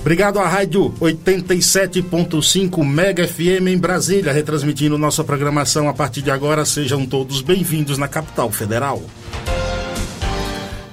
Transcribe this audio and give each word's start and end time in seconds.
Obrigado 0.08 0.38
à 0.38 0.48
Rádio 0.48 0.90
87.5 1.02 2.82
Mega 2.82 3.28
FM 3.28 3.68
em 3.68 3.76
Brasília, 3.76 4.32
retransmitindo 4.32 4.96
nossa 4.96 5.22
programação 5.22 5.86
a 5.86 5.92
partir 5.92 6.22
de 6.22 6.30
agora. 6.30 6.64
Sejam 6.64 7.04
todos 7.04 7.42
bem-vindos 7.42 7.98
na 7.98 8.08
capital 8.08 8.50
federal. 8.50 9.02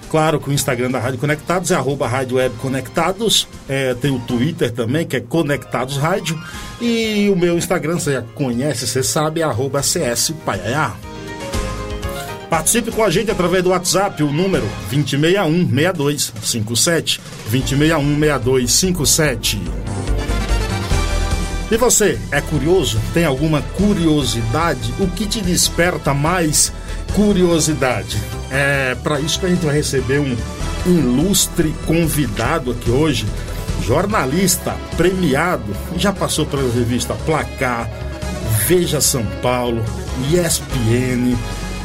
Claro 0.09 0.37
que 0.37 0.49
o 0.49 0.53
Instagram 0.53 0.91
da 0.91 0.99
Rádio 0.99 1.17
Conectados 1.17 1.71
é 1.71 1.75
arroba 1.75 2.09
Rádio 2.09 2.35
Web 2.35 2.55
Conectados. 2.57 3.47
É, 3.69 3.93
tem 3.93 4.11
o 4.11 4.19
Twitter 4.19 4.69
também, 4.69 5.07
que 5.07 5.15
é 5.15 5.21
Conectados 5.21 5.95
Rádio. 5.95 6.37
E 6.81 7.29
o 7.29 7.37
meu 7.37 7.57
Instagram, 7.57 7.97
você 7.97 8.15
já 8.15 8.21
conhece, 8.21 8.85
você 8.85 9.01
sabe, 9.01 9.39
é 9.39 9.45
arroba 9.45 9.81
CS 9.81 10.33
Paiaiá. 10.45 10.93
Participe 12.49 12.91
com 12.91 13.03
a 13.03 13.09
gente 13.09 13.29
através 13.31 13.63
do 13.63 13.71
WhatsApp, 13.71 14.23
o 14.23 14.31
número 14.31 14.65
2061-6257. 14.91 17.19
2061-6257. 17.51 19.57
E 21.71 21.77
você, 21.77 22.19
é 22.31 22.39
curioso? 22.41 22.99
Tem 23.13 23.25
alguma 23.25 23.61
curiosidade? 23.61 24.93
O 24.99 25.07
que 25.07 25.25
te 25.25 25.41
desperta 25.41 26.13
mais 26.13 26.71
curiosidade? 27.15 28.17
É 28.51 28.95
para 29.03 29.19
isso 29.19 29.39
que 29.39 29.47
a 29.47 29.49
gente 29.49 29.65
vai 29.65 29.75
receber 29.75 30.19
um 30.19 30.37
ilustre 30.85 31.73
convidado 31.87 32.69
aqui 32.71 32.91
hoje, 32.91 33.25
jornalista 33.83 34.75
premiado, 34.95 35.75
já 35.97 36.13
passou 36.13 36.45
pela 36.45 36.71
revista 36.71 37.15
Placar, 37.25 37.89
Veja 38.67 39.01
São 39.01 39.25
Paulo, 39.41 39.83
ESPN, 40.31 41.35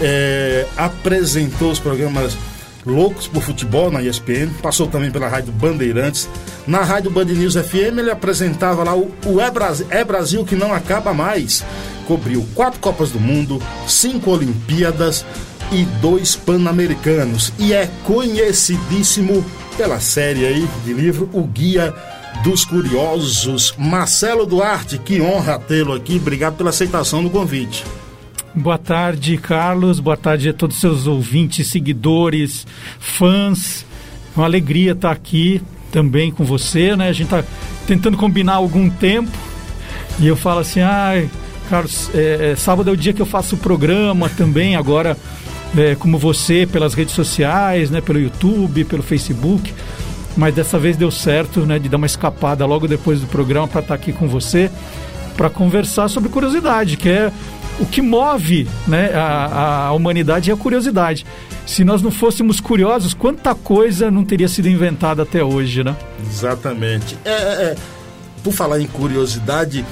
é, 0.00 0.66
apresentou 0.76 1.70
os 1.70 1.78
programas 1.78 2.36
Loucos 2.84 3.26
por 3.26 3.42
Futebol 3.42 3.90
na 3.90 4.02
ESPN, 4.02 4.48
passou 4.62 4.86
também 4.86 5.10
pela 5.10 5.28
Rádio 5.28 5.52
Bandeirantes. 5.52 6.28
Na 6.66 6.82
Rádio 6.82 7.10
Band 7.10 7.26
News 7.26 7.54
FM 7.54 7.98
ele 7.98 8.10
apresentava 8.10 8.82
lá 8.82 8.94
o, 8.96 9.12
o 9.26 9.40
é, 9.40 9.50
Brasil, 9.50 9.86
é 9.90 10.02
Brasil 10.02 10.44
que 10.44 10.56
não 10.56 10.72
acaba 10.72 11.12
mais. 11.12 11.64
Cobriu 12.06 12.46
quatro 12.54 12.80
Copas 12.80 13.10
do 13.10 13.20
Mundo, 13.20 13.62
cinco 13.86 14.30
Olimpíadas 14.30 15.24
e 15.70 15.84
dois 16.00 16.34
Pan-Americanos. 16.34 17.52
E 17.58 17.72
é 17.74 17.88
conhecidíssimo 18.04 19.44
pela 19.76 20.00
série 20.00 20.46
aí 20.46 20.68
de 20.84 20.92
livro 20.92 21.28
O 21.32 21.42
Guia 21.42 21.94
dos 22.42 22.64
Curiosos. 22.64 23.74
Marcelo 23.76 24.46
Duarte, 24.46 24.98
que 24.98 25.20
honra 25.20 25.58
tê-lo 25.58 25.92
aqui. 25.92 26.16
Obrigado 26.16 26.56
pela 26.56 26.70
aceitação 26.70 27.22
do 27.22 27.30
convite. 27.30 27.84
Boa 28.54 28.78
tarde, 28.78 29.36
Carlos. 29.36 30.00
Boa 30.00 30.16
tarde 30.16 30.48
a 30.48 30.52
todos 30.52 30.74
os 30.74 30.80
seus 30.80 31.06
ouvintes, 31.06 31.68
seguidores, 31.68 32.66
fãs. 32.98 33.86
É 34.36 34.40
uma 34.40 34.44
alegria 34.44 34.90
estar 34.90 35.12
aqui 35.12 35.62
também 35.92 36.32
com 36.32 36.44
você, 36.44 36.96
né? 36.96 37.08
A 37.08 37.12
gente 37.12 37.26
está 37.32 37.44
tentando 37.86 38.16
combinar 38.16 38.54
algum 38.54 38.90
tempo 38.90 39.30
e 40.18 40.26
eu 40.26 40.34
falo 40.34 40.60
assim, 40.60 40.80
ah, 40.80 41.12
Carlos, 41.68 42.10
é, 42.12 42.50
é, 42.50 42.56
sábado 42.56 42.90
é 42.90 42.92
o 42.92 42.96
dia 42.96 43.12
que 43.12 43.22
eu 43.22 43.26
faço 43.26 43.54
o 43.54 43.58
programa 43.58 44.28
também, 44.28 44.74
agora 44.74 45.16
é, 45.76 45.94
como 45.94 46.18
você, 46.18 46.66
pelas 46.66 46.92
redes 46.92 47.14
sociais, 47.14 47.88
né? 47.88 48.00
Pelo 48.00 48.18
YouTube, 48.18 48.84
pelo 48.84 49.02
Facebook. 49.02 49.72
Mas 50.36 50.54
dessa 50.54 50.76
vez 50.76 50.96
deu 50.96 51.12
certo, 51.12 51.60
né? 51.60 51.78
De 51.78 51.88
dar 51.88 51.98
uma 51.98 52.06
escapada 52.06 52.66
logo 52.66 52.88
depois 52.88 53.20
do 53.20 53.28
programa 53.28 53.68
para 53.68 53.80
estar 53.80 53.94
aqui 53.94 54.12
com 54.12 54.26
você 54.26 54.68
para 55.36 55.48
conversar 55.48 56.08
sobre 56.08 56.28
curiosidade, 56.28 56.98
que 56.98 57.08
é 57.08 57.32
o 57.80 57.86
que 57.86 58.02
move 58.02 58.68
né, 58.86 59.10
a, 59.14 59.86
a 59.86 59.92
humanidade 59.92 60.50
é 60.50 60.54
a 60.54 60.56
curiosidade. 60.56 61.26
Se 61.66 61.82
nós 61.82 62.02
não 62.02 62.10
fôssemos 62.10 62.60
curiosos, 62.60 63.14
quanta 63.14 63.54
coisa 63.54 64.10
não 64.10 64.24
teria 64.24 64.48
sido 64.48 64.68
inventada 64.68 65.22
até 65.22 65.42
hoje, 65.42 65.82
né? 65.82 65.96
Exatamente. 66.28 67.16
É, 67.24 67.30
é, 67.30 67.34
é. 67.34 67.76
por 68.44 68.52
falar 68.52 68.80
em 68.80 68.86
curiosidade, 68.86 69.84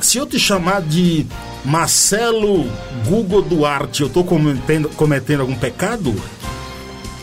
se 0.00 0.18
eu 0.18 0.26
te 0.26 0.38
chamar 0.38 0.82
de 0.82 1.26
Marcelo 1.64 2.66
Google 3.06 3.42
Duarte, 3.42 4.02
eu 4.02 4.06
estou 4.06 4.22
cometendo, 4.22 4.88
cometendo 4.90 5.40
algum 5.40 5.56
pecado? 5.56 6.14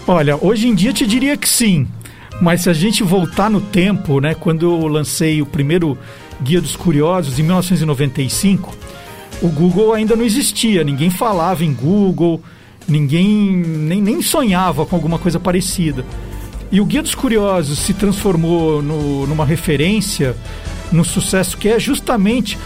Olha, 0.05 0.37
hoje 0.41 0.67
em 0.67 0.75
dia 0.75 0.91
te 0.91 1.07
diria 1.07 1.37
que 1.37 1.47
sim. 1.47 1.87
Mas 2.41 2.61
se 2.61 2.69
a 2.69 2.73
gente 2.73 3.03
voltar 3.03 3.49
no 3.51 3.61
tempo, 3.61 4.19
né, 4.19 4.33
quando 4.33 4.65
eu 4.65 4.87
lancei 4.87 5.41
o 5.41 5.45
primeiro 5.45 5.95
Guia 6.41 6.59
dos 6.59 6.75
Curiosos 6.75 7.37
em 7.37 7.43
1995, 7.43 8.75
o 9.41 9.47
Google 9.47 9.93
ainda 9.93 10.15
não 10.15 10.23
existia, 10.23 10.83
ninguém 10.83 11.09
falava 11.09 11.65
em 11.65 11.73
Google, 11.73 12.41
ninguém 12.87 13.27
nem, 13.27 14.01
nem 14.01 14.21
sonhava 14.21 14.85
com 14.85 14.95
alguma 14.95 15.17
coisa 15.17 15.39
parecida. 15.39 16.05
E 16.71 16.79
o 16.79 16.85
Guia 16.85 17.01
dos 17.01 17.15
Curiosos 17.15 17.79
se 17.79 17.93
transformou 17.93 18.81
no, 18.81 19.27
numa 19.27 19.45
referência, 19.45 20.35
no 20.91 21.03
sucesso 21.03 21.57
que 21.57 21.67
é 21.67 21.79
justamente 21.79 22.57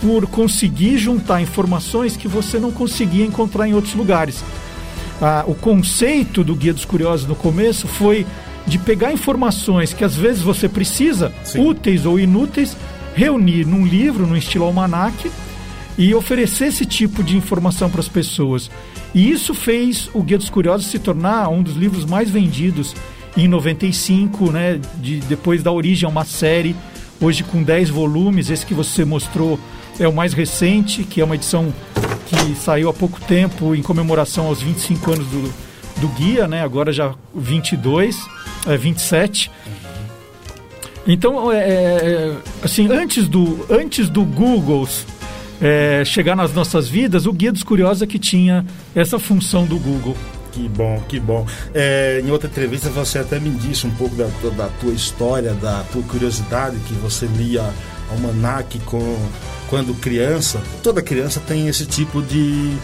por 0.00 0.26
conseguir 0.26 0.96
juntar 0.96 1.42
informações 1.42 2.16
que 2.16 2.26
você 2.26 2.58
não 2.58 2.70
conseguia 2.70 3.24
encontrar 3.24 3.68
em 3.68 3.74
outros 3.74 3.94
lugares. 3.94 4.42
Ah, 5.20 5.44
o 5.46 5.54
conceito 5.54 6.42
do 6.42 6.54
Guia 6.54 6.72
dos 6.72 6.86
Curiosos 6.86 7.26
no 7.26 7.34
começo 7.34 7.86
foi 7.86 8.26
de 8.66 8.78
pegar 8.78 9.12
informações 9.12 9.92
que 9.92 10.04
às 10.04 10.14
vezes 10.14 10.42
você 10.42 10.68
precisa, 10.68 11.32
Sim. 11.44 11.66
úteis 11.66 12.06
ou 12.06 12.18
inúteis, 12.18 12.74
reunir 13.14 13.66
num 13.66 13.84
livro, 13.84 14.26
no 14.26 14.36
estilo 14.36 14.64
almanac, 14.64 15.30
e 16.00 16.14
oferecer 16.14 16.68
esse 16.68 16.86
tipo 16.86 17.22
de 17.22 17.36
informação 17.36 17.90
para 17.90 18.00
as 18.00 18.08
pessoas. 18.08 18.70
E 19.14 19.30
isso 19.30 19.52
fez 19.52 20.08
o 20.14 20.22
Guia 20.22 20.38
dos 20.38 20.48
Curiosos 20.48 20.86
se 20.86 20.98
tornar 20.98 21.50
um 21.50 21.62
dos 21.62 21.76
livros 21.76 22.06
mais 22.06 22.30
vendidos 22.30 22.96
em 23.36 23.46
95, 23.46 24.50
né, 24.50 24.80
de, 24.96 25.20
depois 25.20 25.62
da 25.62 25.70
origem 25.70 26.06
a 26.06 26.08
uma 26.10 26.24
série, 26.24 26.74
hoje 27.20 27.44
com 27.44 27.62
10 27.62 27.90
volumes, 27.90 28.48
esse 28.48 28.64
que 28.64 28.72
você 28.72 29.04
mostrou 29.04 29.60
é 29.98 30.08
o 30.08 30.12
mais 30.12 30.32
recente, 30.32 31.04
que 31.04 31.20
é 31.20 31.24
uma 31.24 31.34
edição 31.34 31.70
que 32.26 32.54
saiu 32.54 32.88
há 32.88 32.94
pouco 32.94 33.20
tempo 33.20 33.74
em 33.74 33.82
comemoração 33.82 34.46
aos 34.46 34.62
25 34.62 35.12
anos 35.12 35.26
do, 35.26 35.52
do 36.00 36.08
guia, 36.14 36.48
né, 36.48 36.62
agora 36.62 36.94
já 36.94 37.14
22, 37.34 38.16
é, 38.66 38.74
27. 38.74 39.50
Então, 41.06 41.52
é, 41.52 41.58
é, 41.58 42.36
assim, 42.62 42.90
antes 42.90 43.28
do, 43.28 43.66
antes 43.68 44.08
do 44.08 44.24
Google 44.24 44.88
é, 45.60 46.02
chegar 46.04 46.34
nas 46.34 46.52
nossas 46.52 46.88
vidas, 46.88 47.26
o 47.26 47.32
Guia 47.32 47.52
dos 47.52 47.62
Curiosos 47.62 48.02
é 48.02 48.06
que 48.06 48.18
tinha 48.18 48.64
essa 48.94 49.18
função 49.18 49.66
do 49.66 49.78
Google. 49.78 50.16
Que 50.52 50.68
bom, 50.68 51.00
que 51.08 51.20
bom. 51.20 51.46
É, 51.72 52.20
em 52.24 52.30
outra 52.30 52.48
entrevista 52.48 52.88
você 52.90 53.18
até 53.18 53.38
me 53.38 53.50
disse 53.50 53.86
um 53.86 53.90
pouco 53.90 54.16
da, 54.16 54.26
da 54.56 54.68
tua 54.80 54.92
história, 54.92 55.52
da 55.54 55.84
tua 55.92 56.02
curiosidade, 56.02 56.76
que 56.88 56.94
você 56.94 57.26
lia 57.26 57.62
almanac 58.10 58.78
com, 58.80 59.16
quando 59.68 59.94
criança. 60.00 60.60
Toda 60.82 61.00
criança 61.02 61.40
tem 61.40 61.68
esse 61.68 61.86
tipo 61.86 62.20
de 62.22 62.76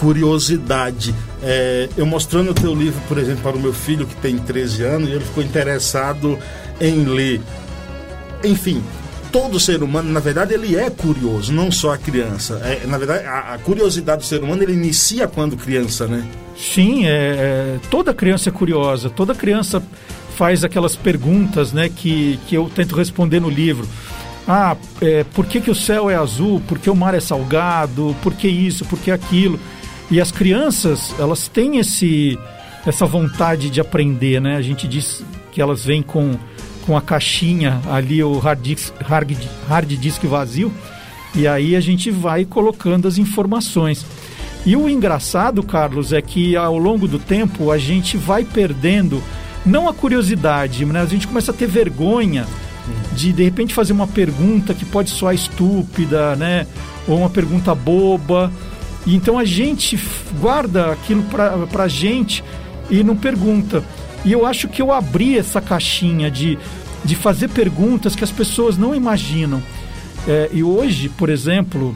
curiosidade. 0.00 1.14
É, 1.42 1.88
eu 1.96 2.04
mostrando 2.04 2.50
o 2.50 2.54
teu 2.54 2.74
livro, 2.74 3.00
por 3.06 3.18
exemplo, 3.18 3.42
para 3.42 3.56
o 3.56 3.60
meu 3.60 3.72
filho 3.72 4.06
que 4.06 4.16
tem 4.16 4.36
13 4.36 4.82
anos, 4.82 5.08
e 5.08 5.12
ele 5.12 5.24
ficou 5.24 5.44
interessado 5.44 6.36
em 6.80 7.04
ler. 7.04 7.40
Enfim, 8.42 8.82
todo 9.32 9.58
ser 9.58 9.82
humano, 9.82 10.12
na 10.12 10.20
verdade, 10.20 10.52
ele 10.52 10.76
é 10.76 10.90
curioso, 10.90 11.52
não 11.52 11.72
só 11.72 11.94
a 11.94 11.98
criança. 11.98 12.60
É, 12.62 12.86
na 12.86 12.98
verdade, 12.98 13.26
a, 13.26 13.54
a, 13.54 13.58
curiosidade 13.58 14.20
do 14.20 14.26
ser 14.26 14.42
humano 14.42 14.62
ele 14.62 14.74
inicia 14.74 15.26
quando 15.26 15.56
criança, 15.56 16.06
né? 16.06 16.28
Sim, 16.56 17.06
é, 17.06 17.10
é, 17.10 17.78
toda 17.90 18.12
criança 18.12 18.50
é 18.50 18.52
curiosa, 18.52 19.08
toda 19.08 19.34
criança 19.34 19.82
faz 20.36 20.62
aquelas 20.62 20.94
perguntas, 20.94 21.72
né, 21.72 21.88
que, 21.88 22.38
que 22.46 22.54
eu 22.54 22.70
tento 22.74 22.94
responder 22.94 23.40
no 23.40 23.48
livro. 23.48 23.88
Ah, 24.46 24.76
é, 25.00 25.24
por 25.24 25.46
que, 25.46 25.60
que 25.60 25.70
o 25.70 25.74
céu 25.74 26.10
é 26.10 26.14
azul? 26.14 26.60
Por 26.66 26.78
que 26.78 26.90
o 26.90 26.96
mar 26.96 27.14
é 27.14 27.20
salgado? 27.20 28.14
Por 28.22 28.34
que 28.34 28.48
isso? 28.48 28.84
Por 28.84 28.98
que 28.98 29.10
aquilo? 29.10 29.58
E 30.10 30.20
as 30.20 30.30
crianças, 30.30 31.14
elas 31.18 31.48
têm 31.48 31.78
esse, 31.78 32.38
essa 32.84 33.06
vontade 33.06 33.70
de 33.70 33.80
aprender, 33.80 34.40
né? 34.40 34.56
A 34.56 34.62
gente 34.62 34.86
diz 34.88 35.24
que 35.52 35.62
elas 35.62 35.84
vêm 35.84 36.02
com, 36.02 36.36
com 36.86 36.96
a 36.96 37.00
caixinha 37.00 37.80
ali, 37.90 38.22
o 38.22 38.38
hard 38.38 38.60
disk, 38.60 38.92
hard, 39.00 39.36
hard 39.68 39.88
disk 39.88 40.24
vazio, 40.24 40.72
e 41.34 41.46
aí 41.46 41.74
a 41.74 41.80
gente 41.80 42.10
vai 42.10 42.44
colocando 42.44 43.08
as 43.08 43.18
informações. 43.18 44.04
E 44.64 44.76
o 44.76 44.88
engraçado, 44.88 45.62
Carlos, 45.62 46.12
é 46.12 46.22
que 46.22 46.56
ao 46.56 46.78
longo 46.78 47.08
do 47.08 47.18
tempo 47.18 47.70
a 47.70 47.78
gente 47.78 48.16
vai 48.16 48.44
perdendo 48.44 49.22
não 49.64 49.88
a 49.88 49.94
curiosidade, 49.94 50.84
né? 50.84 51.00
A 51.00 51.06
gente 51.06 51.26
começa 51.26 51.50
a 51.50 51.54
ter 51.54 51.66
vergonha 51.66 52.46
de 53.12 53.32
de 53.32 53.44
repente 53.44 53.74
fazer 53.74 53.92
uma 53.92 54.06
pergunta 54.06 54.74
que 54.74 54.84
pode 54.84 55.10
soar 55.10 55.34
estúpida, 55.34 56.36
né? 56.36 56.66
Ou 57.08 57.18
uma 57.18 57.30
pergunta 57.30 57.74
boba. 57.74 58.52
E 59.06 59.16
então 59.16 59.38
a 59.38 59.44
gente 59.44 59.98
guarda 60.40 60.92
aquilo 60.92 61.22
para 61.24 61.84
a 61.84 61.88
gente 61.88 62.44
e 62.90 63.02
não 63.02 63.16
pergunta. 63.16 63.82
E 64.24 64.32
eu 64.32 64.46
acho 64.46 64.68
que 64.68 64.80
eu 64.80 64.92
abri 64.92 65.36
essa 65.36 65.60
caixinha 65.60 66.30
de, 66.30 66.58
de 67.04 67.16
fazer 67.16 67.48
perguntas 67.48 68.14
que 68.14 68.24
as 68.24 68.30
pessoas 68.30 68.78
não 68.78 68.94
imaginam. 68.94 69.62
É, 70.26 70.48
e 70.52 70.62
hoje, 70.62 71.08
por 71.08 71.28
exemplo, 71.28 71.94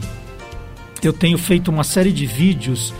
eu 1.03 1.13
tenho 1.13 1.39
feito 1.39 1.69
uma 1.69 1.85
série 1.85 2.13
de 2.13 2.27
vídeos. 2.27 2.93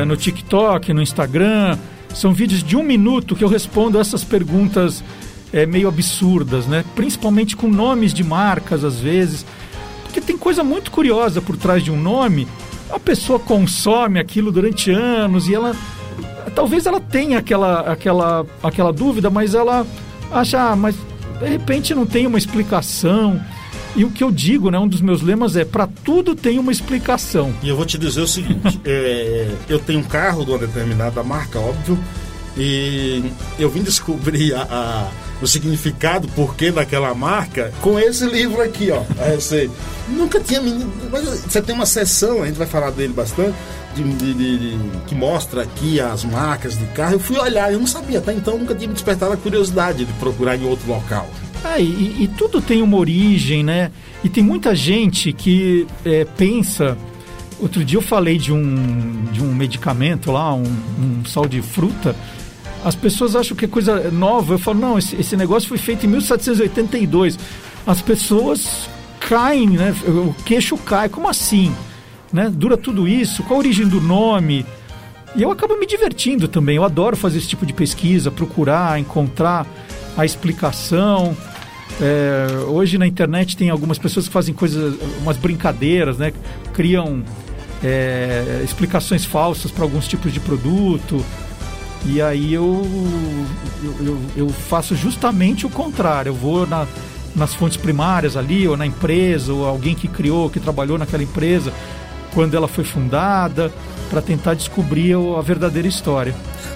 É, 0.00 0.04
no 0.04 0.16
TikTok, 0.16 0.92
no 0.92 1.02
Instagram. 1.02 1.78
São 2.14 2.32
vídeos 2.32 2.62
de 2.62 2.76
um 2.76 2.82
minuto 2.82 3.36
que 3.36 3.44
eu 3.44 3.48
respondo 3.48 3.98
essas 3.98 4.24
perguntas 4.24 5.02
é, 5.52 5.66
meio 5.66 5.88
absurdas, 5.88 6.66
né? 6.66 6.84
Principalmente 6.94 7.56
com 7.56 7.68
nomes 7.68 8.14
de 8.14 8.22
marcas, 8.24 8.84
às 8.84 8.98
vezes. 8.98 9.44
Porque 10.04 10.20
tem 10.20 10.38
coisa 10.38 10.62
muito 10.64 10.90
curiosa 10.90 11.42
por 11.42 11.56
trás 11.56 11.82
de 11.82 11.90
um 11.90 12.00
nome. 12.00 12.46
A 12.90 12.98
pessoa 12.98 13.38
consome 13.38 14.20
aquilo 14.20 14.52
durante 14.52 14.90
anos 14.90 15.48
e 15.48 15.54
ela. 15.54 15.74
Talvez 16.56 16.86
ela 16.86 16.98
tenha 16.98 17.38
aquela, 17.38 17.80
aquela, 17.80 18.46
aquela 18.62 18.90
dúvida, 18.90 19.28
mas 19.28 19.54
ela 19.54 19.86
acha, 20.32 20.58
ah, 20.58 20.74
mas 20.74 20.96
de 21.38 21.46
repente 21.46 21.94
não 21.94 22.06
tem 22.06 22.26
uma 22.26 22.38
explicação. 22.38 23.38
E 23.94 24.04
o 24.04 24.10
que 24.10 24.24
eu 24.24 24.32
digo, 24.32 24.70
né, 24.70 24.78
um 24.78 24.88
dos 24.88 25.02
meus 25.02 25.20
lemas 25.20 25.54
é: 25.54 25.66
para 25.66 25.86
tudo 25.86 26.34
tem 26.34 26.58
uma 26.58 26.72
explicação. 26.72 27.52
E 27.62 27.68
eu 27.68 27.76
vou 27.76 27.84
te 27.84 27.98
dizer 27.98 28.22
o 28.22 28.26
seguinte: 28.26 28.80
é, 28.86 29.54
eu 29.68 29.78
tenho 29.78 30.00
um 30.00 30.02
carro 30.02 30.46
de 30.46 30.50
uma 30.50 30.58
determinada 30.58 31.22
marca, 31.22 31.60
óbvio, 31.60 31.98
e 32.56 33.22
eu 33.58 33.68
vim 33.68 33.82
descobrir 33.82 34.54
a, 34.54 34.62
a, 34.62 35.10
o 35.40 35.46
significado, 35.46 36.28
porquê 36.28 36.70
daquela 36.70 37.14
marca, 37.14 37.72
com 37.80 37.98
esse 37.98 38.24
livro 38.26 38.62
aqui, 38.62 38.90
ó. 38.90 39.02
Aí 39.18 39.34
você 39.34 39.70
nunca 40.08 40.40
tinha. 40.40 40.60
Você 41.46 41.60
tem 41.60 41.74
uma 41.74 41.86
sessão, 41.86 42.42
a 42.42 42.46
gente 42.46 42.56
vai 42.56 42.66
falar 42.66 42.90
dele 42.90 43.12
bastante. 43.12 43.54
De, 43.94 44.02
de, 44.02 44.34
de, 44.34 44.78
que 45.06 45.14
mostra 45.14 45.62
aqui 45.62 45.98
as 45.98 46.22
marcas 46.22 46.76
de 46.76 46.84
carro. 46.88 47.14
Eu 47.14 47.18
fui 47.18 47.38
olhar, 47.38 47.72
eu 47.72 47.78
não 47.78 47.86
sabia, 47.86 48.18
até 48.18 48.30
então 48.34 48.58
nunca 48.58 48.74
tinha 48.74 48.88
me 48.88 48.92
despertado 48.92 49.32
a 49.32 49.38
curiosidade 49.38 50.04
de 50.04 50.12
procurar 50.14 50.54
em 50.54 50.66
outro 50.66 50.86
local. 50.86 51.26
É, 51.64 51.80
e, 51.80 52.24
e, 52.24 52.30
tudo 52.36 52.60
tem 52.60 52.82
uma 52.82 52.96
origem, 52.96 53.64
né? 53.64 53.90
E 54.22 54.28
tem 54.28 54.42
muita 54.44 54.74
gente 54.74 55.32
que 55.32 55.86
é, 56.04 56.24
pensa. 56.24 56.96
Outro 57.58 57.82
dia 57.82 57.96
eu 57.96 58.02
falei 58.02 58.36
de 58.36 58.52
um, 58.52 59.24
de 59.32 59.42
um 59.42 59.54
medicamento 59.54 60.30
lá, 60.30 60.52
um, 60.54 60.62
um 60.62 61.24
sal 61.24 61.46
de 61.46 61.62
fruta. 61.62 62.14
As 62.84 62.94
pessoas 62.94 63.34
acham 63.34 63.56
que 63.56 63.64
é 63.64 63.68
coisa 63.68 64.10
nova. 64.10 64.54
Eu 64.54 64.58
falo, 64.58 64.78
não, 64.78 64.98
esse, 64.98 65.16
esse 65.16 65.36
negócio 65.36 65.68
foi 65.68 65.78
feito 65.78 66.06
em 66.06 66.08
1782. 66.08 67.38
As 67.86 68.00
pessoas 68.00 68.88
caem, 69.20 69.70
né? 69.70 69.94
O 70.06 70.34
queixo 70.44 70.76
cai. 70.76 71.08
Como 71.08 71.28
assim? 71.28 71.74
Né? 72.32 72.50
Dura 72.52 72.76
tudo 72.76 73.08
isso? 73.08 73.42
Qual 73.42 73.56
a 73.56 73.62
origem 73.62 73.86
do 73.86 74.00
nome? 74.00 74.64
E 75.34 75.42
eu 75.42 75.50
acabo 75.50 75.76
me 75.78 75.86
divertindo 75.86 76.48
também. 76.48 76.76
Eu 76.76 76.84
adoro 76.84 77.16
fazer 77.16 77.38
esse 77.38 77.48
tipo 77.48 77.66
de 77.66 77.72
pesquisa, 77.72 78.30
procurar, 78.30 78.98
encontrar 78.98 79.66
a 80.16 80.24
explicação. 80.24 81.36
É, 82.00 82.64
hoje 82.66 82.98
na 82.98 83.06
internet 83.06 83.56
tem 83.56 83.70
algumas 83.70 83.98
pessoas 83.98 84.26
que 84.26 84.32
fazem 84.32 84.54
coisas, 84.54 84.96
umas 85.20 85.36
brincadeiras, 85.36 86.18
né? 86.18 86.32
Criam 86.72 87.22
é, 87.82 88.62
explicações 88.64 89.24
falsas 89.24 89.70
para 89.70 89.84
alguns 89.84 90.08
tipos 90.08 90.32
de 90.32 90.40
produto. 90.40 91.24
E 92.08 92.22
aí 92.22 92.54
eu, 92.54 92.86
eu, 94.00 94.20
eu, 94.36 94.48
faço 94.48 94.94
justamente 94.94 95.66
o 95.66 95.70
contrário. 95.70 96.30
Eu 96.30 96.34
vou 96.34 96.66
na, 96.66 96.86
nas 97.34 97.54
fontes 97.54 97.76
primárias 97.76 98.36
ali, 98.36 98.66
ou 98.68 98.76
na 98.76 98.86
empresa, 98.86 99.52
ou 99.52 99.66
alguém 99.66 99.94
que 99.94 100.06
criou, 100.06 100.48
que 100.48 100.60
trabalhou 100.60 100.96
naquela 100.96 101.22
empresa, 101.22 101.72
quando 102.32 102.56
ela 102.56 102.68
foi 102.68 102.84
fundada, 102.84 103.72
para 104.08 104.22
tentar 104.22 104.54
descobrir 104.54 105.14
a 105.14 105.40
verdadeira 105.40 105.88
história. 105.88 106.34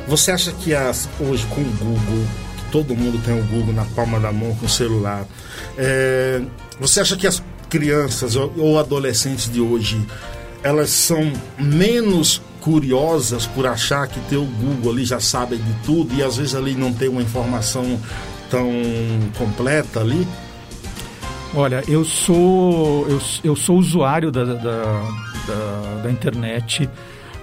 Você 0.08 0.32
acha 0.32 0.50
que 0.52 0.74
as, 0.74 1.08
hoje 1.20 1.46
com 1.46 1.60
o 1.60 1.72
Google 1.78 2.26
todo 2.70 2.94
mundo 2.94 3.20
tem 3.24 3.38
o 3.38 3.44
Google 3.44 3.74
na 3.74 3.84
palma 3.84 4.18
da 4.18 4.32
mão 4.32 4.54
com 4.54 4.66
o 4.66 4.68
celular. 4.68 5.26
É, 5.76 6.40
você 6.78 7.00
acha 7.00 7.16
que 7.16 7.26
as 7.26 7.42
crianças 7.68 8.36
ou, 8.36 8.52
ou 8.56 8.78
adolescentes 8.78 9.50
de 9.50 9.60
hoje 9.60 10.00
elas 10.62 10.90
são 10.90 11.32
menos 11.58 12.42
curiosas 12.60 13.46
por 13.46 13.66
achar 13.66 14.06
que 14.06 14.20
ter 14.28 14.36
o 14.36 14.44
Google 14.44 14.92
ali 14.92 15.04
já 15.04 15.18
sabe 15.18 15.56
de 15.56 15.72
tudo 15.84 16.14
e 16.14 16.22
às 16.22 16.36
vezes 16.36 16.54
ali 16.54 16.74
não 16.74 16.92
tem 16.92 17.08
uma 17.08 17.22
informação 17.22 17.98
tão 18.50 18.70
completa 19.36 20.00
ali? 20.00 20.26
Olha, 21.54 21.82
eu 21.88 22.04
sou 22.04 23.08
eu, 23.08 23.20
eu 23.42 23.56
sou 23.56 23.78
usuário 23.78 24.30
da, 24.30 24.44
da, 24.44 24.54
da, 24.54 26.00
da 26.04 26.10
internet. 26.10 26.88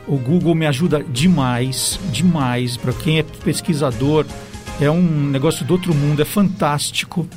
O 0.07 0.17
Google 0.17 0.55
me 0.55 0.65
ajuda 0.65 1.03
demais, 1.03 1.99
demais. 2.11 2.77
Para 2.77 2.93
quem 2.93 3.19
é 3.19 3.23
pesquisador, 3.23 4.25
é 4.79 4.89
um 4.89 5.01
negócio 5.01 5.65
do 5.65 5.73
outro 5.73 5.93
mundo, 5.93 6.21
é 6.21 6.25
fantástico. 6.25 7.27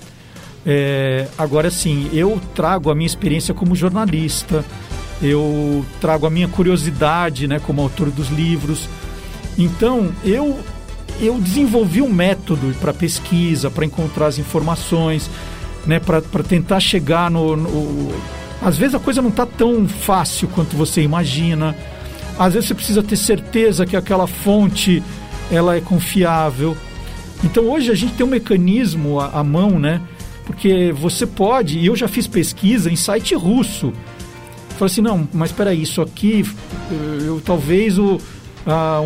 É, 0.64 1.26
agora 1.36 1.70
sim, 1.70 2.08
eu 2.12 2.40
trago 2.54 2.90
a 2.90 2.94
minha 2.94 3.06
experiência 3.06 3.52
como 3.52 3.74
jornalista, 3.74 4.64
eu 5.22 5.84
trago 6.00 6.26
a 6.26 6.30
minha 6.30 6.48
curiosidade 6.48 7.46
né, 7.46 7.58
como 7.58 7.82
autor 7.82 8.10
dos 8.10 8.28
livros. 8.30 8.88
Então, 9.58 10.12
eu, 10.24 10.58
eu 11.20 11.38
desenvolvi 11.38 12.00
um 12.00 12.08
método 12.08 12.74
para 12.80 12.92
pesquisa, 12.92 13.70
para 13.70 13.84
encontrar 13.84 14.26
as 14.26 14.38
informações, 14.38 15.30
né, 15.86 16.00
para 16.00 16.22
tentar 16.42 16.80
chegar 16.80 17.30
no, 17.30 17.56
no. 17.56 18.12
Às 18.62 18.76
vezes 18.76 18.94
a 18.94 18.98
coisa 18.98 19.22
não 19.22 19.30
está 19.30 19.46
tão 19.46 19.86
fácil 19.88 20.48
quanto 20.48 20.76
você 20.76 21.02
imagina. 21.02 21.76
Às 22.38 22.54
vezes 22.54 22.68
você 22.68 22.74
precisa 22.74 23.02
ter 23.02 23.16
certeza 23.16 23.84
que 23.84 23.96
aquela 23.96 24.26
fonte 24.26 25.02
ela 25.50 25.76
é 25.76 25.80
confiável. 25.80 26.76
Então 27.42 27.64
hoje 27.68 27.90
a 27.90 27.94
gente 27.94 28.14
tem 28.14 28.24
um 28.24 28.30
mecanismo 28.30 29.20
à, 29.20 29.40
à 29.40 29.44
mão, 29.44 29.78
né? 29.78 30.00
Porque 30.44 30.92
você 30.92 31.26
pode, 31.26 31.78
e 31.78 31.86
eu 31.86 31.94
já 31.94 32.08
fiz 32.08 32.26
pesquisa 32.26 32.90
em 32.90 32.96
site 32.96 33.34
russo. 33.34 33.92
Falei 34.80 34.92
assim, 34.92 35.02
não, 35.02 35.28
mas 35.30 35.50
espera 35.50 35.74
isso 35.74 36.00
aqui, 36.00 36.42
eu, 37.26 37.38
talvez 37.44 37.98
o, 37.98 38.18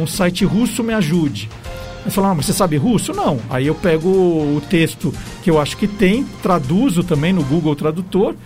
um 0.01 0.07
site 0.07 0.45
russo 0.45 0.85
me 0.85 0.95
ajude. 0.95 1.51
Aí 2.05 2.13
falou, 2.13 2.31
ah, 2.31 2.35
mas 2.37 2.47
você 2.47 2.53
sabe 2.53 2.77
russo? 2.77 3.13
Não. 3.13 3.41
Aí 3.51 3.67
eu 3.67 3.75
pego 3.75 4.09
o 4.09 4.63
texto 4.71 5.13
que 5.43 5.51
eu 5.51 5.61
acho 5.61 5.77
que 5.77 5.89
tem, 5.89 6.23
traduzo 6.41 7.03
também 7.03 7.33
no 7.33 7.43
Google 7.43 7.75
Tradutor 7.75 8.37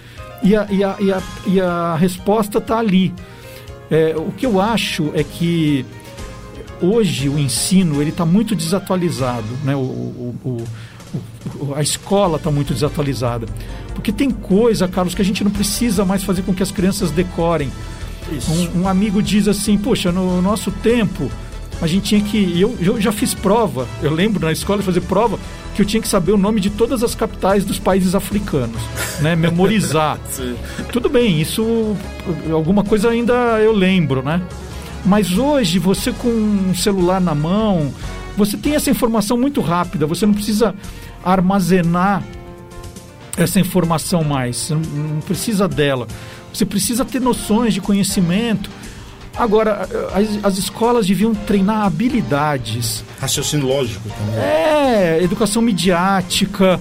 e 0.42 0.56
a, 0.56 0.66
e 0.70 0.82
a, 0.82 0.96
e 0.98 1.12
a, 1.12 1.22
e 1.48 1.60
a 1.60 1.96
resposta 1.96 2.56
está 2.56 2.78
ali. 2.78 3.12
É, 3.90 4.14
o 4.16 4.32
que 4.32 4.46
eu 4.46 4.58
acho 4.58 5.10
é 5.12 5.22
que 5.22 5.84
hoje 6.80 7.28
o 7.28 7.38
ensino 7.38 8.00
ele 8.00 8.08
está 8.08 8.24
muito 8.24 8.54
desatualizado, 8.56 9.48
né? 9.64 9.76
O, 9.76 9.80
o, 9.80 10.64
o, 11.60 11.74
a 11.74 11.82
escola 11.82 12.38
está 12.38 12.50
muito 12.50 12.72
desatualizada. 12.72 13.46
Porque 13.98 14.12
tem 14.12 14.30
coisa, 14.30 14.86
Carlos, 14.86 15.12
que 15.12 15.20
a 15.20 15.24
gente 15.24 15.42
não 15.42 15.50
precisa 15.50 16.04
mais 16.04 16.22
fazer 16.22 16.42
com 16.42 16.54
que 16.54 16.62
as 16.62 16.70
crianças 16.70 17.10
decorem. 17.10 17.68
Um, 18.48 18.82
um, 18.82 18.88
amigo 18.88 19.20
diz 19.20 19.48
assim, 19.48 19.76
poxa, 19.76 20.12
no 20.12 20.40
nosso 20.40 20.70
tempo 20.70 21.28
a 21.82 21.86
gente 21.88 22.04
tinha 22.04 22.20
que. 22.20 22.60
Eu, 22.60 22.76
eu 22.80 23.00
já 23.00 23.10
fiz 23.10 23.34
prova, 23.34 23.88
eu 24.00 24.14
lembro 24.14 24.44
na 24.44 24.52
escola 24.52 24.78
de 24.78 24.84
fazer 24.84 25.00
prova 25.00 25.36
que 25.74 25.82
eu 25.82 25.86
tinha 25.86 26.00
que 26.00 26.06
saber 26.06 26.30
o 26.30 26.36
nome 26.36 26.60
de 26.60 26.70
todas 26.70 27.02
as 27.02 27.16
capitais 27.16 27.64
dos 27.64 27.80
países 27.80 28.14
africanos, 28.14 28.80
né? 29.20 29.34
Memorizar. 29.34 30.16
Tudo 30.92 31.08
bem, 31.08 31.40
isso 31.40 31.96
alguma 32.52 32.84
coisa 32.84 33.10
ainda 33.10 33.32
eu 33.60 33.72
lembro, 33.72 34.22
né? 34.22 34.40
Mas 35.04 35.36
hoje, 35.36 35.80
você 35.80 36.12
com 36.12 36.28
um 36.28 36.72
celular 36.72 37.20
na 37.20 37.34
mão, 37.34 37.92
você 38.36 38.56
tem 38.56 38.76
essa 38.76 38.90
informação 38.90 39.36
muito 39.36 39.60
rápida, 39.60 40.06
você 40.06 40.24
não 40.24 40.34
precisa 40.34 40.72
armazenar 41.24 42.22
essa 43.38 43.60
informação 43.60 44.24
mais, 44.24 44.56
você 44.56 44.74
não 44.74 45.20
precisa 45.20 45.68
dela. 45.68 46.06
Você 46.52 46.64
precisa 46.64 47.04
ter 47.04 47.20
noções 47.20 47.72
de 47.72 47.80
conhecimento. 47.80 48.70
Agora, 49.36 49.88
as, 50.12 50.44
as 50.44 50.58
escolas 50.58 51.06
deviam 51.06 51.32
treinar 51.32 51.84
habilidades. 51.86 53.04
Raciocínio 53.20 53.68
lógico 53.68 54.08
também. 54.08 54.34
É, 54.36 55.22
educação 55.22 55.62
midiática. 55.62 56.80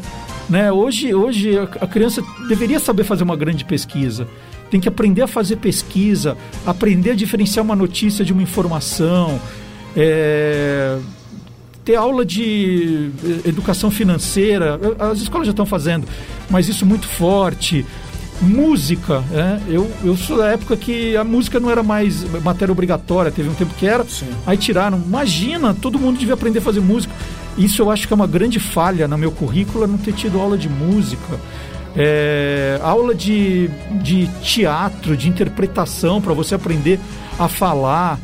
Né? 0.49 0.71
Hoje, 0.71 1.13
hoje 1.13 1.57
a 1.59 1.85
criança 1.85 2.23
deveria 2.47 2.79
saber 2.79 3.03
fazer 3.03 3.23
uma 3.23 3.35
grande 3.35 3.63
pesquisa. 3.63 4.27
tem 4.71 4.79
que 4.79 4.87
aprender 4.87 5.21
a 5.21 5.27
fazer 5.27 5.57
pesquisa, 5.57 6.35
aprender 6.65 7.11
a 7.11 7.15
diferenciar 7.15 7.63
uma 7.63 7.75
notícia 7.75 8.25
de 8.25 8.33
uma 8.33 8.41
informação, 8.41 9.39
é, 9.95 10.97
ter 11.87 11.95
aula 11.95 12.25
de 12.25 13.09
educação 13.45 13.89
financeira. 13.89 14.77
As 14.99 15.19
escolas 15.19 15.47
já 15.47 15.51
estão 15.51 15.65
fazendo, 15.65 16.05
mas 16.49 16.67
isso 16.67 16.85
muito 16.85 17.07
forte. 17.07 17.85
Música, 18.39 19.21
né? 19.31 19.59
eu, 19.67 19.89
eu 20.03 20.15
sou 20.15 20.37
da 20.37 20.49
época 20.49 20.77
que 20.77 21.17
a 21.17 21.23
música 21.23 21.59
não 21.59 21.71
era 21.71 21.81
mais 21.81 22.23
matéria 22.43 22.71
obrigatória, 22.71 23.31
teve 23.31 23.49
um 23.49 23.53
tempo 23.55 23.73
que 23.73 23.87
era, 23.87 24.03
Sim. 24.03 24.27
aí 24.45 24.55
tiraram. 24.55 25.01
Imagina, 25.03 25.73
todo 25.73 25.97
mundo 25.97 26.19
devia 26.19 26.35
aprender 26.35 26.59
a 26.59 26.61
fazer 26.61 26.81
música. 26.81 27.11
Isso 27.57 27.81
eu 27.81 27.89
acho 27.89 28.05
que 28.05 28.13
é 28.13 28.15
uma 28.15 28.27
grande 28.27 28.59
falha 28.59 29.07
no 29.07 29.17
meu 29.17 29.31
currículo, 29.31 29.85
é 29.85 29.87
não 29.87 29.97
ter 29.97 30.13
tido 30.13 30.39
aula 30.39 30.55
de 30.55 30.69
música. 30.69 31.39
É, 31.95 32.79
aula 32.83 33.15
de, 33.15 33.71
de 34.03 34.27
teatro, 34.43 35.17
de 35.17 35.29
interpretação, 35.29 36.21
para 36.21 36.33
você 36.33 36.53
aprender 36.53 36.99
a 37.39 37.47
falar. 37.47 38.19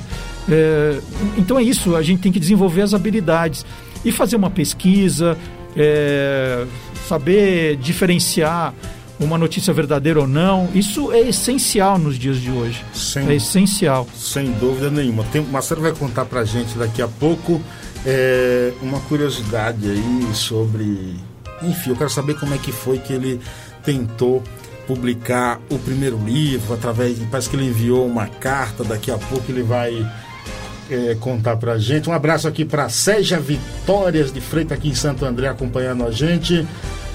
É, 0.50 1.00
então 1.38 1.58
é 1.58 1.64
isso, 1.64 1.96
a 1.96 2.02
gente 2.02 2.22
tem 2.22 2.32
que 2.32 2.40
desenvolver 2.40 2.82
as 2.82 2.94
habilidades 2.94 3.66
e 4.04 4.12
fazer 4.12 4.36
uma 4.36 4.50
pesquisa, 4.50 5.38
é, 5.76 6.66
saber 7.08 7.78
diferenciar 7.78 8.74
uma 9.20 9.38
notícia 9.38 9.72
verdadeira 9.74 10.20
ou 10.20 10.28
não. 10.28 10.70
Isso 10.74 11.12
é 11.12 11.22
essencial 11.22 11.98
nos 11.98 12.18
dias 12.18 12.38
de 12.38 12.52
hoje. 12.52 12.84
Sem, 12.94 13.28
é 13.30 13.36
essencial. 13.36 14.08
Sem 14.16 14.52
dúvida 14.54 14.90
nenhuma. 14.90 15.24
Tem, 15.26 15.42
o 15.42 15.46
Marcelo 15.46 15.82
vai 15.82 15.94
contar 15.94 16.26
para 16.26 16.42
a 16.42 16.46
gente 16.46 16.78
daqui 16.78 17.02
a 17.02 17.08
pouco 17.08 17.62
é, 18.06 18.74
uma 18.82 19.00
curiosidade 19.02 19.90
aí 19.90 20.30
sobre 20.34 21.16
enfim, 21.62 21.92
eu 21.92 21.96
quero 21.96 22.10
saber 22.10 22.36
como 22.36 22.54
é 22.54 22.58
que 22.58 22.72
foi 22.72 22.98
que 22.98 23.14
ele 23.14 23.40
tentou 23.84 24.44
publicar 24.86 25.62
o 25.70 25.80
primeiro 25.80 26.18
livro 26.18 26.74
através, 26.74 27.18
parece 27.32 27.50
que 27.50 27.56
ele 27.56 27.68
enviou 27.68 28.06
uma 28.06 28.28
carta, 28.28 28.84
daqui 28.84 29.10
a 29.10 29.18
pouco 29.18 29.50
ele 29.50 29.64
vai 29.64 30.06
é, 30.90 31.16
contar 31.20 31.58
pra 31.58 31.78
gente. 31.78 32.10
Um 32.10 32.13
abraço 32.13 32.48
aqui 32.48 32.66
para 32.66 32.90
Seja 32.90 33.40
Vitórias 33.40 34.32
de 34.32 34.42
Freitas 34.42 34.78
aqui 34.78 34.90
em 34.90 34.96
Santo 34.96 35.25
André 35.25 35.48
acompanhando 35.48 36.06
a 36.06 36.12
gente. 36.12 36.68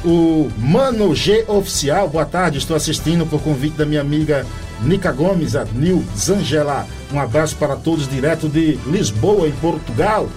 O 0.05 0.49
Mano 0.57 1.15
G 1.15 1.45
Oficial, 1.49 2.09
boa 2.09 2.25
tarde, 2.25 2.59
estou 2.59 2.77
assistindo 2.77 3.27
por 3.27 3.43
convite 3.43 3.77
da 3.77 3.85
minha 3.85 4.01
amiga 4.01 4.47
Nica 4.81 5.11
Gomes, 5.11 5.57
a 5.57 5.65
Nil 5.65 6.05
Zangela. 6.17 6.87
Um 7.13 7.19
abraço 7.19 7.57
para 7.57 7.75
todos 7.75 8.09
direto 8.09 8.49
de 8.49 8.79
Lisboa, 8.87 9.49
em 9.49 9.53
Portugal. 9.53 10.29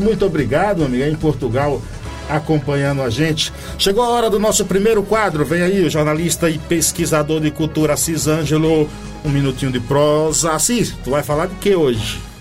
Muito 0.00 0.26
obrigado, 0.26 0.84
amiga, 0.84 1.08
em 1.08 1.14
Portugal 1.14 1.80
acompanhando 2.28 3.02
a 3.02 3.10
gente. 3.10 3.52
Chegou 3.78 4.02
a 4.02 4.08
hora 4.08 4.30
do 4.30 4.38
nosso 4.38 4.64
primeiro 4.64 5.02
quadro. 5.02 5.44
Vem 5.44 5.62
aí 5.62 5.84
o 5.84 5.90
jornalista 5.90 6.48
e 6.48 6.58
pesquisador 6.58 7.40
de 7.40 7.50
cultura 7.50 7.92
Assis 7.92 8.26
Ângelo. 8.26 8.88
Um 9.24 9.28
minutinho 9.28 9.70
de 9.70 9.80
prosa. 9.80 10.52
Assis, 10.52 10.94
tu 11.04 11.10
vai 11.10 11.22
falar 11.22 11.46
de 11.46 11.54
que 11.56 11.74
hoje? 11.74 12.33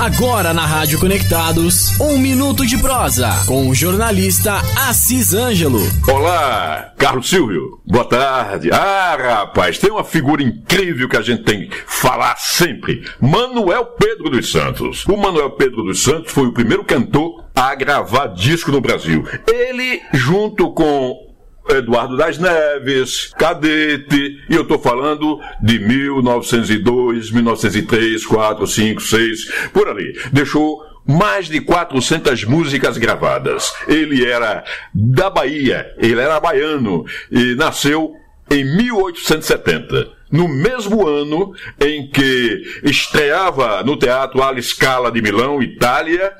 Agora 0.00 0.54
na 0.54 0.64
Rádio 0.64 0.98
Conectados, 0.98 2.00
um 2.00 2.16
minuto 2.16 2.64
de 2.64 2.78
prosa 2.78 3.28
com 3.46 3.68
o 3.68 3.74
jornalista 3.74 4.54
Assis 4.88 5.34
Ângelo. 5.34 5.82
Olá, 6.10 6.94
Carlos 6.96 7.28
Silvio. 7.28 7.82
Boa 7.86 8.06
tarde. 8.06 8.70
Ah, 8.72 9.14
rapaz, 9.20 9.76
tem 9.78 9.90
uma 9.90 10.02
figura 10.02 10.42
incrível 10.42 11.06
que 11.06 11.18
a 11.18 11.20
gente 11.20 11.42
tem 11.42 11.68
que 11.68 11.76
falar 11.86 12.34
sempre. 12.38 13.04
Manuel 13.20 13.88
Pedro 13.98 14.30
dos 14.30 14.50
Santos. 14.50 15.04
O 15.04 15.18
Manuel 15.18 15.50
Pedro 15.50 15.82
dos 15.82 16.02
Santos 16.02 16.32
foi 16.32 16.46
o 16.46 16.54
primeiro 16.54 16.82
cantor 16.82 17.44
a 17.54 17.74
gravar 17.74 18.28
disco 18.28 18.72
no 18.72 18.80
Brasil. 18.80 19.22
Ele, 19.46 20.00
junto 20.14 20.72
com 20.72 21.29
Eduardo 21.76 22.16
das 22.16 22.38
Neves, 22.38 23.32
Cadete, 23.38 24.38
e 24.48 24.54
eu 24.54 24.62
estou 24.62 24.78
falando 24.78 25.40
de 25.62 25.78
1902, 25.78 27.30
1903, 27.30 28.26
4, 28.26 28.66
5, 28.66 29.00
6, 29.00 29.52
por 29.72 29.88
ali. 29.88 30.12
Deixou 30.32 30.82
mais 31.06 31.46
de 31.46 31.60
400 31.60 32.44
músicas 32.44 32.98
gravadas. 32.98 33.72
Ele 33.88 34.24
era 34.24 34.64
da 34.94 35.30
Bahia, 35.30 35.94
ele 35.98 36.20
era 36.20 36.40
baiano 36.40 37.04
e 37.30 37.54
nasceu 37.54 38.14
em 38.50 38.64
1870 38.64 40.20
no 40.30 40.46
mesmo 40.46 41.06
ano 41.06 41.52
em 41.80 42.08
que 42.08 42.62
estreava 42.84 43.82
no 43.82 43.96
Teatro 43.96 44.42
Alla 44.42 44.62
Scala 44.62 45.10
de 45.10 45.20
Milão, 45.20 45.60
Itália, 45.60 46.32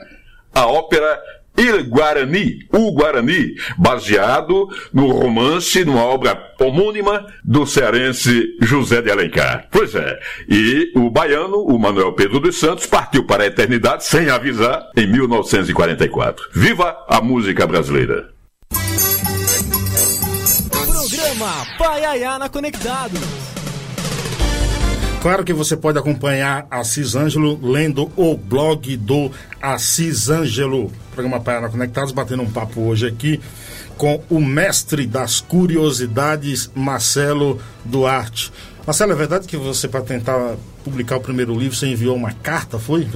a 0.54 0.66
ópera 0.66 1.20
Il 1.60 1.90
Guarani, 1.90 2.66
o 2.72 2.90
Guarani, 2.90 3.54
baseado 3.76 4.66
no 4.94 5.08
romance, 5.12 5.84
numa 5.84 6.04
obra 6.04 6.42
homônima 6.58 7.26
do 7.44 7.66
cearense 7.66 8.56
José 8.62 9.02
de 9.02 9.10
Alencar. 9.10 9.68
Pois 9.70 9.94
é, 9.94 10.18
e 10.48 10.90
o 10.96 11.10
baiano, 11.10 11.58
o 11.58 11.78
Manuel 11.78 12.14
Pedro 12.14 12.40
dos 12.40 12.58
Santos, 12.58 12.86
partiu 12.86 13.24
para 13.24 13.42
a 13.42 13.46
eternidade 13.46 14.06
sem 14.06 14.30
avisar 14.30 14.88
em 14.96 15.06
1944. 15.06 16.48
Viva 16.54 16.96
a 17.06 17.20
música 17.20 17.66
brasileira! 17.66 18.30
Programa 21.40 21.66
Paiaiana 21.78 22.48
Conectado. 22.48 23.20
Claro 25.20 25.44
que 25.44 25.52
você 25.52 25.76
pode 25.76 25.98
acompanhar 25.98 26.66
Assis 26.70 27.14
Ângelo 27.14 27.60
lendo 27.62 28.10
o 28.16 28.34
blog 28.34 28.96
do 28.96 29.30
Assis 29.60 30.30
Ângelo. 30.30 30.90
Programa 31.20 31.38
Paiana 31.38 31.68
Conectados, 31.68 32.12
batendo 32.12 32.42
um 32.42 32.50
papo 32.50 32.80
hoje 32.80 33.06
aqui 33.06 33.38
com 33.98 34.22
o 34.30 34.40
mestre 34.40 35.06
das 35.06 35.38
curiosidades, 35.38 36.70
Marcelo 36.74 37.60
Duarte. 37.84 38.50
Marcelo, 38.86 39.12
é 39.12 39.14
verdade 39.14 39.46
que 39.46 39.58
você, 39.58 39.86
para 39.86 40.00
tentar 40.00 40.56
publicar 40.82 41.18
o 41.18 41.20
primeiro 41.20 41.52
livro, 41.52 41.76
você 41.76 41.86
enviou 41.86 42.16
uma 42.16 42.32
carta, 42.32 42.78
foi? 42.78 43.06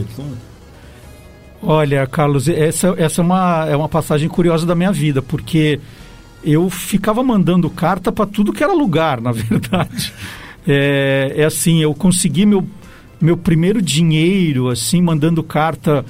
Olha, 1.62 2.06
Carlos, 2.06 2.46
essa, 2.46 2.94
essa 2.98 3.22
é, 3.22 3.24
uma, 3.24 3.66
é 3.70 3.74
uma 3.74 3.88
passagem 3.88 4.28
curiosa 4.28 4.66
da 4.66 4.74
minha 4.74 4.92
vida, 4.92 5.22
porque 5.22 5.80
eu 6.44 6.68
ficava 6.68 7.22
mandando 7.22 7.70
carta 7.70 8.12
para 8.12 8.26
tudo 8.26 8.52
que 8.52 8.62
era 8.62 8.74
lugar, 8.74 9.22
na 9.22 9.32
verdade. 9.32 10.12
É, 10.68 11.32
é 11.36 11.44
assim, 11.44 11.80
eu 11.80 11.94
consegui 11.94 12.44
meu, 12.44 12.66
meu 13.18 13.38
primeiro 13.38 13.80
dinheiro, 13.80 14.68
assim, 14.68 15.00
mandando 15.00 15.42
carta 15.42 16.04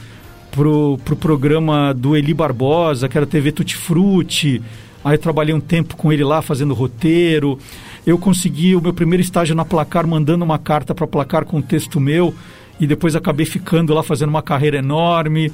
pro, 0.54 0.99
pro 1.04 1.16
programa 1.16 1.92
do 1.92 2.16
Eli 2.16 2.32
Barbosa, 2.32 3.08
que 3.08 3.16
era 3.16 3.26
TV 3.26 3.50
Tutti 3.50 3.76
Frutti. 3.76 4.62
Aí 5.04 5.18
trabalhei 5.18 5.52
um 5.52 5.61
tempo 5.61 5.96
com 5.96 6.12
ele 6.12 6.23
lá 6.23 6.40
fazendo 6.40 6.73
roteiro. 6.73 7.58
Eu 8.06 8.16
consegui 8.16 8.76
o 8.76 8.80
meu 8.80 8.94
primeiro 8.94 9.20
estágio 9.20 9.54
na 9.54 9.64
Placar, 9.64 10.06
mandando 10.06 10.44
uma 10.44 10.58
carta 10.58 10.94
para 10.94 11.06
Placar 11.06 11.44
com 11.44 11.58
um 11.58 11.62
texto 11.62 12.00
meu. 12.00 12.32
E 12.80 12.87
depois 12.87 13.16
acabei 13.16 13.44
ficando 13.44 13.92
lá 13.92 14.02
fazendo 14.02 14.28
uma 14.28 14.42
carreira 14.42 14.78
enorme. 14.78 15.52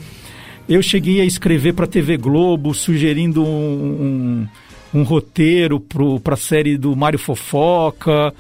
Eu 0.69 0.83
cheguei 0.83 1.21
a 1.21 1.25
escrever 1.25 1.73
para 1.73 1.87
a 1.87 1.89
TV 1.89 2.17
Globo, 2.17 2.75
sugerindo 2.75 3.43
um, 3.43 4.47
um, 4.95 5.01
um 5.01 5.03
roteiro 5.03 5.81
para 6.23 6.35
a 6.35 6.39
série 6.39 6.77
do 6.77 6.95
Mário 6.95 7.19
Fofoca. 7.19 8.33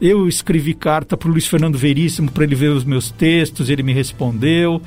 Eu 0.00 0.26
escrevi 0.26 0.74
carta 0.74 1.16
para 1.16 1.28
o 1.28 1.32
Luiz 1.32 1.46
Fernando 1.46 1.78
Veríssimo 1.78 2.30
para 2.30 2.44
ele 2.44 2.54
ver 2.54 2.68
os 2.68 2.84
meus 2.84 3.10
textos, 3.10 3.68
ele 3.70 3.82
me 3.82 3.92
respondeu. 3.92 4.80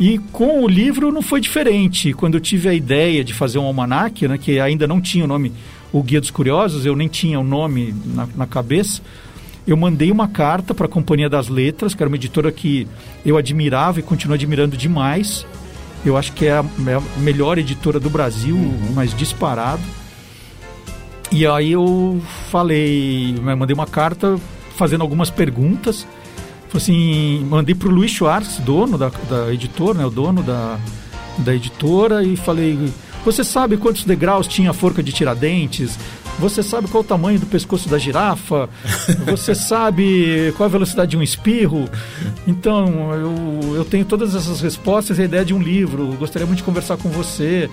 E 0.00 0.18
com 0.32 0.62
o 0.62 0.68
livro 0.68 1.12
não 1.12 1.22
foi 1.22 1.40
diferente. 1.40 2.12
Quando 2.12 2.34
eu 2.34 2.40
tive 2.40 2.68
a 2.68 2.74
ideia 2.74 3.22
de 3.22 3.32
fazer 3.32 3.58
um 3.58 3.64
almanac, 3.64 4.26
né, 4.26 4.38
que 4.38 4.58
ainda 4.58 4.86
não 4.86 5.00
tinha 5.00 5.24
o 5.24 5.28
nome 5.28 5.52
O 5.92 6.02
Guia 6.02 6.20
dos 6.20 6.30
Curiosos, 6.30 6.84
eu 6.86 6.96
nem 6.96 7.08
tinha 7.08 7.38
o 7.38 7.44
nome 7.44 7.94
na, 8.06 8.28
na 8.34 8.46
cabeça, 8.46 9.02
eu 9.66 9.76
mandei 9.76 10.10
uma 10.10 10.26
carta 10.26 10.74
para 10.74 10.86
a 10.86 10.88
Companhia 10.88 11.28
das 11.28 11.48
Letras, 11.48 11.94
que 11.94 12.02
era 12.02 12.08
uma 12.08 12.16
editora 12.16 12.50
que 12.50 12.88
eu 13.24 13.36
admirava 13.36 14.00
e 14.00 14.02
continuo 14.02 14.34
admirando 14.34 14.76
demais. 14.76 15.46
Eu 16.04 16.16
acho 16.16 16.32
que 16.32 16.46
é 16.46 16.52
a, 16.52 16.64
é 16.64 17.20
melhor 17.20 17.58
editora 17.58 18.00
do 18.00 18.10
Brasil, 18.10 18.56
uhum. 18.56 18.92
mais 18.94 19.14
disparado. 19.14 19.82
E 21.30 21.46
aí 21.46 21.72
eu 21.72 22.20
falei, 22.50 23.34
mandei 23.56 23.72
uma 23.72 23.86
carta 23.86 24.38
fazendo 24.76 25.02
algumas 25.02 25.30
perguntas. 25.30 26.06
Assim, 26.74 27.44
mandei 27.48 27.74
para 27.74 27.88
o 27.88 27.90
Luiz 27.90 28.10
Schwartz, 28.10 28.58
dono 28.58 28.96
da, 28.96 29.10
da 29.28 29.52
editora, 29.52 29.98
né, 29.98 30.06
o 30.06 30.10
dono 30.10 30.42
da, 30.42 30.78
da 31.38 31.54
editora, 31.54 32.24
e 32.24 32.36
falei: 32.36 32.92
Você 33.24 33.44
sabe 33.44 33.76
quantos 33.76 34.04
degraus 34.04 34.46
tinha 34.46 34.70
a 34.70 34.74
forca 34.74 35.02
de 35.02 35.12
Tiradentes? 35.12 35.98
Você 36.38 36.62
sabe 36.62 36.88
qual 36.88 37.02
o 37.02 37.06
tamanho 37.06 37.38
do 37.38 37.46
pescoço 37.46 37.88
da 37.88 37.98
girafa? 37.98 38.68
Você 39.26 39.54
sabe 39.54 40.52
qual 40.56 40.66
a 40.66 40.72
velocidade 40.72 41.10
de 41.10 41.16
um 41.16 41.22
espirro? 41.22 41.88
Então, 42.46 43.12
eu, 43.12 43.76
eu 43.76 43.84
tenho 43.84 44.04
todas 44.04 44.34
essas 44.34 44.60
respostas 44.60 45.18
e 45.18 45.22
a 45.22 45.24
ideia 45.24 45.44
de 45.44 45.54
um 45.54 45.60
livro. 45.60 46.06
Gostaria 46.18 46.46
muito 46.46 46.58
de 46.58 46.64
conversar 46.64 46.96
com 46.96 47.10
você. 47.10 47.68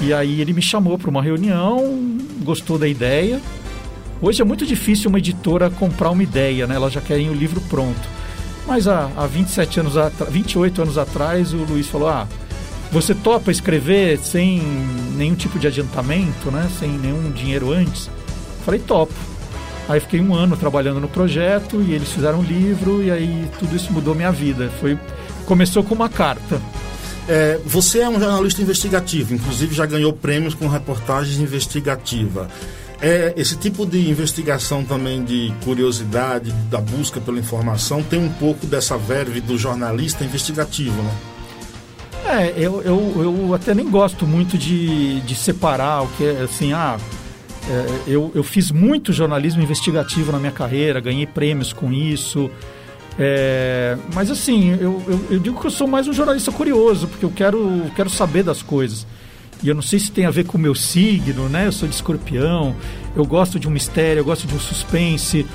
E 0.00 0.14
aí 0.14 0.40
ele 0.40 0.52
me 0.52 0.62
chamou 0.62 0.96
para 0.96 1.10
uma 1.10 1.22
reunião, 1.22 1.98
gostou 2.42 2.78
da 2.78 2.86
ideia. 2.86 3.40
Hoje 4.22 4.40
é 4.40 4.44
muito 4.44 4.64
difícil 4.64 5.08
uma 5.08 5.18
editora 5.18 5.68
comprar 5.68 6.10
uma 6.10 6.22
ideia, 6.22 6.66
né? 6.66 6.76
Elas 6.76 6.92
já 6.92 7.00
querem 7.00 7.28
o 7.28 7.34
livro 7.34 7.60
pronto. 7.62 8.19
Mas 8.70 8.86
há, 8.86 9.10
há 9.16 9.26
27 9.26 9.80
anos, 9.80 9.94
28 10.30 10.82
anos 10.82 10.96
atrás, 10.96 11.52
o 11.52 11.56
Luiz 11.56 11.88
falou: 11.88 12.08
Ah, 12.08 12.28
você 12.92 13.12
topa 13.12 13.50
escrever 13.50 14.16
sem 14.18 14.62
nenhum 15.16 15.34
tipo 15.34 15.58
de 15.58 15.66
adiantamento, 15.66 16.52
né? 16.52 16.70
Sem 16.78 16.88
nenhum 16.88 17.32
dinheiro 17.32 17.72
antes? 17.72 18.08
falei, 18.64 18.78
topo. 18.78 19.12
Aí 19.88 19.98
fiquei 19.98 20.20
um 20.20 20.32
ano 20.32 20.56
trabalhando 20.56 21.00
no 21.00 21.08
projeto 21.08 21.82
e 21.82 21.94
eles 21.94 22.12
fizeram 22.12 22.38
um 22.38 22.42
livro 22.44 23.02
e 23.02 23.10
aí 23.10 23.50
tudo 23.58 23.74
isso 23.74 23.92
mudou 23.92 24.14
minha 24.14 24.30
vida. 24.30 24.70
Foi 24.80 24.96
começou 25.46 25.82
com 25.82 25.96
uma 25.96 26.08
carta. 26.08 26.62
É, 27.28 27.58
você 27.66 27.98
é 27.98 28.08
um 28.08 28.20
jornalista 28.20 28.62
investigativo, 28.62 29.34
inclusive 29.34 29.74
já 29.74 29.84
ganhou 29.84 30.12
prêmios 30.12 30.54
com 30.54 30.68
reportagens 30.68 31.40
investigativa. 31.40 32.48
É, 33.02 33.32
esse 33.36 33.56
tipo 33.56 33.86
de 33.86 34.10
investigação 34.10 34.84
também 34.84 35.24
de 35.24 35.52
curiosidade, 35.64 36.52
da 36.70 36.80
busca 36.80 37.18
pela 37.20 37.38
informação, 37.38 38.02
tem 38.02 38.18
um 38.18 38.32
pouco 38.32 38.66
dessa 38.66 38.98
verve 38.98 39.40
do 39.40 39.56
jornalista 39.56 40.22
investigativo, 40.22 41.02
né? 41.02 41.12
É, 42.26 42.54
eu, 42.56 42.82
eu, 42.82 43.22
eu 43.22 43.54
até 43.54 43.74
nem 43.74 43.88
gosto 43.90 44.26
muito 44.26 44.58
de, 44.58 45.20
de 45.22 45.34
separar 45.34 46.02
o 46.02 46.08
que 46.08 46.24
é 46.24 46.42
assim, 46.42 46.72
ah, 46.74 46.98
é, 47.68 48.02
eu, 48.06 48.30
eu 48.34 48.44
fiz 48.44 48.70
muito 48.70 49.12
jornalismo 49.12 49.62
investigativo 49.62 50.30
na 50.30 50.38
minha 50.38 50.52
carreira, 50.52 51.00
ganhei 51.00 51.26
prêmios 51.26 51.72
com 51.72 51.92
isso. 51.92 52.50
É, 53.18 53.96
mas 54.14 54.30
assim, 54.30 54.70
eu, 54.72 55.02
eu, 55.06 55.20
eu, 55.30 55.38
digo 55.38 55.60
que 55.60 55.66
eu 55.66 55.70
sou 55.70 55.86
mais 55.86 56.06
um 56.06 56.12
jornalista 56.12 56.52
curioso, 56.52 57.08
porque 57.08 57.24
eu 57.24 57.30
quero, 57.30 57.90
quero 57.96 58.08
saber 58.10 58.42
das 58.42 58.62
coisas. 58.62 59.06
E 59.62 59.68
eu 59.68 59.74
não 59.74 59.82
sei 59.82 59.98
se 59.98 60.10
tem 60.10 60.24
a 60.24 60.30
ver 60.30 60.44
com 60.44 60.56
o 60.56 60.60
meu 60.60 60.74
signo, 60.74 61.48
né? 61.48 61.66
Eu 61.66 61.72
sou 61.72 61.88
de 61.88 61.94
escorpião, 61.94 62.74
eu 63.14 63.24
gosto 63.26 63.58
de 63.58 63.68
um 63.68 63.70
mistério, 63.70 64.20
eu 64.20 64.24
gosto 64.24 64.46
de 64.46 64.54
um 64.54 64.58
suspense. 64.58 65.46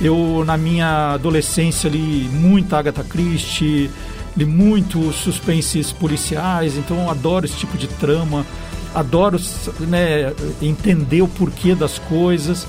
Eu, 0.00 0.42
na 0.44 0.56
minha 0.56 1.12
adolescência, 1.12 1.88
li 1.88 2.28
muita 2.32 2.78
Agatha 2.78 3.04
Christie, 3.04 3.88
li 4.36 4.44
muito 4.44 5.12
suspenses 5.12 5.92
policiais, 5.92 6.76
então 6.76 6.96
eu 7.04 7.10
adoro 7.10 7.46
esse 7.46 7.56
tipo 7.56 7.78
de 7.78 7.86
trama, 7.86 8.44
adoro 8.92 9.38
né, 9.80 10.32
entender 10.60 11.22
o 11.22 11.28
porquê 11.28 11.76
das 11.76 11.98
coisas. 12.00 12.66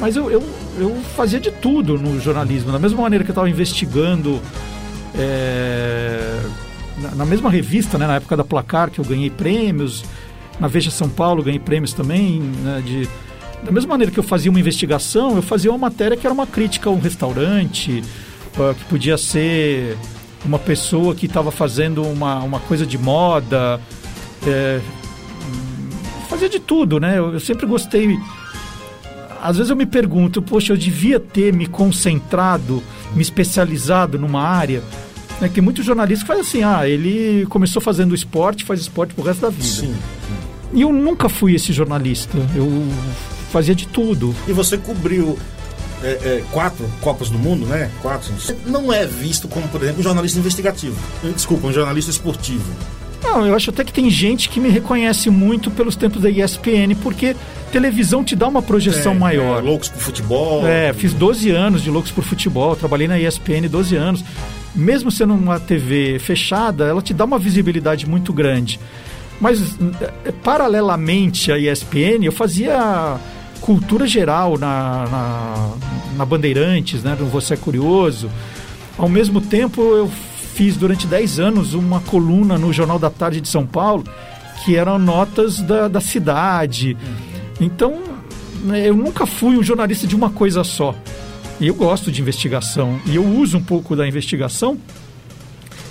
Mas 0.00 0.16
eu, 0.16 0.28
eu, 0.28 0.42
eu 0.78 0.96
fazia 1.14 1.38
de 1.38 1.52
tudo 1.52 1.96
no 1.96 2.20
jornalismo, 2.20 2.72
da 2.72 2.78
mesma 2.78 3.00
maneira 3.00 3.24
que 3.24 3.30
eu 3.30 3.34
estava 3.34 3.48
investigando. 3.48 4.40
É 5.14 6.65
na 7.14 7.24
mesma 7.24 7.50
revista, 7.50 7.98
né, 7.98 8.06
na 8.06 8.16
época 8.16 8.36
da 8.36 8.44
Placar, 8.44 8.90
que 8.90 8.98
eu 8.98 9.04
ganhei 9.04 9.30
prêmios, 9.30 10.04
na 10.58 10.68
Veja 10.68 10.90
São 10.90 11.08
Paulo 11.08 11.42
ganhei 11.42 11.58
prêmios 11.58 11.92
também, 11.92 12.40
né, 12.40 12.82
de, 12.84 13.08
da 13.62 13.70
mesma 13.70 13.90
maneira 13.90 14.10
que 14.10 14.18
eu 14.18 14.24
fazia 14.24 14.50
uma 14.50 14.60
investigação, 14.60 15.36
eu 15.36 15.42
fazia 15.42 15.70
uma 15.70 15.78
matéria 15.78 16.16
que 16.16 16.26
era 16.26 16.32
uma 16.32 16.46
crítica 16.46 16.88
a 16.88 16.92
um 16.92 16.98
restaurante, 16.98 18.02
uh, 18.56 18.74
que 18.74 18.84
podia 18.86 19.18
ser 19.18 19.96
uma 20.44 20.58
pessoa 20.58 21.14
que 21.14 21.26
estava 21.26 21.50
fazendo 21.50 22.02
uma, 22.02 22.42
uma 22.42 22.60
coisa 22.60 22.86
de 22.86 22.96
moda, 22.96 23.80
é, 24.46 24.80
fazia 26.28 26.48
de 26.48 26.60
tudo, 26.60 27.00
né? 27.00 27.18
Eu, 27.18 27.32
eu 27.32 27.40
sempre 27.40 27.66
gostei. 27.66 28.16
Às 29.42 29.56
vezes 29.56 29.70
eu 29.70 29.76
me 29.76 29.86
pergunto, 29.86 30.40
poxa, 30.40 30.72
eu 30.72 30.76
devia 30.76 31.18
ter 31.18 31.52
me 31.52 31.66
concentrado, 31.66 32.82
me 33.14 33.22
especializado 33.22 34.18
numa 34.18 34.42
área 34.42 34.82
né, 35.40 35.48
que 35.48 35.60
muitos 35.60 35.84
jornalistas 35.84 36.26
fazem 36.26 36.42
assim, 36.42 36.62
ah, 36.62 36.88
ele 36.88 37.46
começou 37.46 37.80
fazendo 37.82 38.14
esporte, 38.14 38.64
faz 38.64 38.80
esporte 38.80 39.14
pro 39.14 39.24
resto 39.24 39.40
da 39.40 39.50
vida. 39.50 39.64
Sim. 39.64 39.94
E 40.72 40.82
eu 40.82 40.92
nunca 40.92 41.28
fui 41.28 41.54
esse 41.54 41.72
jornalista. 41.72 42.36
Eu 42.54 42.86
fazia 43.50 43.74
de 43.74 43.86
tudo. 43.86 44.34
E 44.46 44.52
você 44.52 44.76
cobriu 44.76 45.38
é, 46.02 46.08
é, 46.08 46.44
quatro 46.50 46.84
Copas 47.00 47.30
do 47.30 47.38
Mundo, 47.38 47.66
né? 47.66 47.90
Quatro. 48.02 48.32
Não 48.66 48.92
é 48.92 49.06
visto 49.06 49.48
como, 49.48 49.66
por 49.68 49.82
exemplo, 49.82 50.00
um 50.00 50.02
jornalista 50.02 50.38
investigativo. 50.38 50.96
Desculpa, 51.34 51.68
um 51.68 51.72
jornalista 51.72 52.10
esportivo. 52.10 52.64
Não, 53.22 53.46
eu 53.46 53.54
acho 53.54 53.70
até 53.70 53.82
que 53.82 53.92
tem 53.92 54.10
gente 54.10 54.48
que 54.48 54.60
me 54.60 54.68
reconhece 54.68 55.30
muito 55.30 55.70
pelos 55.70 55.96
tempos 55.96 56.22
da 56.22 56.30
ESPN, 56.30 56.94
porque 57.02 57.34
televisão 57.72 58.22
te 58.22 58.36
dá 58.36 58.46
uma 58.46 58.62
projeção 58.62 59.12
é, 59.12 59.18
maior. 59.18 59.58
É, 59.58 59.62
loucos 59.62 59.88
por 59.88 60.00
futebol. 60.00 60.66
É, 60.66 60.92
fiz 60.92 61.12
12 61.12 61.50
anos 61.50 61.82
de 61.82 61.90
Loucos 61.90 62.10
por 62.10 62.22
Futebol, 62.22 62.76
trabalhei 62.76 63.08
na 63.08 63.18
ESPN 63.18 63.68
12 63.68 63.96
anos 63.96 64.24
mesmo 64.76 65.10
sendo 65.10 65.34
uma 65.34 65.58
TV 65.58 66.18
fechada, 66.18 66.84
ela 66.84 67.00
te 67.00 67.14
dá 67.14 67.24
uma 67.24 67.38
visibilidade 67.38 68.06
muito 68.06 68.32
grande. 68.32 68.78
Mas, 69.40 69.76
é, 70.24 70.32
paralelamente 70.32 71.50
à 71.50 71.58
ESPN, 71.58 72.24
eu 72.24 72.32
fazia 72.32 73.18
cultura 73.60 74.06
geral 74.06 74.58
na, 74.58 75.06
na, 75.10 75.70
na 76.16 76.24
Bandeirantes, 76.24 77.02
né, 77.02 77.16
no 77.18 77.26
Você 77.26 77.54
é 77.54 77.56
Curioso. 77.56 78.30
Ao 78.96 79.08
mesmo 79.08 79.40
tempo, 79.40 79.82
eu 79.82 80.10
fiz 80.54 80.76
durante 80.76 81.06
10 81.06 81.38
anos 81.38 81.74
uma 81.74 82.00
coluna 82.00 82.56
no 82.56 82.72
Jornal 82.72 82.98
da 82.98 83.10
Tarde 83.10 83.40
de 83.40 83.48
São 83.48 83.66
Paulo, 83.66 84.04
que 84.64 84.76
eram 84.76 84.98
notas 84.98 85.60
da, 85.60 85.88
da 85.88 86.00
cidade. 86.00 86.96
Então, 87.60 88.00
né, 88.64 88.88
eu 88.88 88.96
nunca 88.96 89.26
fui 89.26 89.56
um 89.56 89.62
jornalista 89.62 90.06
de 90.06 90.16
uma 90.16 90.30
coisa 90.30 90.64
só. 90.64 90.94
E 91.60 91.68
eu 91.68 91.74
gosto 91.74 92.12
de 92.12 92.20
investigação. 92.20 93.00
E 93.06 93.16
eu 93.16 93.24
uso 93.24 93.56
um 93.58 93.62
pouco 93.62 93.96
da 93.96 94.06
investigação, 94.06 94.78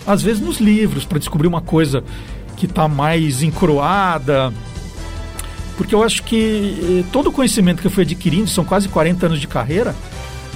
às 0.06 0.21
vezes 0.21 0.41
nos 0.41 0.60
livros, 0.60 1.06
para 1.06 1.17
descobrir 1.17 1.47
uma 1.47 1.62
coisa 1.62 2.04
que 2.56 2.65
está 2.65 2.88
mais 2.88 3.41
encroada. 3.41 4.54
Porque 5.78 5.93
eu 5.93 6.04
acho 6.04 6.23
que 6.23 7.04
eh, 7.04 7.10
todo 7.12 7.28
o 7.28 7.32
conhecimento 7.32 7.82
que 7.82 7.88
eu 7.88 7.91
fui 7.91 8.04
adquirindo, 8.04 8.47
são 8.47 8.63
quase 8.63 8.88
40 8.88 9.25
anos 9.25 9.41
de 9.41 9.47
carreira, 9.47 9.95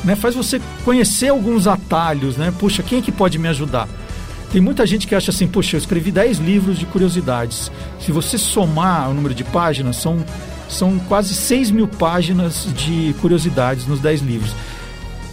né, 0.04 0.16
faz 0.16 0.36
você 0.36 0.62
conhecer 0.86 1.30
alguns 1.30 1.68
atalhos, 1.68 2.38
né? 2.38 2.54
Puxa, 2.58 2.82
quem 2.82 3.00
é 3.00 3.02
que 3.02 3.12
pode 3.12 3.38
me 3.38 3.48
ajudar? 3.50 3.88
Tem 4.52 4.62
muita 4.62 4.86
gente 4.86 5.06
que 5.06 5.14
acha 5.14 5.30
assim, 5.30 5.48
poxa, 5.48 5.76
eu 5.76 5.80
escrevi 5.80 6.12
10 6.12 6.40
livros 6.40 6.80
de 6.80 6.86
curiosidades. 6.86 7.72
Se 8.00 8.12
você 8.12 8.38
somar 8.38 9.10
o 9.10 9.14
número 9.14 9.36
de 9.36 9.44
páginas, 9.44 9.98
são, 9.98 10.24
são 10.68 10.98
quase 11.00 11.36
6 11.36 11.70
mil 11.70 11.88
páginas 11.88 12.68
de 12.76 13.14
curiosidades 13.22 13.86
nos 13.86 14.00
10 14.00 14.22
livros. 14.22 14.56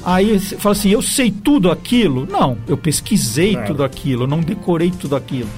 Aí 0.07 0.39
você 0.39 0.57
fala 0.57 0.73
assim, 0.73 0.91
eu 0.91 1.03
sei 1.03 1.33
tudo 1.33 1.69
aquilo? 1.69 2.29
Não, 2.31 2.57
eu 2.69 2.77
pesquisei 2.77 3.57
tudo 3.67 3.83
aquilo, 3.83 4.25
não 4.25 4.39
decorei 4.39 4.93
tudo 4.93 5.17
aquilo. 5.17 5.49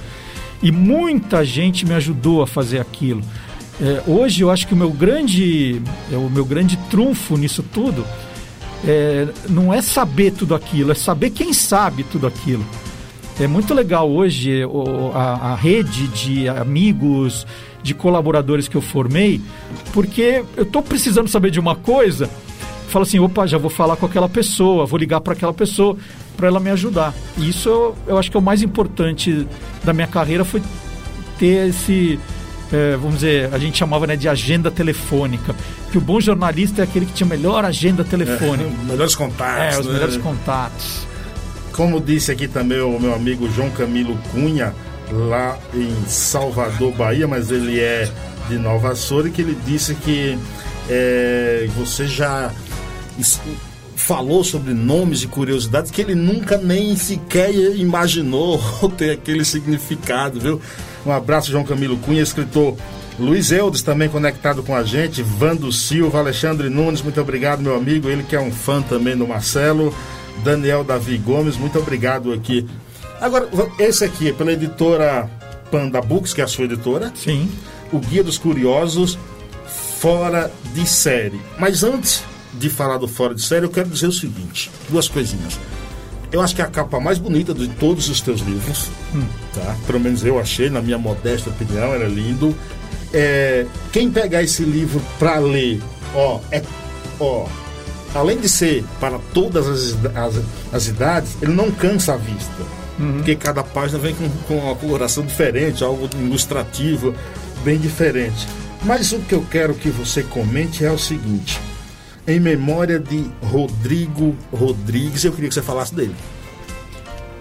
E 0.63 0.71
muita 0.71 1.45
gente 1.45 1.85
me 1.85 1.93
ajudou 1.93 2.41
a 2.41 2.47
fazer 2.47 2.79
aquilo. 2.79 3.21
É, 3.79 4.01
hoje 4.07 4.41
eu 4.41 4.49
acho 4.49 4.65
que 4.65 4.73
o 4.73 4.75
meu 4.75 4.89
grande, 4.89 5.79
é, 6.11 6.17
o 6.17 6.31
meu 6.31 6.43
grande 6.45 6.77
trunfo 6.89 7.37
nisso 7.37 7.61
tudo 7.61 8.03
é, 8.83 9.27
não 9.47 9.71
é 9.71 9.83
saber 9.83 10.31
tudo 10.31 10.55
aquilo, 10.55 10.91
é 10.91 10.95
saber 10.95 11.29
quem 11.29 11.53
sabe 11.53 12.03
tudo 12.03 12.25
aquilo. 12.25 12.65
É 13.39 13.45
muito 13.45 13.71
legal 13.75 14.09
hoje 14.09 14.63
a, 15.13 15.51
a 15.51 15.55
rede 15.55 16.07
de 16.07 16.49
amigos, 16.49 17.45
de 17.83 17.93
colaboradores 17.93 18.67
que 18.67 18.75
eu 18.75 18.81
formei, 18.81 19.39
porque 19.93 20.43
eu 20.57 20.63
estou 20.63 20.81
precisando 20.81 21.27
saber 21.27 21.51
de 21.51 21.59
uma 21.59 21.75
coisa 21.75 22.27
fala 22.89 23.03
assim, 23.03 23.19
opa, 23.19 23.45
já 23.45 23.57
vou 23.57 23.69
falar 23.69 23.95
com 23.95 24.05
aquela 24.05 24.27
pessoa, 24.27 24.85
vou 24.85 24.97
ligar 24.99 25.21
para 25.21 25.33
aquela 25.33 25.53
pessoa 25.53 25.97
para 26.35 26.47
ela 26.47 26.59
me 26.59 26.69
ajudar. 26.69 27.13
E 27.37 27.49
isso 27.49 27.69
eu, 27.69 27.95
eu, 28.07 28.17
acho 28.17 28.31
que 28.31 28.37
é 28.37 28.39
o 28.39 28.43
mais 28.43 28.61
importante 28.61 29.47
da 29.83 29.93
minha 29.93 30.07
carreira 30.07 30.45
foi 30.45 30.61
ter 31.37 31.69
esse, 31.69 32.19
é, 32.71 32.95
vamos 32.95 33.15
dizer, 33.15 33.53
a 33.53 33.57
gente 33.57 33.77
chamava 33.77 34.05
né, 34.05 34.15
de 34.15 34.27
agenda 34.27 34.69
telefônica. 34.69 35.55
Que 35.91 35.97
o 35.97 36.01
bom 36.01 36.21
jornalista 36.21 36.81
é 36.81 36.83
aquele 36.83 37.05
que 37.05 37.13
tinha 37.13 37.27
melhor 37.27 37.65
agenda 37.65 38.03
telefônica. 38.03 38.69
É, 38.69 38.85
melhores 38.89 39.15
contatos. 39.15 39.75
É, 39.75 39.79
os 39.79 39.87
né? 39.87 39.93
melhores 39.93 40.17
contatos. 40.17 41.07
Como 41.73 41.99
disse 41.99 42.31
aqui 42.31 42.47
também 42.47 42.79
o 42.81 42.99
meu 42.99 43.13
amigo 43.13 43.49
João 43.51 43.69
Camilo 43.71 44.17
Cunha, 44.31 44.73
lá 45.11 45.57
em 45.73 45.93
Salvador, 46.07 46.93
Bahia, 46.93 47.27
mas 47.27 47.51
ele 47.51 47.79
é 47.79 48.09
de 48.47 48.57
Nova 48.57 48.91
Açores, 48.91 49.33
que 49.33 49.41
ele 49.41 49.57
disse 49.65 49.95
que 49.95 50.37
é, 50.89 51.67
você 51.75 52.07
já 52.07 52.51
falou 53.95 54.43
sobre 54.43 54.73
nomes 54.73 55.23
e 55.23 55.27
curiosidades 55.27 55.91
que 55.91 56.01
ele 56.01 56.15
nunca 56.15 56.57
nem 56.57 56.95
sequer 56.95 57.53
imaginou 57.75 58.59
ter 58.97 59.11
aquele 59.11 59.43
significado, 59.43 60.39
viu? 60.39 60.61
Um 61.05 61.11
abraço, 61.11 61.51
João 61.51 61.63
Camilo 61.63 61.97
Cunha, 61.97 62.21
escritor 62.21 62.75
Luiz 63.19 63.51
Eudes 63.51 63.81
também 63.81 64.07
conectado 64.07 64.63
com 64.63 64.73
a 64.73 64.83
gente, 64.83 65.21
Vando 65.21 65.71
Silva, 65.71 66.19
Alexandre 66.19 66.69
Nunes, 66.69 67.01
muito 67.01 67.19
obrigado, 67.19 67.61
meu 67.61 67.75
amigo, 67.75 68.09
ele 68.09 68.23
que 68.23 68.35
é 68.35 68.39
um 68.39 68.51
fã 68.51 68.81
também 68.81 69.17
do 69.17 69.27
Marcelo, 69.27 69.93
Daniel 70.43 70.83
Davi 70.83 71.17
Gomes, 71.17 71.57
muito 71.57 71.77
obrigado 71.77 72.31
aqui. 72.31 72.65
Agora, 73.19 73.49
esse 73.77 74.05
aqui 74.05 74.29
é 74.29 74.33
pela 74.33 74.53
editora 74.53 75.29
Panda 75.69 76.01
Books, 76.01 76.33
que 76.33 76.39
é 76.39 76.45
a 76.45 76.47
sua 76.47 76.63
editora. 76.65 77.11
Sim. 77.13 77.49
O 77.91 77.99
Guia 77.99 78.23
dos 78.23 78.37
Curiosos, 78.37 79.19
fora 79.99 80.49
de 80.73 80.87
série. 80.87 81.39
Mas 81.57 81.83
antes 81.83 82.23
de 82.53 82.69
falar 82.69 82.97
do 82.97 83.07
fora 83.07 83.35
de 83.35 83.41
série, 83.41 83.65
eu 83.65 83.69
quero 83.69 83.89
dizer 83.89 84.07
o 84.07 84.11
seguinte: 84.11 84.69
duas 84.89 85.07
coisinhas. 85.07 85.59
Eu 86.31 86.41
acho 86.41 86.55
que 86.55 86.61
é 86.61 86.65
a 86.65 86.67
capa 86.67 86.99
mais 86.99 87.17
bonita 87.17 87.53
de 87.53 87.67
todos 87.67 88.07
os 88.07 88.21
teus 88.21 88.41
livros, 88.41 88.87
hum. 89.15 89.25
tá? 89.53 89.75
Pelo 89.87 89.99
menos 89.99 90.23
eu 90.23 90.39
achei, 90.39 90.69
na 90.69 90.81
minha 90.81 90.97
modesta 90.97 91.49
opinião, 91.49 91.93
era 91.93 92.07
lindo. 92.07 92.55
É, 93.11 93.65
quem 93.91 94.11
pegar 94.11 94.43
esse 94.43 94.63
livro 94.63 95.01
para 95.17 95.39
ler, 95.39 95.81
ó, 96.13 96.39
é, 96.51 96.61
ó, 97.19 97.47
além 98.13 98.37
de 98.37 98.47
ser 98.47 98.85
para 98.99 99.17
todas 99.33 99.67
as, 99.67 99.97
as, 100.15 100.43
as 100.71 100.87
idades, 100.87 101.37
ele 101.41 101.53
não 101.53 101.71
cansa 101.71 102.13
a 102.13 102.17
vista. 102.17 102.79
Uhum. 102.99 103.13
Porque 103.13 103.35
cada 103.35 103.63
página 103.63 103.97
vem 103.97 104.13
com, 104.13 104.29
com 104.47 104.57
uma 104.57 104.75
coloração 104.75 105.25
diferente, 105.25 105.83
algo 105.83 106.07
ilustrativo, 106.13 107.15
bem 107.63 107.79
diferente. 107.79 108.47
Mas 108.83 109.11
o 109.11 109.19
que 109.19 109.33
eu 109.33 109.45
quero 109.49 109.73
que 109.73 109.89
você 109.89 110.21
comente 110.21 110.85
é 110.85 110.91
o 110.91 110.99
seguinte: 110.99 111.59
em 112.29 112.39
memória 112.39 112.99
de 112.99 113.25
Rodrigo 113.43 114.35
Rodrigues. 114.53 115.23
Eu 115.25 115.31
queria 115.31 115.49
que 115.49 115.55
você 115.55 115.61
falasse 115.61 115.93
dele. 115.95 116.15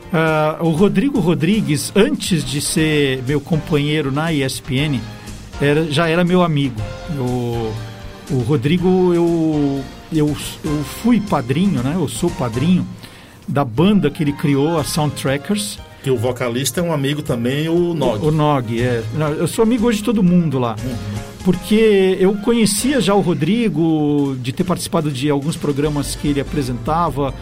Uh, 0.09 0.65
o 0.65 0.71
Rodrigo 0.71 1.21
Rodrigues, 1.21 1.93
antes 1.95 2.43
de 2.43 2.63
ser 2.63 3.23
meu 3.27 3.41
companheiro 3.41 4.11
na 4.11 4.33
ESPN, 4.33 4.99
era, 5.61 5.85
já 5.91 6.09
era 6.09 6.25
meu 6.25 6.43
amigo. 6.43 6.81
Eu, 7.15 7.75
o 8.31 8.39
Rodrigo, 8.47 9.13
eu, 9.13 9.85
eu, 10.11 10.37
eu 10.65 10.85
fui 11.03 11.21
padrinho, 11.21 11.83
né? 11.83 11.93
Eu 11.95 12.09
sou 12.09 12.31
padrinho 12.31 12.87
da 13.47 13.65
banda 13.65 14.11
que 14.11 14.23
ele 14.23 14.33
criou, 14.33 14.79
a 14.79 14.85
Soundtrackers. 14.85 15.79
Que 16.03 16.11
o 16.11 16.17
vocalista 16.17 16.81
é 16.81 16.83
um 16.83 16.93
amigo 16.93 17.23
também, 17.23 17.69
o 17.69 17.93
Nog. 17.93 18.25
O, 18.25 18.29
o 18.29 18.33
Nog, 18.33 18.81
é. 18.81 19.03
Eu 19.39 19.47
sou 19.47 19.63
amigo 19.63 19.87
hoje 19.87 19.99
de 19.99 20.05
todo 20.05 20.23
mundo 20.23 20.59
lá. 20.59 20.77
Uhum. 20.83 21.38
Porque 21.49 22.19
eu 22.21 22.35
conhecia 22.35 23.01
já 23.01 23.15
o 23.15 23.23
Rodrigo, 23.23 24.37
de 24.39 24.53
ter 24.53 24.65
participado 24.65 25.11
de 25.11 25.31
alguns 25.31 25.57
programas 25.57 26.15
que 26.15 26.29
ele 26.29 26.43
apresentava 26.43 27.33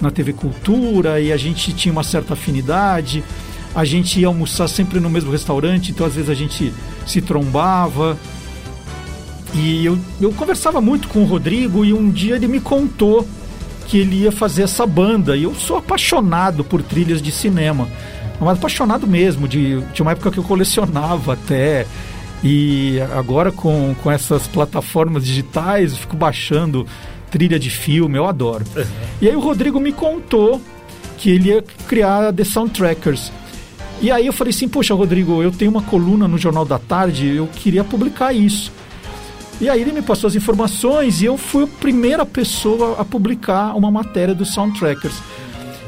na 0.00 0.12
TV 0.12 0.32
Cultura 0.32 1.20
e 1.20 1.32
a 1.32 1.36
gente 1.36 1.72
tinha 1.72 1.90
uma 1.90 2.04
certa 2.04 2.34
afinidade. 2.34 3.20
A 3.74 3.84
gente 3.84 4.20
ia 4.20 4.28
almoçar 4.28 4.68
sempre 4.68 5.00
no 5.00 5.10
mesmo 5.10 5.32
restaurante, 5.32 5.90
então 5.90 6.06
às 6.06 6.14
vezes 6.14 6.30
a 6.30 6.34
gente 6.34 6.72
se 7.04 7.20
trombava. 7.20 8.16
E 9.52 9.84
eu, 9.84 9.98
eu 10.20 10.32
conversava 10.32 10.80
muito 10.80 11.08
com 11.08 11.22
o 11.22 11.24
Rodrigo 11.24 11.84
e 11.84 11.92
um 11.92 12.12
dia 12.12 12.36
ele 12.36 12.46
me 12.46 12.60
contou 12.60 13.26
que 13.88 13.98
ele 13.98 14.22
ia 14.22 14.30
fazer 14.30 14.62
essa 14.62 14.86
banda. 14.86 15.36
E 15.36 15.42
eu 15.42 15.54
sou 15.56 15.78
apaixonado 15.78 16.62
por 16.62 16.80
trilhas 16.80 17.20
de 17.20 17.32
cinema. 17.32 17.88
Mas 18.40 18.56
apaixonado 18.56 19.04
mesmo, 19.04 19.48
de, 19.48 19.80
de 19.80 20.00
uma 20.00 20.12
época 20.12 20.30
que 20.30 20.38
eu 20.38 20.44
colecionava 20.44 21.32
até. 21.32 21.88
E 22.42 23.00
agora 23.16 23.50
com, 23.50 23.94
com 24.02 24.10
essas 24.10 24.46
plataformas 24.46 25.24
digitais, 25.24 25.92
eu 25.92 25.98
fico 25.98 26.16
baixando 26.16 26.86
trilha 27.30 27.58
de 27.58 27.70
filme, 27.70 28.16
eu 28.16 28.26
adoro. 28.26 28.64
Uhum. 28.76 28.84
E 29.20 29.28
aí 29.28 29.36
o 29.36 29.40
Rodrigo 29.40 29.80
me 29.80 29.92
contou 29.92 30.60
que 31.16 31.30
ele 31.30 31.50
ia 31.50 31.62
criar 31.86 32.32
The 32.32 32.44
Soundtrackers. 32.44 33.32
E 34.00 34.10
aí 34.10 34.26
eu 34.26 34.32
falei 34.32 34.52
assim, 34.52 34.68
poxa 34.68 34.94
Rodrigo, 34.94 35.42
eu 35.42 35.50
tenho 35.50 35.70
uma 35.70 35.82
coluna 35.82 36.28
no 36.28 36.38
Jornal 36.38 36.64
da 36.64 36.78
Tarde, 36.78 37.34
eu 37.34 37.48
queria 37.48 37.82
publicar 37.82 38.32
isso. 38.32 38.72
E 39.60 39.68
aí 39.68 39.80
ele 39.80 39.90
me 39.90 40.02
passou 40.02 40.28
as 40.28 40.36
informações 40.36 41.20
e 41.20 41.24
eu 41.24 41.36
fui 41.36 41.64
a 41.64 41.66
primeira 41.66 42.24
pessoa 42.24 43.00
a 43.00 43.04
publicar 43.04 43.76
uma 43.76 43.90
matéria 43.90 44.34
do 44.34 44.44
Soundtrackers. 44.44 45.20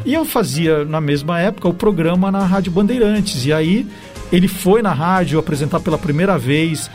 E 0.05 0.13
eu 0.13 0.25
fazia, 0.25 0.85
na 0.85 1.01
mesma 1.01 1.39
época, 1.39 1.69
o 1.69 1.75
programa 1.75 2.33
na 2.33 2.45
Rádio 2.45 2.73
Bandeirantes. 2.73 3.45
E 3.47 3.53
aí 3.53 3.87
ele 4.33 4.49
foi 4.49 4.83
na 4.83 4.93
rádio 4.93 5.38
apresentar 5.38 5.81
pela 5.81 5.99
primeira 5.99 6.38
vez 6.38 6.90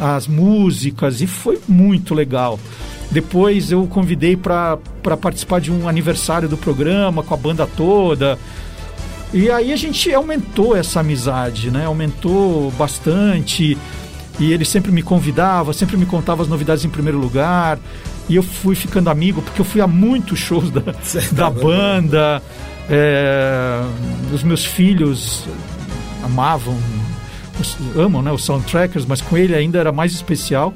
as 0.00 0.26
músicas 0.26 1.20
e 1.20 1.26
foi 1.26 1.58
muito 1.68 2.14
legal. 2.14 2.58
Depois 3.10 3.72
eu 3.72 3.86
convidei 3.86 4.36
para 4.36 4.78
participar 5.20 5.60
de 5.60 5.72
um 5.72 5.88
aniversário 5.88 6.48
do 6.48 6.56
programa 6.56 7.22
com 7.22 7.34
a 7.34 7.36
banda 7.36 7.66
toda. 7.66 8.38
E 9.32 9.50
aí 9.50 9.72
a 9.72 9.76
gente 9.76 10.12
aumentou 10.12 10.76
essa 10.76 11.00
amizade, 11.00 11.70
né? 11.70 11.86
Aumentou 11.86 12.70
bastante. 12.72 13.76
E 14.38 14.52
ele 14.52 14.64
sempre 14.64 14.92
me 14.92 15.02
convidava, 15.02 15.72
sempre 15.72 15.96
me 15.96 16.06
contava 16.06 16.42
as 16.42 16.48
novidades 16.48 16.84
em 16.84 16.88
primeiro 16.88 17.18
lugar. 17.18 17.78
E 18.28 18.36
eu 18.36 18.42
fui 18.42 18.74
ficando 18.74 19.08
amigo, 19.08 19.40
porque 19.40 19.60
eu 19.60 19.64
fui 19.64 19.80
a 19.80 19.86
muitos 19.86 20.38
shows 20.38 20.70
da, 20.70 20.82
da 21.32 21.50
banda. 21.50 22.42
É, 22.90 23.82
os 24.32 24.42
meus 24.42 24.64
filhos 24.64 25.46
amavam, 26.22 26.76
amam 27.96 28.22
né, 28.22 28.32
os 28.32 28.44
soundtrackers, 28.44 29.04
mas 29.04 29.20
com 29.20 29.36
ele 29.36 29.54
ainda 29.54 29.78
era 29.78 29.92
mais 29.92 30.12
especial. 30.12 30.72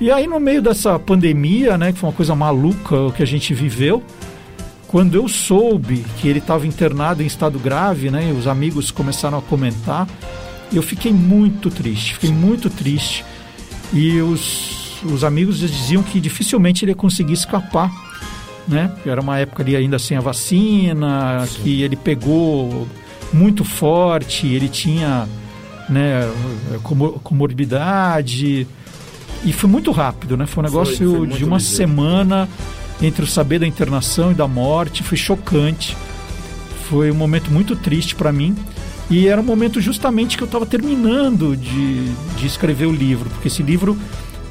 E 0.00 0.10
aí, 0.10 0.26
no 0.26 0.40
meio 0.40 0.62
dessa 0.62 0.98
pandemia, 0.98 1.76
né, 1.76 1.92
que 1.92 1.98
foi 1.98 2.08
uma 2.08 2.14
coisa 2.14 2.34
maluca 2.34 2.96
o 2.96 3.12
que 3.12 3.22
a 3.22 3.26
gente 3.26 3.52
viveu, 3.52 4.02
quando 4.86 5.14
eu 5.14 5.28
soube 5.28 6.04
que 6.16 6.26
ele 6.26 6.38
estava 6.38 6.66
internado 6.66 7.22
em 7.22 7.26
estado 7.26 7.58
grave, 7.58 8.10
né, 8.10 8.30
e 8.30 8.32
os 8.32 8.46
amigos 8.46 8.90
começaram 8.90 9.38
a 9.38 9.42
comentar, 9.42 10.08
eu 10.72 10.82
fiquei 10.82 11.12
muito 11.12 11.70
triste, 11.70 12.14
fiquei 12.14 12.30
muito 12.30 12.70
triste. 12.70 13.24
E 13.92 14.20
os, 14.20 15.02
os 15.04 15.24
amigos 15.24 15.58
diziam 15.58 16.02
que 16.02 16.20
dificilmente 16.20 16.84
ele 16.84 16.92
ia 16.92 16.96
conseguir 16.96 17.32
escapar, 17.32 17.90
né? 18.66 18.92
Era 19.04 19.20
uma 19.20 19.38
época 19.38 19.62
ali 19.62 19.74
ainda 19.74 19.98
sem 19.98 20.16
a 20.16 20.20
vacina, 20.20 21.44
Sim. 21.46 21.62
que 21.62 21.82
ele 21.82 21.96
pegou 21.96 22.86
muito 23.32 23.64
forte, 23.64 24.46
ele 24.46 24.68
tinha 24.68 25.28
né, 25.88 26.30
comorbidade. 27.22 28.66
E 29.44 29.52
foi 29.52 29.70
muito 29.70 29.90
rápido, 29.90 30.36
né? 30.36 30.46
Foi 30.46 30.62
um 30.62 30.66
negócio 30.66 30.96
foi, 30.96 31.28
foi 31.28 31.38
de 31.38 31.44
uma 31.44 31.56
ligeiro. 31.56 31.76
semana 31.76 32.48
entre 33.00 33.24
o 33.24 33.26
saber 33.26 33.58
da 33.58 33.66
internação 33.66 34.30
e 34.30 34.34
da 34.34 34.46
morte. 34.46 35.02
Foi 35.02 35.16
chocante. 35.16 35.96
Foi 36.88 37.10
um 37.10 37.14
momento 37.14 37.50
muito 37.50 37.74
triste 37.76 38.14
para 38.14 38.32
mim. 38.32 38.56
E 39.10 39.26
era 39.26 39.40
um 39.40 39.44
momento 39.44 39.80
justamente 39.80 40.36
que 40.36 40.42
eu 40.42 40.46
estava 40.46 40.64
terminando 40.64 41.56
de, 41.56 42.08
de 42.36 42.46
escrever 42.46 42.86
o 42.86 42.92
livro, 42.92 43.28
porque 43.30 43.48
esse 43.48 43.60
livro 43.60 43.98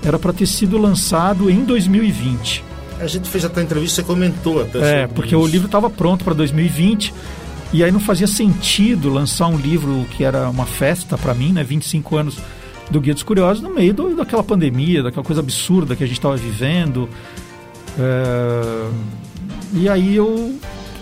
era 0.04 0.20
para 0.20 0.34
ter 0.34 0.46
sido 0.46 0.78
lançado 0.78 1.50
em 1.50 1.64
2020. 1.64 2.64
A 3.00 3.08
gente 3.08 3.30
fez 3.30 3.46
até 3.46 3.62
entrevista, 3.62 4.02
você 4.02 4.04
comentou 4.04 4.62
até. 4.62 5.04
É, 5.04 5.08
porque 5.08 5.34
isso. 5.34 5.44
o 5.44 5.48
livro 5.48 5.68
estava 5.68 5.90
pronto 5.90 6.26
para 6.26 6.34
2020 6.34 7.14
e 7.72 7.84
aí 7.84 7.92
não 7.92 8.00
fazia 8.00 8.28
sentido 8.28 9.10
lançar 9.10 9.48
um 9.48 9.58
livro 9.58 10.06
que 10.12 10.24
era 10.24 10.50
uma 10.50 10.66
festa 10.66 11.18
para 11.18 11.34
mim, 11.34 11.52
né? 11.52 11.64
25 11.64 12.18
anos 12.18 12.38
do 12.90 13.00
Guia 13.00 13.14
dos 13.14 13.22
Curiosos 13.22 13.62
no 13.62 13.74
meio 13.74 13.94
do, 13.94 14.16
daquela 14.16 14.44
pandemia, 14.44 15.04
daquela 15.04 15.24
coisa 15.24 15.42
absurda 15.42 15.96
que 15.96 16.04
a 16.04 16.08
gente 16.08 16.18
estava 16.18 16.36
vivendo. 16.36 17.08
É... 17.98 18.90
E 19.74 19.88
aí 19.88 20.16
eu, 20.16 20.56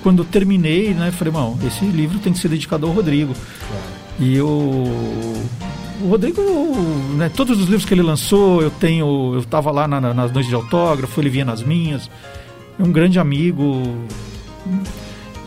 quando 0.04 0.24
eu 0.24 0.26
terminei, 0.26 0.94
né, 0.94 1.10
falei, 1.12 1.34
não, 1.34 1.58
esse 1.66 1.86
livro 1.86 2.20
tem 2.20 2.34
que 2.34 2.40
ser 2.40 2.50
dedicado 2.50 2.86
ao 2.86 2.92
Rodrigo. 2.92 3.34
E 4.20 4.36
eu, 4.36 4.48
o 4.48 6.08
Rodrigo, 6.10 6.42
né, 7.16 7.30
todos 7.30 7.58
os 7.60 7.68
livros 7.68 7.86
que 7.86 7.94
ele 7.94 8.02
lançou, 8.02 8.62
eu 8.62 8.70
tenho, 8.72 9.36
eu 9.36 9.40
estava 9.40 9.72
lá 9.72 9.88
na, 9.88 10.02
nas 10.02 10.32
noites 10.34 10.50
de 10.50 10.56
autógrafo, 10.56 11.22
ele 11.22 11.30
vinha 11.30 11.46
nas 11.46 11.64
minhas. 11.64 12.10
É 12.78 12.84
um 12.84 12.92
grande 12.92 13.20
amigo 13.20 13.84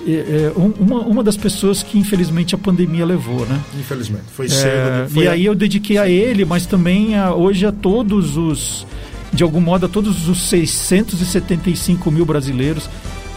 é, 0.06 0.12
é, 0.12 0.52
uma, 0.56 1.00
uma 1.00 1.22
das 1.22 1.36
pessoas 1.36 1.82
que 1.82 1.98
infelizmente 1.98 2.54
a 2.54 2.58
pandemia 2.58 3.04
levou, 3.04 3.46
né? 3.46 3.60
Infelizmente, 3.78 4.24
foi 4.34 4.48
cedo. 4.48 4.68
É, 4.68 5.06
foi 5.08 5.24
e 5.24 5.28
a... 5.28 5.32
aí 5.32 5.44
eu 5.44 5.54
dediquei 5.54 5.98
a 5.98 6.08
ele, 6.08 6.44
mas 6.44 6.66
também 6.66 7.16
a, 7.16 7.34
hoje 7.34 7.66
a 7.66 7.72
todos 7.72 8.36
os, 8.36 8.86
de 9.32 9.42
algum 9.42 9.60
modo, 9.60 9.86
a 9.86 9.88
todos 9.88 10.28
os 10.28 10.48
675 10.48 12.10
mil 12.10 12.24
brasileiros 12.24 12.88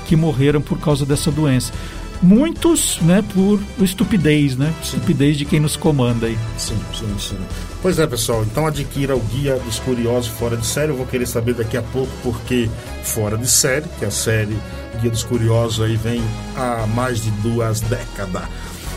que 0.07 0.15
morreram 0.15 0.61
por 0.61 0.79
causa 0.79 1.05
dessa 1.05 1.31
doença. 1.31 1.73
Muitos, 2.21 2.99
né, 3.01 3.21
por 3.33 3.59
estupidez, 3.81 4.55
né? 4.55 4.73
Sim. 4.81 4.97
Estupidez 4.97 5.37
de 5.37 5.43
quem 5.43 5.59
nos 5.59 5.75
comanda 5.75 6.27
aí. 6.27 6.37
Sim, 6.57 6.77
sim, 6.93 7.13
sim. 7.19 7.37
Pois 7.83 7.99
é, 7.99 8.07
pessoal. 8.07 8.43
Então 8.43 8.65
adquira 8.65 9.13
o 9.13 9.19
Guia 9.19 9.57
dos 9.57 9.77
Curiosos 9.79 10.29
Fora 10.29 10.55
de 10.55 10.65
Série. 10.65 10.93
Eu 10.93 10.95
vou 10.95 11.05
querer 11.05 11.27
saber 11.27 11.53
daqui 11.53 11.75
a 11.75 11.81
pouco 11.81 12.09
porque 12.23 12.69
Fora 13.03 13.37
de 13.37 13.45
Série, 13.45 13.83
que 13.99 14.05
é 14.05 14.07
a 14.07 14.11
série 14.11 14.57
Guia 15.01 15.11
dos 15.11 15.23
Curiosos 15.23 15.83
aí 15.83 15.97
vem 15.97 16.23
há 16.55 16.87
mais 16.87 17.21
de 17.21 17.29
duas 17.41 17.81
décadas. 17.81 18.43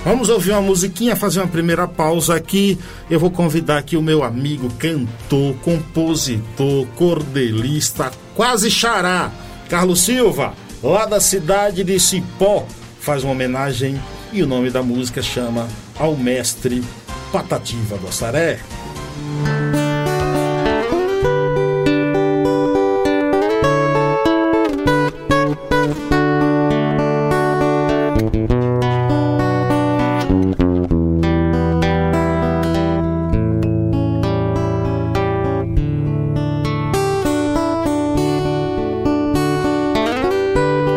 Vamos 0.04 0.28
ouvir 0.28 0.52
uma 0.52 0.60
musiquinha, 0.62 1.16
fazer 1.16 1.40
uma 1.40 1.48
primeira 1.48 1.88
pausa 1.88 2.36
aqui. 2.36 2.78
Eu 3.10 3.18
vou 3.18 3.28
convidar 3.28 3.78
aqui 3.78 3.96
o 3.96 4.02
meu 4.02 4.22
amigo 4.22 4.72
cantor, 4.74 5.56
compositor, 5.64 6.86
cordelista, 6.94 8.12
quase 8.36 8.70
xará, 8.70 9.32
Carlos 9.68 10.02
Silva, 10.02 10.54
lá 10.80 11.06
da 11.06 11.18
cidade 11.18 11.82
de 11.82 11.98
Cipó, 11.98 12.64
faz 13.00 13.24
uma 13.24 13.32
homenagem 13.32 14.00
e 14.32 14.44
o 14.44 14.46
nome 14.46 14.70
da 14.70 14.80
música 14.80 15.20
chama 15.20 15.66
Ao 15.98 16.16
Mestre 16.16 16.84
Patativa 17.32 17.98
do 17.98 18.06
Assaré. 18.06 18.60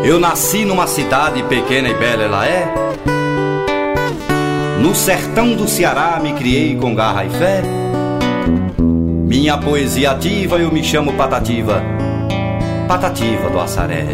Eu 0.10 0.20
nasci 0.20 0.66
numa 0.66 0.88
cidade 0.88 1.44
pequena 1.44 1.88
e 1.88 1.94
bela 1.94 2.24
ela 2.24 2.48
é. 2.48 2.74
No 4.82 4.96
sertão 4.96 5.54
do 5.56 5.68
Ceará 5.68 6.20
me 6.20 6.34
criei 6.34 6.76
com 6.76 6.96
garra 6.96 7.26
e 7.26 7.30
fé. 7.30 7.79
Minha 9.30 9.60
poesia 9.60 10.10
ativa 10.10 10.58
eu 10.58 10.72
me 10.72 10.84
chamo 10.84 11.14
Patativa, 11.14 11.84
Patativa 12.88 13.48
do 13.52 13.60
Assaré. 13.60 14.08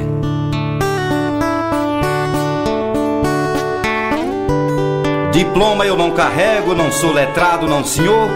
Diploma 5.31 5.85
eu 5.85 5.95
não 5.95 6.11
carrego, 6.11 6.75
não 6.75 6.91
sou 6.91 7.13
letrado, 7.13 7.65
não 7.65 7.81
senhor. 7.85 8.27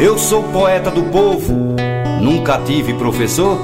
Eu 0.00 0.16
sou 0.16 0.42
poeta 0.44 0.90
do 0.90 1.02
povo, 1.02 1.52
nunca 2.22 2.56
tive 2.56 2.94
professor. 2.94 3.58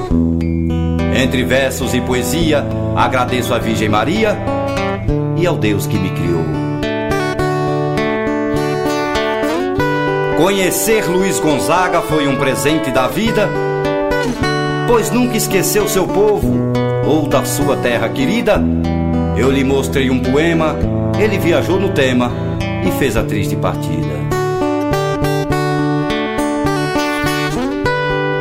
Entre 1.17 1.43
versos 1.43 1.95
e 1.95 2.03
poesia, 2.03 2.67
agradeço 2.95 3.55
a 3.55 3.59
Virgem 3.59 3.89
Maria 3.89 4.37
e 5.39 5.47
ao 5.47 5.57
Deus 5.57 5.87
que 5.87 5.99
me 5.99 6.11
criou. 6.11 6.66
Conhecer 10.37 11.09
Luiz 11.09 11.41
Gonzaga 11.41 12.03
foi 12.03 12.29
um 12.29 12.37
presente 12.37 12.91
da 12.91 13.09
vida, 13.09 13.49
pois 14.87 15.11
nunca 15.11 15.35
esqueceu 15.35 15.89
seu 15.89 16.07
povo 16.07 16.53
ou 17.07 17.27
da 17.27 17.43
sua 17.47 17.75
terra 17.79 18.07
querida. 18.11 18.63
Eu 19.35 19.51
lhe 19.51 19.65
mostrei 19.65 20.11
um 20.11 20.21
poema, 20.21 20.77
ele 21.19 21.39
viajou 21.39 21.81
no 21.81 21.89
tema 21.89 22.31
e 22.87 22.91
fez 22.99 23.17
a 23.17 23.23
triste 23.23 23.57
partida. 23.57 24.15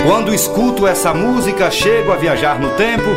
Quando 0.05 0.34
escuto 0.34 0.86
essa 0.86 1.13
música, 1.13 1.71
chego 1.71 2.12
a 2.12 2.17
viajar 2.17 2.60
no 2.60 2.71
tempo, 2.71 3.10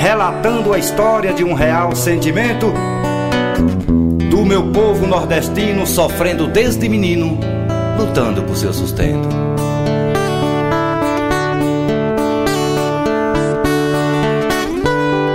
relatando 0.00 0.72
a 0.72 0.78
história 0.78 1.32
de 1.32 1.42
um 1.42 1.52
real 1.52 1.96
sentimento 1.96 2.72
meu 4.48 4.62
povo 4.72 5.06
nordestino 5.06 5.86
sofrendo 5.86 6.46
desde 6.46 6.88
menino, 6.88 7.38
lutando 7.98 8.42
por 8.42 8.56
seu 8.56 8.72
sustento. 8.72 9.28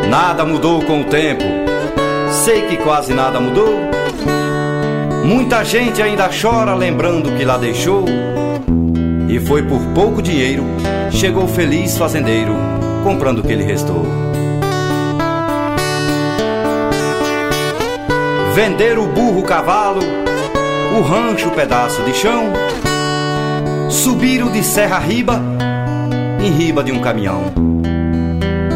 Nada 0.09 0.43
mudou 0.43 0.81
com 0.81 1.01
o 1.01 1.03
tempo, 1.03 1.43
sei 2.43 2.63
que 2.63 2.77
quase 2.77 3.13
nada 3.13 3.39
mudou. 3.39 3.75
Muita 5.23 5.63
gente 5.63 6.01
ainda 6.01 6.27
chora 6.29 6.73
lembrando 6.73 7.37
que 7.37 7.45
lá 7.45 7.59
deixou. 7.59 8.05
E 9.29 9.39
foi 9.39 9.61
por 9.61 9.79
pouco 9.93 10.23
dinheiro, 10.23 10.63
chegou 11.11 11.47
feliz 11.47 11.95
fazendeiro, 11.99 12.55
comprando 13.03 13.39
o 13.39 13.43
que 13.43 13.53
lhe 13.53 13.63
restou. 13.63 14.22
Vender 18.53 18.99
o 18.99 19.07
burro, 19.07 19.39
o 19.39 19.43
cavalo, 19.43 20.01
o 20.95 21.01
rancho, 21.01 21.47
o 21.47 21.51
pedaço 21.51 22.03
de 22.03 22.13
chão. 22.13 22.53
Subir 23.89 24.43
o 24.43 24.51
de 24.51 24.63
serra 24.63 24.99
riba, 24.99 25.41
em 26.39 26.51
riba 26.51 26.83
de 26.83 26.91
um 26.91 27.01
caminhão. 27.01 27.51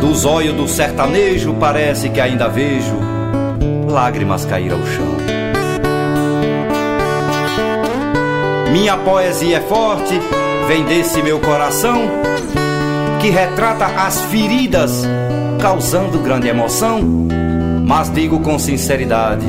Dos 0.02 0.26
olhos 0.26 0.56
do 0.56 0.68
sertanejo 0.68 1.54
parece 1.60 2.10
que 2.10 2.20
ainda 2.20 2.50
vejo 2.50 2.98
lágrimas 3.88 4.46
cair 4.46 4.72
ao 4.72 4.80
chão. 4.80 5.16
Minha 8.72 8.98
poesia 8.98 9.58
é 9.58 9.62
forte, 9.62 10.20
vem 10.68 10.86
desse 10.86 11.22
meu 11.22 11.40
coração, 11.40 12.02
que 13.22 13.30
retrata 13.30 13.86
as 13.86 14.22
feridas, 14.22 15.04
causando 15.62 16.18
grande 16.18 16.48
emoção. 16.48 17.28
Mas 17.88 18.12
digo 18.12 18.42
com 18.42 18.60
sinceridade: 18.60 19.46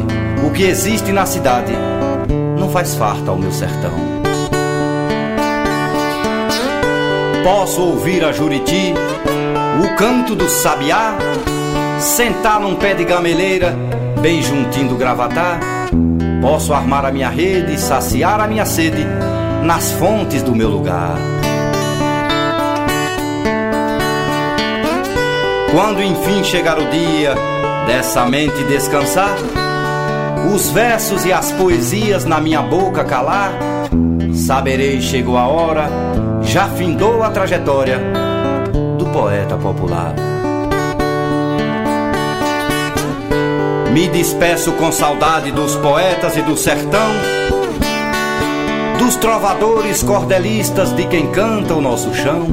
o 0.46 0.52
que 0.52 0.62
existe 0.62 1.10
na 1.10 1.26
cidade 1.26 1.72
não 2.56 2.70
faz 2.70 2.94
farta 2.94 3.32
ao 3.32 3.36
meu 3.36 3.50
sertão. 3.50 3.90
Posso 7.42 7.82
ouvir 7.82 8.24
a 8.24 8.30
Juriti, 8.30 8.94
o 9.82 9.96
canto 9.96 10.36
do 10.36 10.48
sabiá, 10.48 11.18
sentar 11.98 12.60
num 12.60 12.76
pé 12.76 12.94
de 12.94 13.04
gameleira, 13.04 13.74
bem 14.20 14.40
juntinho 14.40 14.90
do 14.90 14.96
gravatar. 14.96 15.58
Posso 16.40 16.72
armar 16.72 17.04
a 17.04 17.10
minha 17.10 17.28
rede 17.28 17.74
e 17.74 17.78
saciar 17.78 18.40
a 18.40 18.46
minha 18.46 18.64
sede 18.64 19.04
nas 19.64 19.90
fontes 19.92 20.44
do 20.44 20.54
meu 20.54 20.68
lugar. 20.68 21.16
Quando 25.72 26.02
enfim 26.02 26.44
chegar 26.44 26.78
o 26.78 26.88
dia 26.88 27.34
dessa 27.88 28.26
mente 28.26 28.62
descansar, 28.64 29.34
os 30.54 30.68
versos 30.68 31.24
e 31.24 31.32
as 31.32 31.50
poesias 31.52 32.26
na 32.26 32.38
minha 32.38 32.60
boca 32.60 33.02
calar, 33.02 33.50
saberei 34.34 35.00
chegou 35.00 35.38
a 35.38 35.48
hora, 35.48 35.88
já 36.42 36.68
findou 36.68 37.22
a 37.22 37.30
trajetória 37.30 37.98
do 38.98 39.06
poeta 39.06 39.56
popular. 39.56 40.14
Me 43.90 44.06
despeço 44.08 44.72
com 44.72 44.92
saudade 44.92 45.50
dos 45.50 45.74
poetas 45.76 46.36
e 46.36 46.42
do 46.42 46.58
sertão, 46.58 47.10
dos 48.98 49.16
trovadores 49.16 50.02
cordelistas 50.02 50.94
de 50.94 51.06
quem 51.06 51.28
canta 51.28 51.72
o 51.72 51.80
nosso 51.80 52.14
chão. 52.14 52.46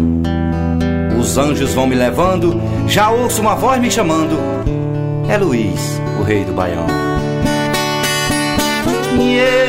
Os 1.19 1.38
anjos 1.38 1.74
vão 1.74 1.88
me 1.88 1.95
levando, 1.95 2.58
já 2.88 3.10
ouço 3.10 3.41
uma 3.41 3.54
voz 3.54 3.82
me 3.82 3.91
chamando. 3.91 4.75
É 5.28 5.38
Luiz, 5.38 6.00
o 6.20 6.24
rei 6.24 6.46
do 6.46 6.54
Baião. 6.54 6.86
Yeah. 9.18 9.64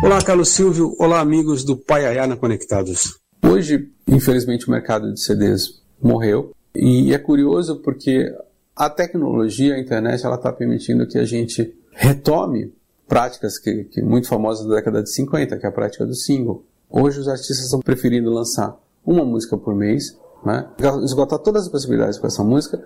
Olá, 0.03 0.21
Carlos 0.21 0.49
Silvio. 0.49 0.97
Olá, 0.99 1.21
amigos 1.21 1.63
do 1.63 1.77
Pai 1.77 2.05
Ayana 2.05 2.35
Conectados. 2.35 3.17
Hoje, 3.41 3.89
infelizmente, 4.05 4.67
o 4.67 4.71
mercado 4.71 5.13
de 5.13 5.21
CDs 5.21 5.81
morreu 6.03 6.51
e 6.75 7.13
é 7.13 7.17
curioso 7.17 7.77
porque 7.77 8.29
a 8.75 8.89
tecnologia, 8.89 9.75
a 9.75 9.79
internet, 9.79 10.25
ela 10.25 10.35
está 10.35 10.51
permitindo 10.51 11.07
que 11.07 11.17
a 11.17 11.23
gente 11.23 11.73
retome 11.93 12.73
práticas 13.07 13.57
que, 13.57 13.85
que 13.85 14.01
muito 14.01 14.27
famosas 14.27 14.67
da 14.67 14.75
década 14.75 15.01
de 15.01 15.09
50, 15.09 15.57
que 15.57 15.65
é 15.65 15.69
a 15.69 15.71
prática 15.71 16.05
do 16.05 16.13
single. 16.13 16.65
Hoje 16.89 17.17
os 17.17 17.29
artistas 17.29 17.59
estão 17.61 17.79
preferindo 17.79 18.29
lançar 18.29 18.77
uma 19.05 19.23
música 19.23 19.57
por 19.57 19.73
mês, 19.73 20.17
né? 20.45 20.69
esgotar 21.03 21.39
todas 21.39 21.63
as 21.63 21.69
possibilidades 21.69 22.17
com 22.17 22.27
essa 22.27 22.43
música, 22.43 22.83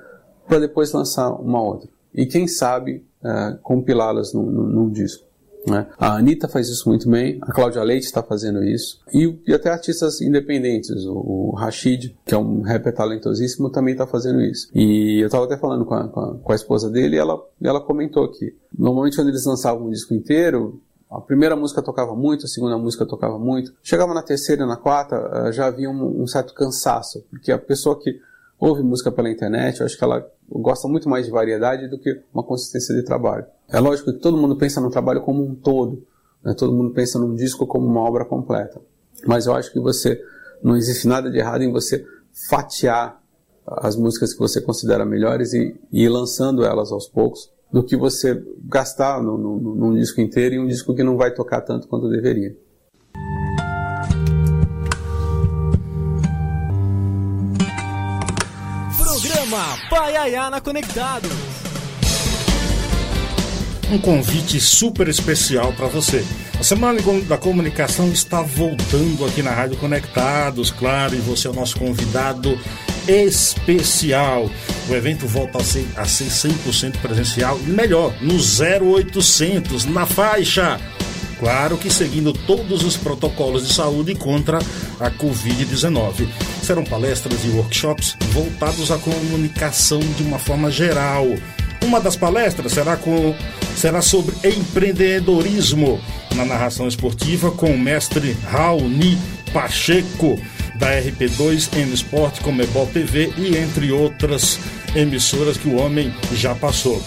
para 0.48 0.60
depois 0.60 0.92
lançar 0.92 1.30
uma 1.32 1.62
outra 1.62 1.90
e 2.14 2.26
quem 2.26 2.48
sabe 2.48 3.06
uh, 3.24 3.58
compilá-las 3.62 4.34
num, 4.34 4.44
num, 4.44 4.68
num, 4.68 4.90
disco. 4.90 5.26
Né? 5.66 5.88
A 5.98 6.16
Anitta 6.16 6.48
faz 6.48 6.68
isso 6.70 6.90
muito 6.90 7.10
bem, 7.10 7.38
a 7.42 7.52
Cláudia 7.52 7.84
Leite 7.84 8.06
está 8.06 8.24
fazendo 8.24 8.64
isso, 8.64 9.00
e, 9.14 9.40
e, 9.46 9.54
até 9.54 9.70
artistas 9.70 10.20
independentes, 10.20 11.06
o, 11.06 11.14
o 11.14 11.56
Rashid, 11.56 12.18
que 12.26 12.34
é 12.34 12.38
um 12.38 12.62
rapper 12.62 12.94
talentosíssimo, 12.94 13.70
também 13.70 13.94
está 13.94 14.08
fazendo 14.08 14.42
isso. 14.42 14.70
E 14.74 15.20
eu 15.22 15.28
estava 15.28 15.46
até 15.46 15.58
falando 15.58 15.86
com 15.86 15.94
a, 15.94 16.08
com 16.08 16.20
a, 16.20 16.36
com 16.36 16.52
a 16.52 16.56
esposa 16.56 16.90
dele 16.90 17.16
e 17.16 17.20
ela, 17.20 17.40
e 17.62 17.68
ela 17.68 17.80
comentou 17.80 18.28
que 18.30 18.56
normalmente 18.78 19.16
quando 19.16 19.30
eles 19.30 19.46
lançavam 19.46 19.86
um 19.86 19.92
disco 19.92 20.16
inteiro, 20.16 20.82
a 21.12 21.20
primeira 21.20 21.58
música 21.58 21.82
tocava 21.82 22.16
muito, 22.16 22.46
a 22.46 22.48
segunda 22.48 22.78
música 22.78 23.06
tocava 23.06 23.38
muito. 23.38 23.74
Chegava 23.84 24.14
na 24.14 24.24
terceira 24.24 24.64
e 24.64 24.66
na 24.66 24.78
quarta, 24.78 25.16
eh, 25.16 25.52
já 25.52 25.66
havia 25.66 25.90
um, 25.90 26.22
um 26.24 26.26
certo 26.26 26.54
cansaço, 26.54 27.22
porque 27.30 27.52
a 27.52 27.58
pessoa 27.58 28.00
que 28.00 28.22
ouve 28.58 28.82
música 28.82 29.12
pela 29.12 29.30
internet, 29.30 29.82
eu 29.82 29.86
acho 29.86 29.98
que 29.98 30.04
ela 30.04 30.26
gosta 30.50 30.88
muito 30.88 31.10
mais 31.10 31.26
de 31.26 31.32
variedade 31.32 31.90
do 31.90 32.00
que 32.00 32.22
uma 32.34 32.44
consistência 32.44 32.96
de 32.96 33.04
trabalho. 33.04 33.46
É 33.68 33.78
lógico 33.80 34.14
que 34.14 34.20
todo 34.20 34.38
mundo 34.38 34.56
pensa 34.56 34.80
no 34.80 34.90
trabalho 34.90 35.22
como 35.22 35.44
um 35.44 35.54
todo, 35.54 36.02
né? 36.42 36.54
todo 36.54 36.72
mundo 36.72 36.94
pensa 36.94 37.20
num 37.20 37.36
disco 37.36 37.68
como 37.68 37.86
uma 37.86 38.02
obra 38.02 38.24
completa. 38.24 38.80
Mas 39.28 39.48
eu 39.48 39.54
acho 39.54 39.72
que 39.74 39.80
você 39.82 40.22
não 40.64 40.78
existe 40.78 41.08
nada 41.08 41.30
de 41.30 41.38
errado 41.38 41.62
em 41.62 41.72
você 41.72 42.06
fatiar 42.50 43.22
as 43.68 43.98
músicas 43.98 44.34
que 44.34 44.40
você 44.40 44.62
considera 44.62 45.04
melhores 45.04 45.54
e, 45.54 45.76
e 45.92 46.04
ir 46.04 46.10
lançando 46.10 46.64
elas 46.64 46.90
aos 46.92 47.08
poucos 47.08 47.51
do 47.72 47.84
que 47.84 47.96
você 47.96 48.44
gastar 48.66 49.22
no, 49.22 49.38
no, 49.38 49.76
num 49.76 49.96
disco 49.96 50.20
inteiro 50.20 50.56
e 50.56 50.60
um 50.60 50.68
disco 50.68 50.94
que 50.94 51.04
não 51.04 51.16
vai 51.16 51.34
tocar 51.34 51.62
tanto 51.62 51.88
quanto 51.88 52.10
deveria. 52.10 52.56
Programa 58.98 59.78
Paiaiana 59.90 60.62
Conectado. 60.62 61.28
Um 63.92 64.00
convite 64.00 64.60
super 64.60 65.10
especial 65.10 65.74
para 65.74 65.88
você. 65.88 66.24
A 66.58 66.64
Semana 66.64 67.00
da 67.28 67.38
Comunicação 67.38 68.10
está 68.10 68.42
voltando 68.42 69.26
aqui 69.26 69.44
na 69.44 69.52
Rádio 69.52 69.78
Conectados, 69.78 70.72
claro, 70.72 71.14
e 71.14 71.18
você 71.18 71.48
é 71.48 71.50
o 71.52 71.54
nosso 71.54 71.78
convidado 71.78 72.58
especial. 73.08 74.50
O 74.90 74.96
evento 74.96 75.28
volta 75.28 75.60
a 75.60 75.64
ser, 75.64 75.88
a 75.96 76.06
ser 76.06 76.26
100% 76.26 76.98
presencial 77.02 77.60
e 77.66 77.70
melhor, 77.70 78.14
no 78.22 78.36
0800, 78.36 79.86
na 79.86 80.06
faixa. 80.06 80.80
Claro 81.40 81.76
que 81.76 81.90
seguindo 81.90 82.34
todos 82.34 82.84
os 82.84 82.96
protocolos 82.96 83.68
de 83.68 83.74
saúde 83.74 84.14
contra 84.14 84.60
a 85.00 85.10
Covid-19. 85.10 86.28
Serão 86.62 86.84
palestras 86.84 87.44
e 87.44 87.50
workshops 87.50 88.16
voltados 88.32 88.92
à 88.92 88.98
comunicação 89.00 90.00
de 90.00 90.22
uma 90.22 90.38
forma 90.38 90.70
geral. 90.70 91.26
Uma 91.84 92.00
das 92.00 92.16
palestras 92.16 92.74
será, 92.74 92.96
com, 92.96 93.36
será 93.76 94.04
sobre 94.04 94.36
empreendedorismo 94.48 96.00
na 96.36 96.46
narração 96.46 96.88
esportiva 96.88 97.50
com 97.50 97.72
o 97.72 97.80
mestre 97.80 98.38
Raoni 98.46 99.18
Pacheco 99.52 100.40
da 100.82 101.00
RP2, 101.00 101.78
M 101.78 101.94
Sport, 101.94 102.42
Comebol 102.42 102.88
TV 102.88 103.32
e 103.38 103.56
entre 103.56 103.92
outras 103.92 104.60
emissoras 104.96 105.56
que 105.56 105.70
o 105.70 105.76
homem 105.76 106.12
já 106.34 106.56
passou. 106.56 107.00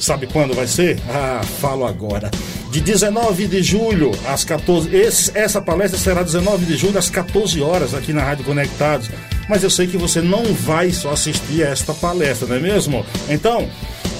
Sabe 0.00 0.26
quando 0.26 0.54
vai 0.54 0.66
ser? 0.66 0.98
Ah, 1.10 1.42
falo 1.60 1.84
agora. 1.86 2.30
De 2.70 2.80
19 2.80 3.46
de 3.46 3.62
julho 3.62 4.12
às 4.26 4.44
14. 4.44 4.94
Esse, 4.96 5.36
essa 5.36 5.60
palestra 5.60 5.98
será 5.98 6.22
19 6.22 6.64
de 6.64 6.76
julho 6.76 6.98
às 6.98 7.10
14 7.10 7.60
horas 7.60 7.92
aqui 7.92 8.14
na 8.14 8.22
Rádio 8.22 8.46
Conectados. 8.46 9.10
Mas 9.46 9.62
eu 9.62 9.70
sei 9.70 9.86
que 9.86 9.98
você 9.98 10.22
não 10.22 10.44
vai 10.54 10.90
só 10.90 11.10
assistir 11.12 11.64
a 11.64 11.68
esta 11.68 11.92
palestra, 11.92 12.48
não 12.48 12.56
é 12.56 12.60
mesmo? 12.60 13.04
Então, 13.28 13.68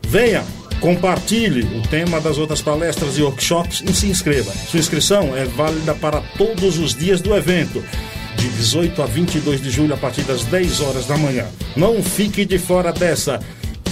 Venha, 0.08 0.42
compartilhe 0.80 1.62
o 1.78 1.82
tema 1.88 2.20
das 2.20 2.38
outras 2.38 2.60
palestras 2.60 3.16
e 3.16 3.22
workshops 3.22 3.84
e 3.86 3.94
se 3.94 4.06
inscreva. 4.06 4.50
Sua 4.52 4.80
inscrição 4.80 5.36
é 5.36 5.44
válida 5.44 5.94
para 5.94 6.20
todos 6.36 6.78
os 6.78 6.94
dias 6.94 7.20
do 7.20 7.32
evento 7.34 7.84
de 8.36 8.48
18 8.48 9.00
a 9.00 9.06
22 9.06 9.62
de 9.62 9.70
julho, 9.70 9.94
a 9.94 9.96
partir 9.96 10.22
das 10.22 10.42
10 10.44 10.80
horas 10.80 11.06
da 11.06 11.16
manhã. 11.16 11.46
Não 11.76 12.02
fique 12.02 12.44
de 12.44 12.58
fora 12.58 12.92
dessa 12.92 13.40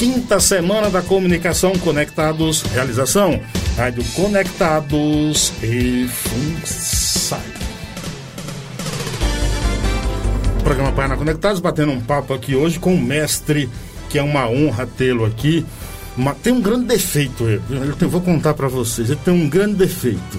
quinta 0.02 0.40
semana 0.40 0.90
da 0.90 1.00
comunicação 1.00 1.78
Conectados. 1.78 2.62
Realização: 2.62 3.40
Rádio 3.76 4.02
Conectados 4.16 5.52
e 5.62 6.08
FUNSAI. 6.08 7.40
Programa 10.64 10.90
Paina 10.90 11.16
Conectados, 11.16 11.60
batendo 11.60 11.92
um 11.92 12.00
papo 12.00 12.34
aqui 12.34 12.56
hoje 12.56 12.80
com 12.80 12.92
o 12.92 13.00
mestre, 13.00 13.70
que 14.10 14.18
é 14.18 14.22
uma 14.24 14.48
honra 14.48 14.86
tê-lo 14.86 15.24
aqui. 15.24 15.64
Uma, 16.16 16.34
tem 16.34 16.52
um 16.52 16.60
grande 16.60 16.86
defeito, 16.86 17.44
eu, 17.44 17.62
eu 18.00 18.08
vou 18.08 18.20
contar 18.20 18.54
para 18.54 18.66
vocês. 18.66 19.08
Ele 19.08 19.20
tem 19.24 19.32
um 19.32 19.48
grande 19.48 19.76
defeito. 19.76 20.36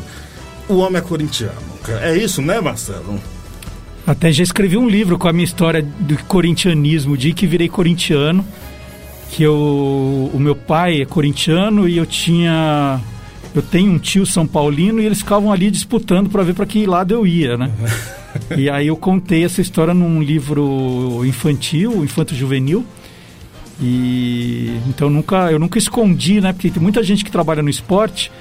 O 0.67 0.79
homem 0.79 0.97
é 0.97 1.01
corintiano. 1.01 1.53
É 2.01 2.13
isso, 2.17 2.41
né, 2.41 2.59
Marcelo? 2.59 3.17
Até 4.05 4.29
já 4.29 4.43
escrevi 4.43 4.75
um 4.75 4.89
livro 4.89 5.17
com 5.17 5.29
a 5.29 5.31
minha 5.31 5.45
história 5.45 5.81
do 5.81 6.17
corintianismo, 6.25 7.15
de 7.15 7.31
que 7.31 7.47
virei 7.47 7.69
corintiano 7.69 8.45
que 9.33 9.41
eu, 9.41 10.29
o 10.31 10.39
meu 10.39 10.55
pai 10.55 11.01
é 11.01 11.05
corintiano 11.05 11.89
e 11.89 11.97
eu 11.97 12.05
tinha 12.05 13.01
eu 13.55 13.63
tenho 13.63 13.91
um 13.91 13.97
tio 13.97 14.25
São 14.27 14.45
Paulino 14.45 15.01
e 15.01 15.05
eles 15.05 15.19
ficavam 15.19 15.51
ali 15.51 15.71
disputando 15.71 16.29
para 16.29 16.43
ver 16.43 16.53
para 16.53 16.67
que 16.67 16.85
lado 16.85 17.13
eu 17.13 17.25
ia, 17.25 17.57
né? 17.57 17.71
e 18.55 18.69
aí 18.69 18.87
eu 18.87 18.95
contei 18.95 19.43
essa 19.43 19.59
história 19.59 19.93
num 19.93 20.21
livro 20.21 21.23
infantil, 21.25 22.03
infanto 22.03 22.35
juvenil. 22.35 22.85
E 23.81 24.79
então 24.87 25.09
nunca 25.09 25.51
eu 25.51 25.57
nunca 25.57 25.79
escondi, 25.79 26.39
né? 26.39 26.53
Porque 26.53 26.69
tem 26.69 26.81
muita 26.81 27.01
gente 27.01 27.25
que 27.25 27.31
trabalha 27.31 27.63
no 27.63 27.69
esporte 27.69 28.31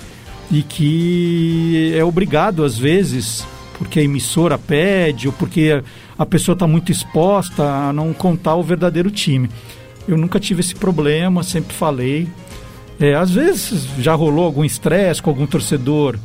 e 0.51 0.63
que 0.63 1.95
é 1.97 2.05
obrigado 2.05 2.65
às 2.65 2.77
vezes, 2.77 3.47
porque 3.79 3.99
a 3.99 4.03
emissora 4.03 4.59
pede 4.59 5.27
ou 5.27 5.33
porque 5.33 5.83
a 6.19 6.27
pessoa 6.27 6.53
está 6.53 6.67
muito 6.67 6.93
exposta 6.93 7.63
a 7.63 7.93
não 7.95 8.13
contar 8.13 8.57
o 8.57 8.63
verdadeiro 8.63 9.11
time. 9.11 9.49
Eu 10.07 10.17
nunca 10.17 10.41
tive 10.41 10.61
esse 10.61 10.75
problema, 10.75 11.43
sempre 11.43 11.75
falei. 11.75 12.29
É, 13.01 13.15
às 13.15 13.31
vezes 13.31 13.87
já 13.99 14.15
rolou 14.15 14.45
algum 14.45 14.65
estresse 14.65 15.23
com 15.23 15.31
algum 15.31 15.47
torcedor 15.47 16.19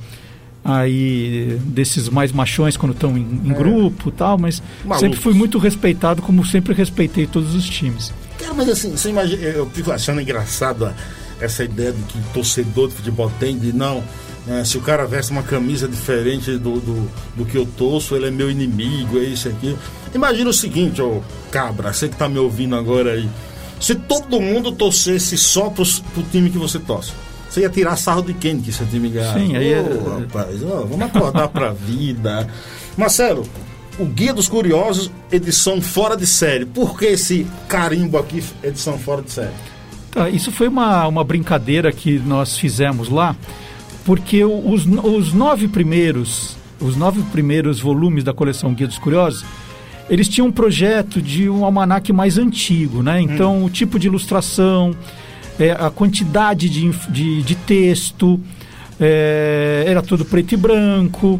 aí 0.63 1.57
desses 1.63 2.09
mais 2.09 2.31
machões 2.31 2.75
quando 2.75 2.91
estão 2.91 3.17
em, 3.17 3.41
em 3.45 3.51
é. 3.51 3.53
grupo 3.53 4.11
tal, 4.11 4.37
mas 4.37 4.61
Malucos. 4.83 4.99
sempre 4.99 5.17
fui 5.17 5.33
muito 5.33 5.57
respeitado, 5.57 6.21
como 6.21 6.45
sempre 6.45 6.73
respeitei 6.73 7.25
todos 7.25 7.55
os 7.55 7.67
times. 7.67 8.13
Cara, 8.37 8.53
mas 8.53 8.69
assim, 8.69 8.91
você 8.91 9.09
imagina, 9.09 9.41
eu 9.43 9.65
fico 9.69 9.91
achando 9.91 10.19
engraçado 10.19 10.93
essa 11.39 11.63
ideia 11.63 11.93
de 11.93 12.03
que 12.03 12.19
torcedor 12.33 12.89
de 12.89 12.95
futebol 12.95 13.31
tem 13.39 13.57
de 13.57 13.71
não. 13.71 14.03
Né, 14.45 14.63
se 14.63 14.77
o 14.77 14.81
cara 14.81 15.05
veste 15.05 15.31
uma 15.31 15.43
camisa 15.43 15.87
diferente 15.87 16.51
do, 16.57 16.79
do, 16.79 17.11
do, 17.35 17.45
que 17.45 17.57
eu 17.57 17.65
torço, 17.65 18.15
ele 18.15 18.27
é 18.27 18.31
meu 18.31 18.49
inimigo, 18.49 19.17
é 19.17 19.23
isso 19.23 19.47
aqui. 19.49 19.75
Imagina 20.13 20.49
o 20.49 20.53
seguinte, 20.53 21.01
ô 21.01 21.21
cabra, 21.51 21.93
você 21.93 22.07
que 22.07 22.15
tá 22.15 22.29
me 22.29 22.39
ouvindo 22.39 22.75
agora 22.75 23.13
aí. 23.13 23.29
Se 23.79 23.95
todo 23.95 24.41
mundo 24.41 24.71
torcesse 24.71 25.37
só 25.37 25.69
pro, 25.69 25.85
pro 26.13 26.23
time 26.23 26.49
que 26.49 26.57
você 26.57 26.79
torce, 26.79 27.11
você 27.49 27.61
ia 27.61 27.69
tirar 27.69 27.95
sarro 27.95 28.21
de 28.21 28.33
quem 28.33 28.59
que 28.59 28.71
seu 28.71 28.85
time 28.87 29.09
ganhar? 29.09 29.33
Sim, 29.33 29.55
aí 29.55 29.73
oh, 29.73 30.17
é... 30.17 30.19
rapaz, 30.21 30.61
oh, 30.63 30.85
vamos 30.85 31.01
acordar 31.01 31.47
pra 31.47 31.71
vida. 31.71 32.47
Marcelo, 32.97 33.47
o 33.99 34.05
Guia 34.05 34.33
dos 34.33 34.47
Curiosos, 34.47 35.11
edição 35.31 35.81
fora 35.81 36.15
de 36.17 36.27
série. 36.27 36.65
Por 36.65 36.97
que 36.97 37.05
esse 37.05 37.47
carimbo 37.67 38.17
aqui, 38.17 38.43
edição 38.63 38.97
fora 38.97 39.21
de 39.21 39.31
série? 39.31 39.53
Tá, 40.11 40.29
isso 40.29 40.51
foi 40.51 40.67
uma, 40.67 41.07
uma 41.07 41.23
brincadeira 41.23 41.91
que 41.91 42.19
nós 42.19 42.57
fizemos 42.57 43.09
lá, 43.09 43.35
porque 44.05 44.43
os, 44.43 44.85
os 44.85 45.33
nove 45.33 45.67
primeiros, 45.67 46.57
os 46.79 46.95
nove 46.95 47.21
primeiros 47.31 47.79
volumes 47.79 48.23
da 48.23 48.33
coleção 48.33 48.73
Guia 48.73 48.87
dos 48.87 48.97
Curiosos 48.97 49.45
eles 50.09 50.27
tinham 50.27 50.47
um 50.47 50.51
projeto 50.51 51.21
de 51.21 51.49
um 51.49 51.65
almanaque 51.65 52.13
mais 52.13 52.37
antigo, 52.37 53.03
né? 53.03 53.21
Então, 53.21 53.59
hum. 53.59 53.65
o 53.65 53.69
tipo 53.69 53.99
de 53.99 54.07
ilustração, 54.07 54.95
é, 55.59 55.71
a 55.71 55.89
quantidade 55.89 56.69
de, 56.69 56.89
de, 57.09 57.41
de 57.43 57.55
texto, 57.55 58.39
é, 58.99 59.83
era 59.85 60.01
todo 60.01 60.23
preto 60.23 60.53
e 60.53 60.57
branco. 60.57 61.39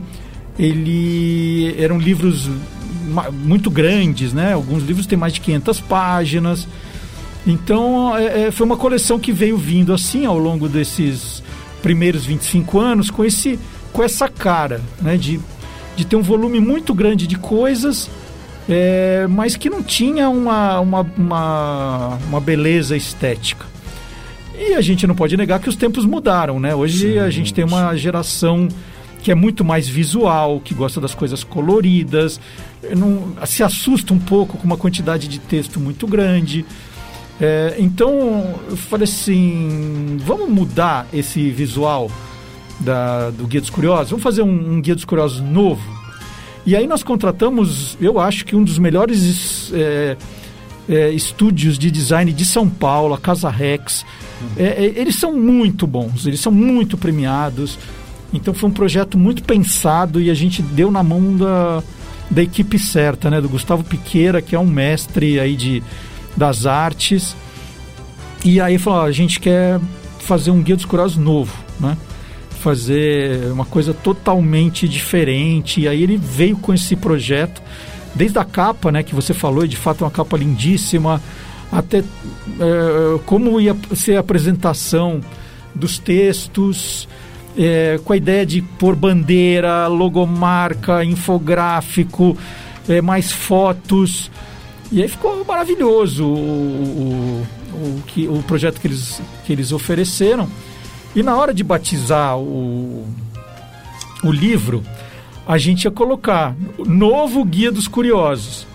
Ele 0.60 1.76
eram 1.78 1.98
livros 2.00 2.50
muito 3.32 3.70
grandes, 3.70 4.34
né? 4.34 4.54
Alguns 4.54 4.84
livros 4.84 5.06
têm 5.06 5.18
mais 5.18 5.34
de 5.34 5.42
500 5.42 5.80
páginas. 5.82 6.68
Então, 7.46 8.16
é, 8.18 8.48
é, 8.48 8.52
foi 8.52 8.66
uma 8.66 8.76
coleção 8.76 9.18
que 9.18 9.32
veio 9.32 9.58
vindo 9.58 9.94
assim 9.94 10.26
ao 10.26 10.38
longo 10.38 10.68
desses 10.68 11.42
primeiros 11.82 12.26
25 12.26 12.80
anos 12.80 13.10
com 13.10 13.24
esse 13.24 13.58
com 13.94 14.04
essa 14.04 14.28
cara, 14.28 14.80
né, 15.02 15.18
de, 15.18 15.40
de 15.96 16.06
ter 16.06 16.16
um 16.16 16.22
volume 16.22 16.60
muito 16.60 16.94
grande 16.94 17.26
de 17.26 17.36
coisas 17.36 18.08
é, 18.70 19.26
mas 19.30 19.56
que 19.56 19.70
não 19.70 19.82
tinha 19.82 20.30
uma, 20.30 20.80
uma, 20.80 21.02
uma, 21.18 22.20
uma, 22.28 22.42
beleza 22.42 22.98
estética. 22.98 23.66
E 24.58 24.74
a 24.74 24.82
gente 24.82 25.06
não 25.08 25.16
pode 25.16 25.38
negar 25.38 25.60
que 25.60 25.70
os 25.70 25.76
tempos 25.76 26.06
mudaram, 26.06 26.60
né? 26.60 26.76
Hoje 26.76 27.14
sim, 27.14 27.20
a 27.20 27.30
gente 27.30 27.54
tem 27.54 27.64
uma 27.64 27.96
geração 27.96 28.68
que 29.22 29.32
é 29.32 29.36
muito 29.36 29.64
mais 29.64 29.88
visual, 29.88 30.60
que 30.60 30.74
gosta 30.74 31.00
das 31.02 31.14
coisas 31.14 31.44
coloridas, 31.44 32.40
não, 32.96 33.34
se 33.46 33.64
assusta 33.64 34.14
um 34.14 34.20
pouco 34.20 34.58
com 34.58 34.64
uma 34.64 34.78
quantidade 34.78 35.28
de 35.28 35.40
texto 35.40 35.80
muito 35.80 36.08
grande. 36.08 36.66
É, 37.40 37.76
então 37.78 38.56
eu 38.70 38.78
falei 38.78 39.04
assim, 39.04 40.18
vamos 40.26 40.50
mudar 40.50 41.08
esse 41.14 41.52
visual 41.52 42.12
da, 42.80 43.30
do 43.30 43.46
Guia 43.46 43.62
dos 43.62 43.70
Curiosos, 43.70 44.10
vamos 44.10 44.24
fazer 44.24 44.42
um, 44.42 44.74
um 44.74 44.82
Guia 44.82 44.96
dos 44.96 45.06
Curiosos 45.06 45.40
novo. 45.42 45.97
E 46.68 46.76
aí 46.76 46.86
nós 46.86 47.02
contratamos, 47.02 47.98
eu 48.02 48.20
acho 48.20 48.44
que 48.44 48.54
um 48.54 48.62
dos 48.62 48.78
melhores 48.78 49.72
é, 49.74 50.18
é, 50.90 51.10
estúdios 51.12 51.80
de 51.80 51.90
design 51.90 52.34
de 52.34 52.44
São 52.44 52.70
Paulo, 52.70 53.14
a 53.14 53.18
Casa 53.18 53.50
Rex. 53.50 54.06
É, 54.58 54.66
é, 54.66 54.94
eles 55.00 55.16
são 55.16 55.32
muito 55.32 55.88
bons, 55.88 56.28
eles 56.28 56.42
são 56.42 56.52
muito 56.52 56.98
premiados. 56.98 57.80
Então 58.34 58.54
foi 58.54 58.70
um 58.70 58.74
projeto 58.74 59.18
muito 59.18 59.44
pensado 59.44 60.20
e 60.20 60.30
a 60.30 60.34
gente 60.34 60.62
deu 60.62 60.92
na 60.92 61.02
mão 61.02 61.38
da, 61.38 61.82
da 62.30 62.44
equipe 62.44 62.78
certa, 62.78 63.30
né? 63.30 63.40
Do 63.40 63.48
Gustavo 63.48 63.86
Piqueira, 63.86 64.42
que 64.42 64.54
é 64.54 64.60
um 64.60 64.68
mestre 64.68 65.40
aí 65.40 65.56
de, 65.56 65.82
das 66.36 66.66
artes. 66.66 67.34
E 68.44 68.60
aí 68.60 68.78
falou, 68.78 69.04
a 69.04 69.12
gente 69.14 69.40
quer 69.40 69.80
fazer 70.20 70.52
um 70.52 70.62
Guia 70.62 70.76
dos 70.76 70.84
Curiosos 70.84 71.16
novo, 71.16 71.58
né? 71.80 71.96
Fazer 72.60 73.52
uma 73.52 73.66
coisa 73.66 73.94
totalmente 73.94 74.88
diferente. 74.88 75.82
E 75.82 75.88
aí 75.88 76.04
ele 76.04 76.18
veio 76.18 76.58
com 76.58 76.74
esse 76.74 76.96
projeto, 76.96 77.62
desde 78.16 78.38
a 78.40 78.44
capa, 78.44 78.92
né? 78.92 79.04
Que 79.04 79.16
você 79.16 79.34
falou, 79.34 79.64
e 79.64 79.68
de 79.68 79.78
fato 79.78 80.04
é 80.04 80.06
uma 80.06 80.12
capa 80.12 80.38
lindíssima, 80.38 81.22
até 81.72 82.00
é, 82.00 83.20
como 83.26 83.60
ia 83.60 83.76
ser 83.96 84.16
a 84.18 84.20
apresentação 84.20 85.22
dos 85.74 86.00
textos, 86.00 87.08
é, 87.58 88.00
com 88.04 88.14
a 88.14 88.18
ideia 88.18 88.46
de 88.46 88.62
pôr 88.62 88.96
bandeira, 88.96 89.88
logomarca, 89.88 91.04
infográfico, 91.04 92.38
é, 92.88 93.02
mais 93.02 93.32
fotos. 93.32 94.32
E 94.92 95.02
aí 95.02 95.08
ficou 95.08 95.44
maravilhoso 95.44 96.26
o, 96.26 96.28
o, 96.28 97.48
o, 97.74 98.04
que, 98.08 98.28
o 98.28 98.42
projeto 98.44 98.80
que 98.80 98.88
eles, 98.88 99.22
que 99.46 99.52
eles 99.52 99.72
ofereceram. 99.72 100.48
E 101.18 101.24
na 101.24 101.36
hora 101.36 101.52
de 101.52 101.64
batizar 101.64 102.38
o, 102.38 103.04
o 104.24 104.32
livro, 104.32 104.84
a 105.48 105.58
gente 105.58 105.86
ia 105.86 105.90
colocar 105.90 106.56
Novo 106.78 107.44
Guia 107.44 107.72
dos 107.72 107.88
Curiosos. 107.88 108.68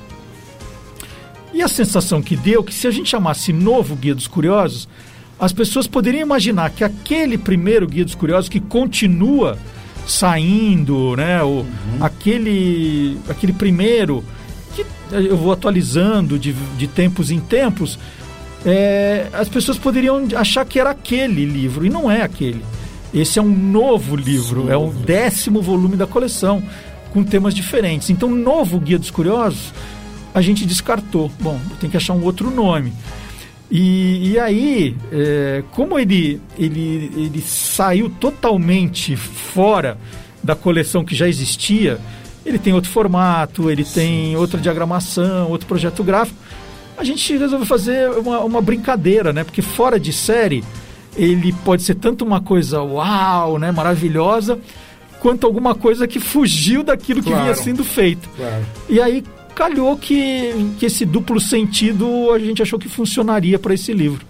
E 1.54 1.62
a 1.62 1.68
sensação 1.68 2.20
que 2.20 2.34
deu 2.34 2.64
que 2.64 2.74
se 2.74 2.88
a 2.88 2.90
gente 2.90 3.08
chamasse 3.08 3.52
Novo 3.52 3.94
Guia 3.94 4.12
dos 4.12 4.26
Curiosos, 4.26 4.88
as 5.38 5.52
pessoas 5.52 5.86
poderiam 5.86 6.22
imaginar 6.22 6.70
que 6.70 6.82
aquele 6.82 7.38
primeiro 7.38 7.86
Guia 7.86 8.04
dos 8.04 8.16
Curiosos 8.16 8.48
que 8.48 8.58
continua 8.58 9.56
saindo, 10.04 11.14
né, 11.14 11.44
o, 11.44 11.46
uhum. 11.46 11.66
aquele, 12.00 13.18
aquele 13.28 13.52
primeiro 13.52 14.24
que 14.74 14.84
eu 15.12 15.36
vou 15.36 15.52
atualizando 15.52 16.36
de, 16.40 16.52
de 16.52 16.88
tempos 16.88 17.30
em 17.30 17.38
tempos, 17.38 17.96
é, 18.64 19.28
as 19.32 19.48
pessoas 19.48 19.78
poderiam 19.78 20.26
achar 20.36 20.64
que 20.64 20.78
era 20.78 20.90
aquele 20.90 21.44
livro, 21.44 21.84
e 21.84 21.90
não 21.90 22.10
é 22.10 22.22
aquele. 22.22 22.64
Esse 23.12 23.38
é 23.38 23.42
um 23.42 23.54
novo 23.54 24.16
livro, 24.16 24.64
Sim. 24.64 24.70
é 24.70 24.76
o 24.76 24.90
décimo 24.90 25.60
volume 25.60 25.96
da 25.96 26.06
coleção, 26.06 26.62
com 27.12 27.22
temas 27.22 27.54
diferentes. 27.54 28.08
Então, 28.08 28.30
novo 28.30 28.80
Guia 28.80 28.98
dos 28.98 29.10
Curiosos, 29.10 29.72
a 30.34 30.40
gente 30.40 30.64
descartou. 30.64 31.30
Bom, 31.38 31.60
tem 31.78 31.90
que 31.90 31.96
achar 31.96 32.14
um 32.14 32.24
outro 32.24 32.50
nome. 32.50 32.92
E, 33.70 34.32
e 34.32 34.38
aí, 34.38 34.96
é, 35.10 35.62
como 35.72 35.98
ele, 35.98 36.40
ele, 36.58 37.10
ele 37.16 37.42
saiu 37.42 38.08
totalmente 38.08 39.16
fora 39.16 39.98
da 40.42 40.54
coleção 40.54 41.04
que 41.04 41.14
já 41.14 41.28
existia, 41.28 41.98
ele 42.44 42.58
tem 42.58 42.72
outro 42.72 42.90
formato, 42.90 43.70
ele 43.70 43.84
sim, 43.84 43.94
tem 43.94 44.36
outra 44.36 44.58
sim. 44.58 44.62
diagramação, 44.62 45.48
outro 45.50 45.66
projeto 45.66 46.02
gráfico. 46.02 46.38
A 46.96 47.04
gente 47.04 47.36
resolveu 47.36 47.66
fazer 47.66 48.10
uma, 48.10 48.40
uma 48.40 48.60
brincadeira, 48.60 49.32
né? 49.32 49.44
Porque 49.44 49.62
fora 49.62 49.98
de 49.98 50.12
série, 50.12 50.62
ele 51.16 51.52
pode 51.64 51.82
ser 51.82 51.94
tanto 51.94 52.24
uma 52.24 52.40
coisa 52.40 52.82
uau, 52.82 53.58
né, 53.58 53.72
maravilhosa, 53.72 54.58
quanto 55.20 55.46
alguma 55.46 55.74
coisa 55.74 56.06
que 56.06 56.20
fugiu 56.20 56.82
daquilo 56.82 57.22
que 57.22 57.28
claro. 57.30 57.44
vinha 57.44 57.54
sendo 57.54 57.84
feito. 57.84 58.28
Claro. 58.36 58.64
E 58.88 59.00
aí 59.00 59.24
calhou 59.54 59.96
que, 59.96 60.74
que 60.78 60.86
esse 60.86 61.04
duplo 61.04 61.40
sentido 61.40 62.30
a 62.32 62.38
gente 62.38 62.62
achou 62.62 62.78
que 62.78 62.88
funcionaria 62.88 63.58
para 63.58 63.74
esse 63.74 63.92
livro. 63.92 64.24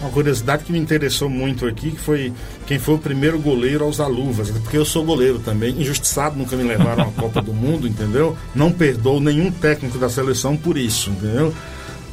Uma 0.00 0.10
curiosidade 0.10 0.64
que 0.64 0.72
me 0.72 0.78
interessou 0.78 1.30
muito 1.30 1.66
aqui 1.66 1.92
que 1.92 2.00
foi 2.00 2.32
quem 2.66 2.78
foi 2.78 2.94
o 2.94 2.98
primeiro 2.98 3.38
goleiro 3.38 3.84
a 3.84 3.86
usar 3.86 4.06
luvas, 4.06 4.50
porque 4.50 4.76
eu 4.76 4.84
sou 4.84 5.04
goleiro 5.04 5.38
também, 5.38 5.80
injustiçado, 5.80 6.36
nunca 6.36 6.56
me 6.56 6.64
levaram 6.64 7.04
à 7.04 7.20
Copa 7.20 7.40
do 7.40 7.54
Mundo, 7.54 7.86
entendeu? 7.86 8.36
Não 8.54 8.72
perdoo 8.72 9.20
nenhum 9.20 9.50
técnico 9.50 9.96
da 9.96 10.08
seleção 10.08 10.56
por 10.56 10.76
isso, 10.76 11.10
entendeu? 11.10 11.54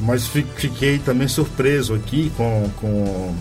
Mas 0.02 0.26
fiquei 0.26 0.98
também 0.98 1.28
surpreso 1.28 1.94
aqui 1.94 2.30
com, 2.36 2.68
com 2.76 3.34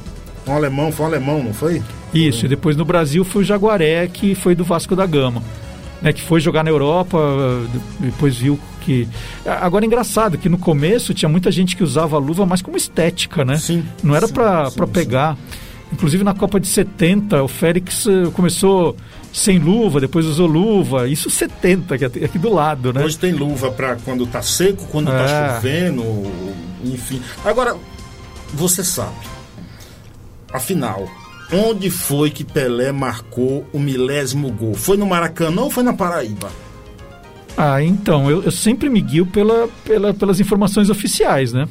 um 0.47 0.55
alemão, 0.55 0.91
foi 0.91 1.05
um 1.05 1.09
alemão, 1.09 1.43
não 1.43 1.53
foi? 1.53 1.81
Isso, 2.13 2.45
e 2.45 2.49
depois 2.49 2.75
no 2.75 2.85
Brasil 2.85 3.23
foi 3.23 3.41
o 3.41 3.45
Jaguaré, 3.45 4.07
que 4.07 4.35
foi 4.35 4.53
do 4.53 4.63
Vasco 4.63 4.95
da 4.95 5.05
Gama 5.05 5.41
né, 6.01 6.11
que 6.11 6.21
foi 6.21 6.39
jogar 6.39 6.63
na 6.63 6.69
Europa, 6.69 7.17
depois 7.99 8.37
viu 8.37 8.59
que. 8.81 9.07
Agora 9.45 9.85
é 9.85 9.87
engraçado 9.87 10.37
que 10.37 10.49
no 10.49 10.57
começo 10.57 11.13
tinha 11.13 11.29
muita 11.29 11.51
gente 11.51 11.75
que 11.75 11.83
usava 11.83 12.15
a 12.15 12.19
luva 12.19 12.45
mais 12.45 12.61
como 12.61 12.75
estética, 12.75 13.45
né? 13.45 13.57
Sim. 13.57 13.85
Não 14.03 14.15
era 14.15 14.27
para 14.27 14.87
pegar. 14.91 15.37
Inclusive 15.93 16.23
na 16.23 16.33
Copa 16.33 16.59
de 16.59 16.67
70, 16.67 17.43
o 17.43 17.47
Félix 17.49 18.07
eh, 18.07 18.29
começou 18.33 18.95
sem 19.33 19.59
luva, 19.59 19.99
depois 19.99 20.25
usou 20.25 20.47
luva. 20.47 21.07
Isso 21.07 21.29
70, 21.29 21.97
que 21.97 22.05
aqui 22.05 22.39
do 22.39 22.53
lado, 22.53 22.91
né? 22.93 23.03
Hoje 23.03 23.17
tem 23.17 23.33
luva 23.33 23.71
para 23.71 23.95
quando 23.97 24.25
tá 24.25 24.41
seco, 24.41 24.85
quando 24.91 25.07
tá 25.07 25.19
é. 25.19 25.25
tá 25.25 25.55
chovendo, 25.55 26.03
enfim. 26.83 27.21
Agora, 27.45 27.75
você 28.53 28.83
sabe, 28.83 29.15
afinal, 30.51 31.07
Onde 31.53 31.89
foi 31.89 32.29
que 32.29 32.45
Pelé 32.45 32.93
marcou 32.93 33.67
o 33.73 33.79
milésimo 33.79 34.49
gol? 34.51 34.73
Foi 34.73 34.95
no 34.95 35.05
Maracanã 35.05 35.63
ou 35.63 35.69
foi 35.69 35.83
na 35.83 35.91
Paraíba? 35.91 36.49
Ah, 37.57 37.83
então, 37.83 38.31
eu, 38.31 38.41
eu 38.43 38.51
sempre 38.51 38.89
me 38.89 39.01
guio 39.01 39.25
pela, 39.25 39.67
pela, 39.83 40.13
pelas 40.13 40.39
informações 40.39 40.89
oficiais, 40.89 41.51
né? 41.51 41.67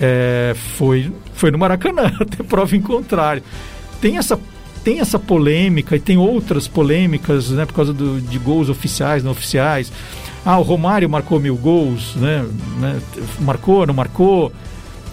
É, 0.00 0.54
foi, 0.76 1.12
foi 1.34 1.50
no 1.50 1.58
Maracanã, 1.58 2.12
até 2.20 2.44
prova 2.44 2.76
em 2.76 2.80
contrário. 2.80 3.42
Tem 4.00 4.16
essa, 4.16 4.38
tem 4.88 5.00
essa 5.00 5.18
polêmica 5.18 5.96
e 5.96 6.00
tem 6.00 6.16
outras 6.16 6.66
polêmicas, 6.66 7.50
né? 7.50 7.66
Por 7.66 7.74
causa 7.74 7.92
do, 7.92 8.22
de 8.22 8.38
gols 8.38 8.70
oficiais, 8.70 9.22
não 9.22 9.32
oficiais. 9.32 9.92
Ah, 10.46 10.58
o 10.58 10.62
Romário 10.62 11.10
marcou 11.10 11.38
mil 11.38 11.56
gols, 11.56 12.14
né? 12.16 12.48
né? 12.80 12.98
Marcou, 13.38 13.86
não 13.86 13.92
marcou? 13.92 14.50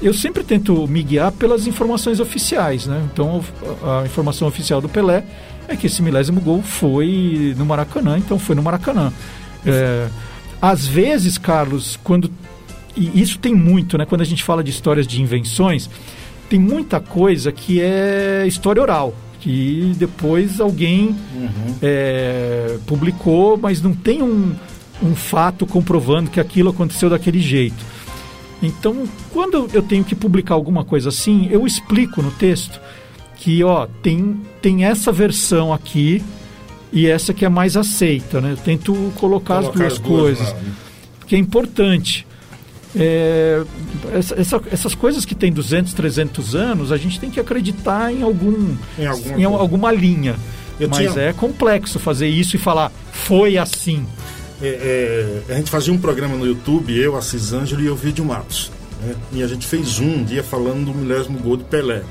eu 0.02 0.14
sempre 0.14 0.44
tento 0.44 0.88
me 0.88 1.04
guiar 1.04 1.30
pelas 1.34 1.68
informações 1.68 2.22
oficiais, 2.22 2.86
né? 2.88 3.06
Então, 3.12 3.44
a 3.84 4.06
informação 4.06 4.48
oficial 4.48 4.80
do 4.80 4.88
Pelé 4.88 5.26
é 5.68 5.76
que 5.76 5.88
esse 5.88 6.02
milésimo 6.02 6.40
gol 6.40 6.62
foi 6.62 7.54
no 7.58 7.66
Maracanã, 7.66 8.18
então 8.18 8.40
foi 8.40 8.56
no 8.56 8.64
Maracanã. 8.64 9.12
É, 9.66 10.08
às 10.62 10.88
vezes, 10.88 11.38
Carlos, 11.38 12.00
quando 12.02 12.32
e 12.96 13.22
isso 13.22 13.40
tem 13.40 13.54
muito, 13.54 13.98
né? 13.98 14.06
Quando 14.06 14.22
a 14.22 14.26
gente 14.26 14.42
fala 14.42 14.64
de 14.64 14.72
histórias 14.72 15.06
de 15.06 15.22
invenções, 15.22 15.90
tem 16.50 16.60
muita 16.60 17.02
coisa 17.02 17.52
que 17.52 17.82
é 17.82 18.46
história 18.48 18.82
oral, 18.82 19.14
que 19.46 19.94
depois 19.96 20.60
alguém 20.60 21.16
uhum. 21.36 21.76
é, 21.80 22.80
publicou, 22.88 23.56
mas 23.56 23.80
não 23.80 23.94
tem 23.94 24.24
um, 24.24 24.56
um 25.04 25.16
fato 25.16 25.68
comprovando 25.68 26.32
que 26.32 26.40
aquilo 26.40 26.72
aconteceu 26.72 27.12
daquele 27.12 27.40
jeito. 27.40 27.86
Então, 28.60 29.08
quando 29.32 29.70
eu 29.72 29.84
tenho 29.84 30.04
que 30.04 30.16
publicar 30.16 30.56
alguma 30.56 30.84
coisa 30.84 31.10
assim, 31.10 31.48
eu 31.52 31.68
explico 31.68 32.24
no 32.24 32.32
texto 32.32 32.82
que, 33.36 33.64
ó, 33.64 33.86
tem, 34.02 34.42
tem 34.64 34.84
essa 34.84 35.12
versão 35.12 35.72
aqui 35.72 36.24
e 36.92 37.06
essa 37.06 37.32
que 37.32 37.46
é 37.46 37.50
mais 37.50 37.78
aceita, 37.78 38.42
né? 38.42 38.54
Eu 38.54 38.58
tento 38.58 38.94
colocar, 39.16 39.62
colocar 39.62 39.62
as 39.62 39.70
duas, 39.70 39.94
as 39.94 40.00
duas 40.00 40.00
coisas, 40.00 40.54
não. 40.54 40.72
que 41.28 41.36
é 41.36 41.38
importante. 41.38 42.26
É, 42.98 43.64
essa, 44.14 44.40
essa, 44.40 44.62
essas 44.72 44.96
coisas 44.96 45.26
que 45.26 45.36
têm 45.36 45.52
200, 45.52 45.94
300 45.94 46.56
anos, 46.56 46.92
a 46.92 46.98
gente 46.98 47.20
tem 47.20 47.30
que 47.30 47.40
acreditar 47.40 48.12
em, 48.12 48.22
algum, 48.24 48.76
em, 48.98 49.06
alguma, 49.06 49.40
em 49.40 49.44
alguma 49.44 49.92
linha. 49.92 50.36
Eu 50.80 50.90
Mas 50.90 51.12
tinha... 51.12 51.24
é 51.26 51.34
complexo 51.34 52.00
fazer 52.00 52.28
isso 52.28 52.56
e 52.56 52.60
falar, 52.60 52.92
foi 53.12 53.58
assim. 53.58 54.06
É, 54.62 55.44
é, 55.48 55.54
a 55.54 55.58
gente 55.58 55.70
fazia 55.70 55.94
um 55.94 55.98
programa 55.98 56.36
no 56.36 56.46
YouTube, 56.46 56.98
eu, 56.98 57.16
Assis 57.16 57.54
Ângelo 57.54 57.82
e 57.82 57.90
o 57.90 57.96
Vídeo 57.96 58.24
Matos. 58.24 58.72
Né? 59.02 59.16
E 59.34 59.44
a 59.44 59.48
gente 59.48 59.66
fez 59.66 60.00
um 60.00 60.24
dia 60.24 60.44
falando 60.44 60.86
do 60.86 60.94
milésimo 60.94 61.40
gol 61.40 61.58
de 61.58 61.64
Pelé. 61.66 62.04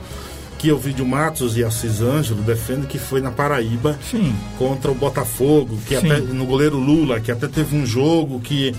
Que 0.58 0.72
o 0.72 0.78
Vídeo 0.78 1.04
Matos 1.04 1.58
e 1.58 1.64
Assis 1.64 2.00
Ângelo 2.00 2.40
defendem 2.42 2.84
que 2.84 2.98
foi 2.98 3.20
na 3.20 3.30
Paraíba 3.30 3.98
Sim. 4.10 4.34
contra 4.58 4.90
o 4.90 4.94
Botafogo, 4.94 5.78
que 5.86 5.98
Sim. 5.98 6.10
até 6.10 6.20
no 6.20 6.46
goleiro 6.46 6.78
Lula, 6.78 7.20
que 7.20 7.30
até 7.30 7.46
teve 7.48 7.76
um 7.76 7.84
jogo 7.84 8.40
que 8.40 8.74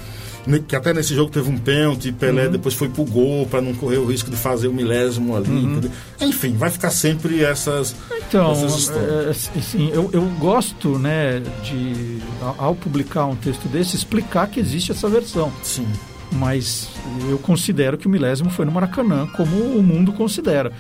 que 0.68 0.76
até 0.76 0.94
nesse 0.94 1.16
jogo 1.16 1.32
teve 1.32 1.50
um 1.50 1.58
pênalti, 1.58 2.12
Pelé 2.12 2.46
uhum. 2.46 2.52
depois 2.52 2.76
foi 2.76 2.88
pro 2.88 3.04
gol 3.04 3.48
para 3.48 3.62
não 3.62 3.74
correr 3.74 3.98
o 3.98 4.06
risco 4.06 4.30
de 4.30 4.38
fazer 4.38 4.68
o 4.68 4.74
milésimo 4.74 5.36
ali. 5.36 5.50
Uhum. 5.50 5.82
Enfim, 6.22 6.54
vai 6.54 6.70
ficar 6.70 6.92
sempre 6.92 7.44
essas, 7.44 7.96
então, 8.28 8.52
essas 8.52 8.78
histórias. 8.78 9.50
É, 9.56 9.60
assim, 9.60 9.90
eu, 9.92 10.10
eu 10.14 10.22
gosto, 10.40 11.00
né, 11.00 11.42
de 11.64 12.20
ao 12.58 12.76
publicar 12.76 13.26
um 13.26 13.36
texto 13.36 13.68
desse 13.68 13.96
explicar 13.96 14.48
que 14.48 14.60
existe 14.60 14.92
essa 14.92 15.10
versão. 15.10 15.52
Sim. 15.64 15.88
Mas 16.32 16.90
eu 17.30 17.38
considero 17.38 17.98
que 17.98 18.08
o 18.08 18.10
milésimo 18.10 18.50
foi 18.50 18.66
no 18.66 18.72
Maracanã, 18.72 19.28
como 19.36 19.56
o 19.58 19.82
mundo 19.82 20.14
considera. 20.14 20.72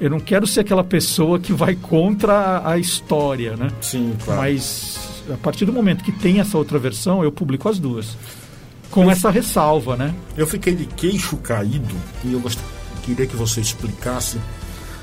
Eu 0.00 0.08
não 0.08 0.20
quero 0.20 0.46
ser 0.46 0.60
aquela 0.60 0.84
pessoa 0.84 1.38
que 1.38 1.52
vai 1.52 1.74
contra 1.74 2.62
a 2.64 2.78
história, 2.78 3.54
né? 3.56 3.68
Sim, 3.82 4.14
claro. 4.24 4.40
Mas 4.40 4.98
a 5.30 5.36
partir 5.36 5.66
do 5.66 5.72
momento 5.72 6.02
que 6.02 6.12
tem 6.12 6.40
essa 6.40 6.56
outra 6.56 6.78
versão, 6.78 7.22
eu 7.22 7.30
publico 7.30 7.68
as 7.68 7.78
duas 7.78 8.16
com 8.90 9.04
eu, 9.04 9.10
essa 9.10 9.30
ressalva, 9.30 9.96
né? 9.96 10.14
Eu 10.36 10.46
fiquei 10.46 10.74
de 10.74 10.86
queixo 10.86 11.36
caído 11.36 11.94
e 12.24 12.32
eu 12.32 12.40
gost... 12.40 12.58
queria 13.02 13.26
que 13.26 13.36
você 13.36 13.60
explicasse 13.60 14.38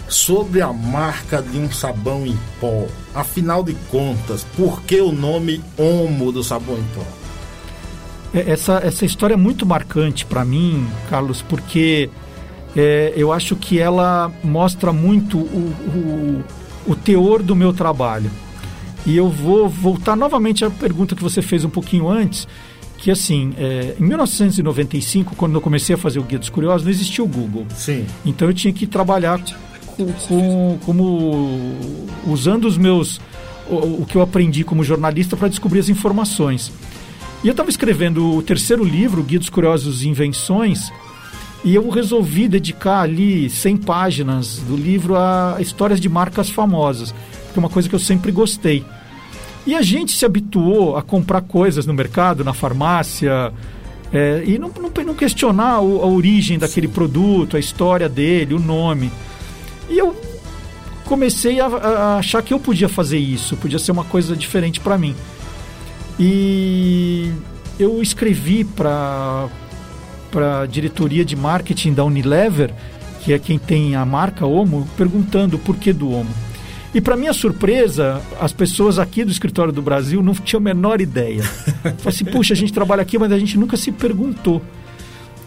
sobre 0.07 0.61
a 0.61 0.71
marca 0.71 1.41
de 1.41 1.57
um 1.57 1.71
sabão 1.71 2.25
em 2.25 2.37
pó. 2.59 2.85
Afinal 3.13 3.63
de 3.63 3.73
contas, 3.89 4.45
por 4.55 4.81
que 4.83 5.01
o 5.01 5.11
nome 5.11 5.61
Omo 5.77 6.31
do 6.31 6.43
sabão 6.43 6.77
em 6.77 6.87
pó? 6.95 7.03
É, 8.33 8.51
essa, 8.51 8.79
essa 8.83 9.05
história 9.05 9.33
é 9.33 9.37
muito 9.37 9.65
marcante 9.65 10.25
para 10.25 10.43
mim, 10.45 10.87
Carlos, 11.09 11.41
porque 11.41 12.09
é, 12.75 13.13
eu 13.15 13.31
acho 13.31 13.55
que 13.55 13.79
ela 13.79 14.31
mostra 14.43 14.93
muito 14.93 15.37
o, 15.37 15.73
o, 16.87 16.91
o 16.91 16.95
teor 16.95 17.41
do 17.41 17.55
meu 17.55 17.73
trabalho. 17.73 18.29
E 19.05 19.15
eu 19.15 19.29
vou 19.29 19.69
voltar 19.69 20.15
novamente 20.17 20.65
à 20.65 20.69
pergunta 20.69 21.15
que 21.15 21.23
você 21.23 21.41
fez 21.41 21.63
um 21.63 21.69
pouquinho 21.69 22.09
antes, 22.09 22.47
que 22.97 23.11
assim, 23.11 23.53
é, 23.57 23.95
em 23.99 24.03
1995, 24.03 25.35
quando 25.35 25.55
eu 25.55 25.61
comecei 25.61 25.95
a 25.95 25.97
fazer 25.97 26.19
o 26.19 26.23
Guia 26.23 26.39
dos 26.39 26.49
Curiosos, 26.49 26.83
não 26.83 26.91
existia 26.91 27.23
o 27.23 27.27
Google. 27.27 27.65
Sim. 27.75 28.05
Então 28.25 28.47
eu 28.47 28.53
tinha 28.53 28.73
que 28.73 28.87
trabalhar 28.87 29.39
com, 29.85 30.11
com 30.27 30.79
como 30.83 31.75
usando 32.25 32.65
os 32.65 32.77
meus 32.77 33.21
o, 33.69 34.01
o, 34.01 34.05
que 34.05 34.15
eu 34.15 34.21
aprendi 34.21 34.63
como 34.63 34.83
jornalista 34.83 35.35
para 35.37 35.47
descobrir 35.47 35.79
as 35.79 35.89
informações. 35.89 36.71
E 37.43 37.47
eu 37.47 37.51
estava 37.51 37.69
escrevendo 37.69 38.35
o 38.35 38.41
terceiro 38.41 38.83
livro, 38.83 39.23
Guia 39.23 39.39
dos 39.39 39.49
Curiosos 39.49 40.03
e 40.03 40.09
Invenções, 40.09 40.91
e 41.63 41.75
eu 41.75 41.87
resolvi 41.89 42.47
dedicar 42.47 43.01
ali 43.01 43.49
100 43.49 43.77
páginas 43.77 44.57
do 44.59 44.75
livro 44.75 45.15
a 45.15 45.57
histórias 45.59 45.99
de 45.99 46.09
marcas 46.09 46.49
famosas, 46.49 47.11
que 47.11 47.57
é 47.57 47.59
uma 47.59 47.69
coisa 47.69 47.87
que 47.87 47.95
eu 47.95 47.99
sempre 47.99 48.31
gostei. 48.31 48.83
E 49.67 49.75
a 49.75 49.81
gente 49.81 50.13
se 50.17 50.25
habituou 50.25 50.95
a 50.95 51.01
comprar 51.01 51.41
coisas 51.41 51.85
no 51.85 51.93
mercado, 51.93 52.41
na 52.41 52.53
farmácia, 52.53 53.51
é, 54.13 54.41
e 54.45 54.57
não, 54.57 54.69
não, 54.69 55.05
não 55.05 55.13
questionar 55.13 55.73
a, 55.73 55.75
a 55.75 55.81
origem 55.81 56.57
daquele 56.57 56.87
produto, 56.87 57.57
a 57.57 57.59
história 57.59 58.07
dele, 58.07 58.53
o 58.53 58.59
nome. 58.59 59.11
E 59.89 59.97
eu 59.97 60.15
comecei 61.03 61.59
a, 61.59 61.65
a 61.65 62.17
achar 62.17 62.41
que 62.41 62.53
eu 62.53 62.59
podia 62.61 62.87
fazer 62.87 63.17
isso, 63.17 63.57
podia 63.57 63.77
ser 63.77 63.91
uma 63.91 64.05
coisa 64.05 64.37
diferente 64.37 64.79
para 64.79 64.97
mim. 64.97 65.13
E 66.17 67.29
eu 67.77 68.01
escrevi 68.01 68.63
para 68.63 69.49
para 70.31 70.61
a 70.61 70.65
diretoria 70.65 71.25
de 71.25 71.35
marketing 71.35 71.93
da 71.93 72.03
Unilever, 72.05 72.73
que 73.21 73.33
é 73.33 73.39
quem 73.39 73.57
tem 73.57 73.95
a 73.95 74.05
marca 74.05 74.45
Omo, 74.45 74.87
perguntando 74.95 75.57
o 75.57 75.59
porquê 75.59 75.91
do 75.91 76.09
Omo. 76.11 76.46
E 76.97 77.01
para 77.01 77.15
minha 77.15 77.31
surpresa, 77.31 78.19
as 78.41 78.51
pessoas 78.51 78.97
aqui 78.97 79.23
do 79.23 79.31
escritório 79.31 79.71
do 79.71 79.83
Brasil 79.83 80.23
não 80.23 80.33
tinham 80.33 80.59
a 80.59 80.63
menor 80.63 80.99
ideia. 80.99 81.43
Falei 81.99 82.07
assim, 82.07 82.25
puxa, 82.25 82.55
a 82.55 82.57
gente 82.57 82.73
trabalha 82.73 83.03
aqui, 83.03 83.19
mas 83.19 83.31
a 83.31 83.37
gente 83.37 83.55
nunca 83.55 83.77
se 83.77 83.91
perguntou. 83.91 84.63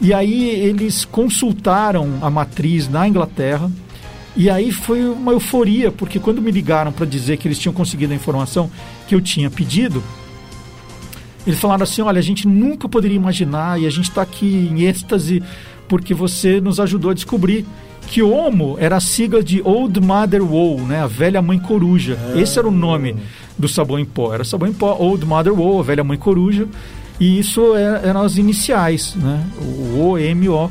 E 0.01 0.15
aí 0.15 0.49
eles 0.49 1.05
consultaram 1.05 2.21
a 2.23 2.31
matriz 2.31 2.89
na 2.89 3.09
Inglaterra. 3.09 3.69
E 4.37 4.49
aí 4.49 4.71
foi 4.71 5.05
uma 5.05 5.33
euforia, 5.33 5.91
porque 5.91 6.21
quando 6.21 6.41
me 6.41 6.53
ligaram 6.53 6.93
para 6.93 7.05
dizer 7.05 7.37
que 7.37 7.49
eles 7.49 7.59
tinham 7.59 7.73
conseguido 7.73 8.13
a 8.13 8.17
informação 8.17 8.71
que 9.09 9.15
eu 9.17 9.21
tinha 9.21 9.51
pedido, 9.51 10.01
eles 11.45 11.59
falaram 11.59 11.83
assim: 11.83 12.01
olha, 12.01 12.21
a 12.21 12.23
gente 12.23 12.47
nunca 12.47 12.89
poderia 12.89 13.17
imaginar 13.17 13.81
e 13.81 13.89
a 13.89 13.91
gente 13.91 14.09
está 14.09 14.23
aqui 14.23 14.71
em 14.71 14.83
êxtase 14.85 15.43
porque 15.89 16.15
você 16.15 16.61
nos 16.61 16.79
ajudou 16.79 17.11
a 17.11 17.15
descobrir 17.15 17.67
que 18.07 18.23
Homo 18.23 18.77
era 18.79 18.97
a 18.97 19.01
sigla 19.01 19.43
de 19.43 19.63
Old 19.63 20.01
Mother 20.01 20.43
Woe, 20.43 20.81
né? 20.83 21.01
A 21.01 21.07
velha 21.07 21.41
mãe 21.41 21.59
coruja. 21.59 22.19
É. 22.35 22.41
Esse 22.41 22.59
era 22.59 22.67
o 22.67 22.71
nome 22.73 23.17
do 23.57 23.69
sabão 23.69 23.99
em 23.99 24.05
pó. 24.05 24.35
Era 24.35 24.45
sabão 24.45 24.69
em 24.69 24.73
pó 24.73 24.97
Old 24.99 25.25
Mother 25.25 25.53
Woe, 25.53 25.81
a 25.81 25.83
velha 25.83 26.05
mãe 26.05 26.19
coruja. 26.19 26.67
E 27.21 27.39
isso 27.39 27.77
é, 27.77 28.09
eram 28.09 28.23
as 28.23 28.37
iniciais, 28.37 29.15
né? 29.15 29.45
O 29.61 30.11
O-M-O. 30.11 30.71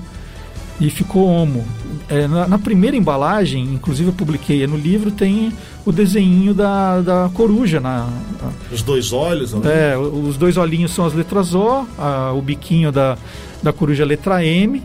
E 0.82 0.90
ficou 0.90 1.28
Homo. 1.28 1.66
É, 2.08 2.26
na, 2.28 2.48
na, 2.48 2.58
primeira 2.58 2.96
embalagem, 2.96 3.64
inclusive 3.66 4.10
eu 4.10 4.14
publiquei 4.14 4.66
no 4.66 4.78
livro, 4.78 5.12
tem 5.12 5.54
o 5.86 5.92
desenho 5.92 6.54
da, 6.54 7.02
da 7.02 7.30
coruja. 7.34 7.80
Na, 7.80 8.08
a, 8.42 8.74
os 8.74 8.82
dois 8.82 9.12
olhos? 9.12 9.54
Ali. 9.54 9.68
É, 9.68 9.98
os 9.98 10.38
dois 10.38 10.58
olhinhos 10.58 10.92
são 10.92 11.06
as 11.06 11.14
letras 11.14 11.54
O, 11.54 11.86
a, 11.98 12.32
o 12.34 12.42
biquinho 12.42 12.92
da, 12.92 13.18
da 13.62 13.72
coruja 13.74 14.06
letra 14.06 14.44
M 14.44 14.82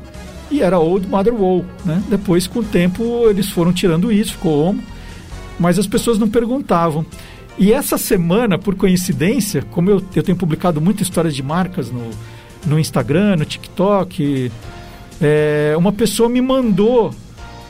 e 0.50 0.60
era 0.60 0.78
Old 0.78 1.06
Mother 1.06 1.34
Woe, 1.34 1.64
né? 1.84 2.02
Depois, 2.08 2.46
com 2.46 2.60
o 2.60 2.64
tempo, 2.64 3.28
eles 3.28 3.50
foram 3.50 3.72
tirando 3.72 4.12
isso, 4.12 4.32
ficou 4.32 4.68
Homo, 4.68 4.82
mas 5.58 5.78
as 5.78 5.86
pessoas 5.86 6.18
não 6.18 6.28
perguntavam. 6.28 7.04
E 7.58 7.72
essa 7.72 7.96
semana, 7.96 8.58
por 8.58 8.74
coincidência, 8.74 9.62
como 9.70 9.90
eu, 9.90 10.02
eu 10.14 10.22
tenho 10.22 10.36
publicado 10.36 10.80
muitas 10.80 11.02
histórias 11.02 11.34
de 11.34 11.42
marcas 11.42 11.90
no, 11.90 12.10
no 12.66 12.78
Instagram, 12.78 13.36
no 13.36 13.44
TikTok, 13.44 14.50
é, 15.20 15.74
uma 15.76 15.92
pessoa 15.92 16.28
me 16.28 16.40
mandou 16.40 17.14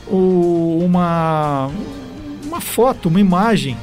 o, 0.07 0.79
uma, 0.83 1.69
uma 2.45 2.61
foto, 2.61 3.09
uma 3.09 3.19
imagem 3.19 3.77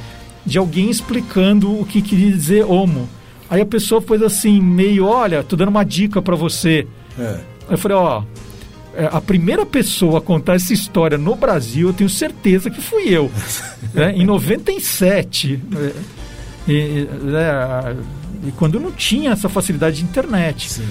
de 0.45 0.57
alguém 0.57 0.89
explicando 0.89 1.79
o 1.79 1.85
que 1.85 2.01
queria 2.01 2.31
dizer 2.31 2.65
homo. 2.65 3.07
Aí 3.49 3.61
a 3.61 3.65
pessoa 3.65 4.01
foi 4.01 4.23
assim, 4.25 4.59
meio, 4.59 5.05
olha, 5.05 5.43
tô 5.43 5.55
dando 5.55 5.69
uma 5.69 5.83
dica 5.83 6.21
para 6.21 6.35
você. 6.35 6.87
É. 7.17 7.39
Eu 7.69 7.77
falei, 7.77 7.95
ó, 7.95 8.23
a 9.11 9.19
primeira 9.21 9.65
pessoa 9.65 10.19
a 10.19 10.21
contar 10.21 10.55
essa 10.55 10.73
história 10.73 11.17
no 11.17 11.35
Brasil, 11.35 11.89
eu 11.89 11.93
tenho 11.93 12.09
certeza 12.09 12.69
que 12.69 12.81
fui 12.81 13.09
eu. 13.09 13.31
né? 13.93 14.13
Em 14.15 14.25
97. 14.25 15.59
É, 15.75 15.91
e, 16.67 17.07
é, 17.35 17.95
e, 18.47 18.51
quando 18.51 18.79
não 18.79 18.91
tinha 18.91 19.31
essa 19.31 19.49
facilidade 19.49 19.97
de 19.97 20.03
internet. 20.03 20.81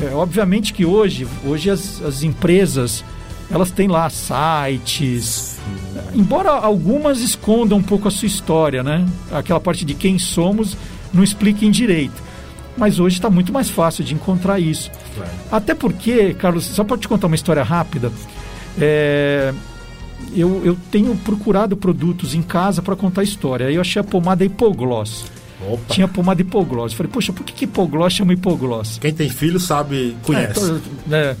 É, 0.00 0.14
obviamente 0.14 0.72
que 0.72 0.84
hoje, 0.84 1.26
hoje 1.44 1.70
as, 1.70 2.02
as 2.02 2.22
empresas 2.22 3.04
elas 3.50 3.70
têm 3.70 3.88
lá 3.88 4.08
sites. 4.08 5.58
Sim. 5.58 6.20
Embora 6.20 6.50
algumas 6.50 7.20
escondam 7.20 7.78
um 7.78 7.82
pouco 7.82 8.06
a 8.06 8.10
sua 8.10 8.26
história, 8.26 8.82
né? 8.82 9.04
Aquela 9.32 9.58
parte 9.58 9.84
de 9.84 9.94
quem 9.94 10.18
somos 10.18 10.76
não 11.12 11.24
expliquem 11.24 11.70
direito. 11.70 12.29
Mas 12.76 12.98
hoje 12.98 13.16
está 13.16 13.28
muito 13.28 13.52
mais 13.52 13.68
fácil 13.68 14.04
de 14.04 14.14
encontrar 14.14 14.58
isso. 14.58 14.90
Claro. 15.14 15.30
Até 15.50 15.74
porque, 15.74 16.34
Carlos, 16.34 16.64
só 16.64 16.84
para 16.84 16.96
te 16.96 17.08
contar 17.08 17.26
uma 17.26 17.36
história 17.36 17.62
rápida, 17.62 18.10
é, 18.80 19.52
eu, 20.34 20.62
eu 20.64 20.76
tenho 20.90 21.14
procurado 21.16 21.76
produtos 21.76 22.34
em 22.34 22.42
casa 22.42 22.80
para 22.80 22.96
contar 22.96 23.22
história. 23.22 23.66
Aí 23.66 23.74
eu 23.74 23.80
achei 23.80 24.00
a 24.00 24.04
pomada 24.04 24.44
hipogloss. 24.44 25.24
Opa. 25.68 25.94
Tinha 25.94 26.08
pomada 26.08 26.40
hipogloss. 26.40 26.94
Falei, 26.94 27.12
poxa, 27.12 27.32
por 27.32 27.44
que, 27.44 27.52
que 27.52 27.64
hipogloss 27.64 28.14
chama 28.14 28.32
hipogloss? 28.32 28.98
Quem 28.98 29.12
tem 29.12 29.28
filho 29.28 29.60
sabe, 29.60 30.16
conhece. 30.22 30.80
É, 31.10 31.14
é. 31.16 31.36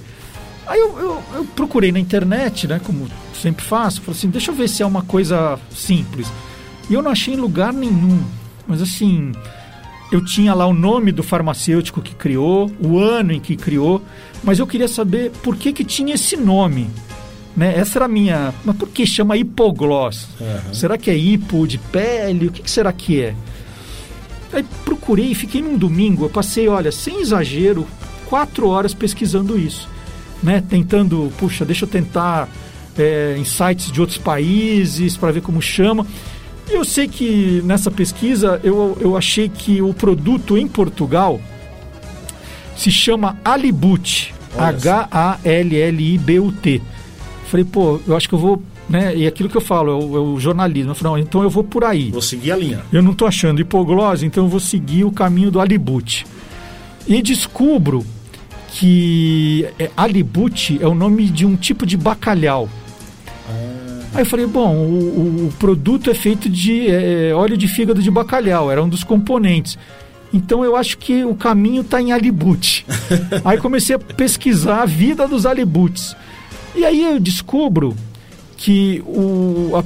Aí 0.66 0.78
eu, 0.78 0.98
eu, 0.98 1.22
eu, 1.34 1.44
procurei 1.56 1.90
na 1.90 1.98
internet, 1.98 2.68
né, 2.68 2.80
como 2.84 3.08
sempre 3.34 3.64
faço, 3.64 4.00
falei 4.02 4.16
assim, 4.16 4.30
deixa 4.30 4.52
eu 4.52 4.54
ver 4.54 4.68
se 4.68 4.84
é 4.84 4.86
uma 4.86 5.02
coisa 5.02 5.58
simples. 5.74 6.28
E 6.88 6.94
eu 6.94 7.02
não 7.02 7.10
achei 7.10 7.34
em 7.34 7.36
lugar 7.36 7.72
nenhum. 7.72 8.22
Mas 8.68 8.80
assim, 8.80 9.32
eu 10.10 10.24
tinha 10.24 10.52
lá 10.54 10.66
o 10.66 10.74
nome 10.74 11.12
do 11.12 11.22
farmacêutico 11.22 12.02
que 12.02 12.14
criou, 12.14 12.70
o 12.80 12.98
ano 12.98 13.32
em 13.32 13.40
que 13.40 13.56
criou, 13.56 14.02
mas 14.42 14.58
eu 14.58 14.66
queria 14.66 14.88
saber 14.88 15.30
por 15.42 15.56
que, 15.56 15.72
que 15.72 15.84
tinha 15.84 16.14
esse 16.14 16.36
nome. 16.36 16.90
Né? 17.56 17.76
Essa 17.76 17.98
era 17.98 18.04
a 18.06 18.08
minha. 18.08 18.54
Mas 18.64 18.76
por 18.76 18.88
que 18.88 19.06
chama 19.06 19.36
hipogloss? 19.36 20.28
Uhum. 20.40 20.74
Será 20.74 20.96
que 20.96 21.10
é 21.10 21.16
hipo 21.16 21.66
de 21.66 21.78
pele? 21.78 22.46
O 22.46 22.52
que, 22.52 22.62
que 22.62 22.70
será 22.70 22.92
que 22.92 23.20
é? 23.22 23.34
Aí 24.52 24.64
procurei, 24.84 25.32
fiquei 25.34 25.62
num 25.62 25.78
domingo, 25.78 26.24
eu 26.24 26.30
passei, 26.30 26.66
olha, 26.66 26.90
sem 26.90 27.20
exagero, 27.20 27.86
quatro 28.26 28.68
horas 28.68 28.92
pesquisando 28.92 29.56
isso. 29.58 29.88
Né? 30.42 30.62
Tentando, 30.68 31.32
puxa, 31.38 31.64
deixa 31.64 31.84
eu 31.84 31.88
tentar 31.88 32.48
é, 32.98 33.36
em 33.38 33.44
sites 33.44 33.92
de 33.92 34.00
outros 34.00 34.18
países 34.18 35.16
para 35.16 35.30
ver 35.30 35.42
como 35.42 35.62
chama. 35.62 36.06
E 36.70 36.74
eu 36.74 36.84
sei 36.84 37.08
que 37.08 37.60
nessa 37.64 37.90
pesquisa 37.90 38.60
eu, 38.62 38.96
eu 39.00 39.16
achei 39.16 39.48
que 39.48 39.82
o 39.82 39.92
produto 39.92 40.56
em 40.56 40.68
Portugal 40.68 41.40
se 42.76 42.92
chama 42.92 43.36
Alibut. 43.44 44.32
H-A-L-L-I-B-U-T. 44.56 45.22
Falei, 47.46 47.64
pô, 47.64 48.00
eu 48.06 48.16
acho 48.16 48.28
que 48.28 48.34
eu 48.34 48.38
vou. 48.38 48.62
Né? 48.88 49.16
E 49.16 49.26
aquilo 49.26 49.48
que 49.48 49.56
eu 49.56 49.60
falo, 49.60 49.90
é 49.90 49.94
o, 49.94 50.16
é 50.16 50.20
o 50.20 50.38
jornalismo. 50.40 50.92
Eu 50.92 50.94
falei, 50.94 51.12
não, 51.12 51.18
então 51.18 51.42
eu 51.42 51.50
vou 51.50 51.64
por 51.64 51.84
aí. 51.84 52.10
Vou 52.10 52.22
seguir 52.22 52.52
a 52.52 52.56
linha. 52.56 52.82
Eu 52.92 53.02
não 53.02 53.12
estou 53.12 53.26
achando 53.26 53.60
hipoglose, 53.60 54.24
então 54.24 54.44
eu 54.44 54.48
vou 54.48 54.60
seguir 54.60 55.04
o 55.04 55.10
caminho 55.10 55.50
do 55.50 55.60
Alibut. 55.60 56.26
E 57.06 57.20
descubro 57.22 58.04
que 58.72 59.66
é, 59.78 59.90
alibute 59.96 60.78
é 60.80 60.86
o 60.86 60.94
nome 60.94 61.28
de 61.28 61.44
um 61.44 61.56
tipo 61.56 61.84
de 61.84 61.96
bacalhau. 61.96 62.68
Aí 64.12 64.22
eu 64.22 64.26
falei, 64.26 64.46
bom, 64.46 64.74
o, 64.74 65.46
o 65.46 65.52
produto 65.58 66.10
é 66.10 66.14
feito 66.14 66.48
de 66.48 66.90
é, 66.90 67.32
óleo 67.34 67.56
de 67.56 67.68
fígado 67.68 68.02
de 68.02 68.10
bacalhau, 68.10 68.70
era 68.70 68.82
um 68.82 68.88
dos 68.88 69.04
componentes. 69.04 69.78
Então 70.32 70.64
eu 70.64 70.76
acho 70.76 70.98
que 70.98 71.24
o 71.24 71.34
caminho 71.34 71.82
está 71.82 72.00
em 72.00 72.12
alibute. 72.12 72.86
aí 73.44 73.58
comecei 73.58 73.96
a 73.96 73.98
pesquisar 73.98 74.82
a 74.82 74.86
vida 74.86 75.26
dos 75.26 75.46
alibutes. 75.46 76.16
E 76.74 76.84
aí 76.84 77.04
eu 77.04 77.18
descubro 77.18 77.96
que 78.56 79.02
o, 79.06 79.72
a, 79.76 79.84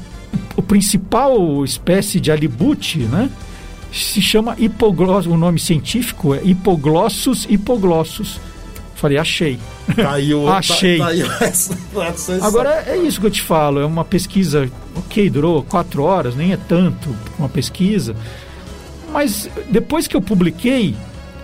o 0.56 0.62
principal 0.62 1.64
espécie 1.64 2.20
de 2.20 2.30
alibute, 2.30 2.98
né, 2.98 3.30
se 3.92 4.20
chama 4.20 4.56
hipoglossus, 4.58 5.32
o 5.32 5.36
nome 5.36 5.60
científico 5.60 6.34
é 6.34 6.40
Hipoglossus 6.44 7.46
hipoglossus. 7.48 8.40
Falei, 9.04 9.18
achei. 9.18 9.58
Tá 9.94 10.12
aí 10.14 10.32
o, 10.32 10.48
achei. 10.48 10.96
Tá, 10.96 11.04
tá 11.04 11.10
aí 11.10 12.40
Agora 12.40 12.84
é 12.86 12.96
isso 12.96 13.20
que 13.20 13.26
eu 13.26 13.30
te 13.30 13.42
falo, 13.42 13.78
é 13.80 13.84
uma 13.84 14.02
pesquisa, 14.02 14.66
ok, 14.96 15.28
durou 15.28 15.62
quatro 15.62 16.04
horas, 16.04 16.34
nem 16.34 16.54
é 16.54 16.56
tanto 16.56 17.14
uma 17.38 17.46
pesquisa, 17.46 18.16
mas 19.12 19.50
depois 19.68 20.06
que 20.06 20.16
eu 20.16 20.22
publiquei, 20.22 20.96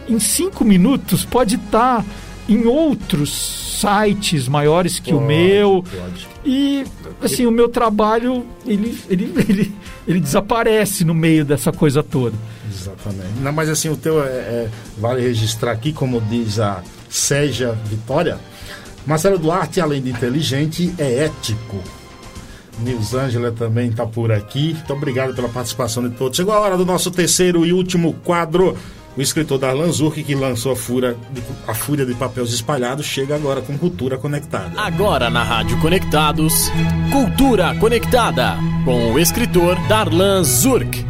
em 0.08 0.18
cinco 0.18 0.64
minutos 0.64 1.26
pode 1.26 1.56
estar 1.56 2.02
em 2.48 2.64
outros 2.64 3.78
sites 3.78 4.48
maiores 4.48 4.98
que 4.98 5.12
pode, 5.12 5.22
o 5.22 5.26
meu. 5.26 5.84
Pode. 5.84 6.28
E 6.42 6.86
assim, 7.20 7.44
o 7.44 7.50
meu 7.50 7.68
trabalho 7.68 8.46
ele, 8.66 8.98
ele, 9.10 9.34
ele, 9.46 9.76
ele 10.08 10.20
desaparece 10.20 11.04
no 11.04 11.12
meio 11.12 11.44
dessa 11.44 11.70
coisa 11.70 12.02
toda. 12.02 12.34
Exatamente. 12.72 13.38
Não, 13.42 13.52
mas 13.52 13.68
assim, 13.68 13.90
o 13.90 13.96
teu 13.98 14.24
é, 14.24 14.28
é, 14.28 14.68
vale 14.96 15.20
registrar 15.20 15.72
aqui, 15.72 15.92
como 15.92 16.22
diz 16.22 16.58
a 16.58 16.82
Seja 17.10 17.72
Vitória, 17.84 18.38
Marcelo 19.06 19.38
Duarte, 19.38 19.80
além 19.80 20.00
de 20.00 20.10
inteligente, 20.10 20.94
é 20.96 21.24
ético. 21.24 21.82
Nilzângela 22.78 23.50
também 23.52 23.90
está 23.90 24.06
por 24.06 24.32
aqui. 24.32 24.74
Muito 24.74 24.92
obrigado 24.92 25.34
pela 25.34 25.48
participação 25.48 26.08
de 26.08 26.14
todos. 26.14 26.36
Chegou 26.36 26.54
a 26.54 26.60
hora 26.60 26.76
do 26.76 26.86
nosso 26.86 27.10
terceiro 27.10 27.66
e 27.66 27.72
último 27.72 28.14
quadro. 28.24 28.76
O 29.16 29.20
escritor 29.20 29.58
Darlan 29.58 29.90
Zurk, 29.90 30.22
que 30.22 30.34
lançou 30.34 30.72
a, 30.72 30.76
Fúria 30.76 31.16
de, 31.32 31.42
a 31.66 31.74
Fúria 31.74 32.06
de 32.06 32.14
Papéis 32.14 32.52
Espalhados, 32.52 33.04
chega 33.04 33.34
agora 33.34 33.60
com 33.60 33.76
Cultura 33.76 34.16
Conectada. 34.16 34.80
Agora 34.80 35.28
na 35.28 35.42
Rádio 35.42 35.78
Conectados, 35.80 36.70
Cultura 37.10 37.74
Conectada, 37.80 38.56
com 38.84 39.12
o 39.12 39.18
escritor 39.18 39.76
Darlan 39.88 40.44
Zurk. 40.44 41.09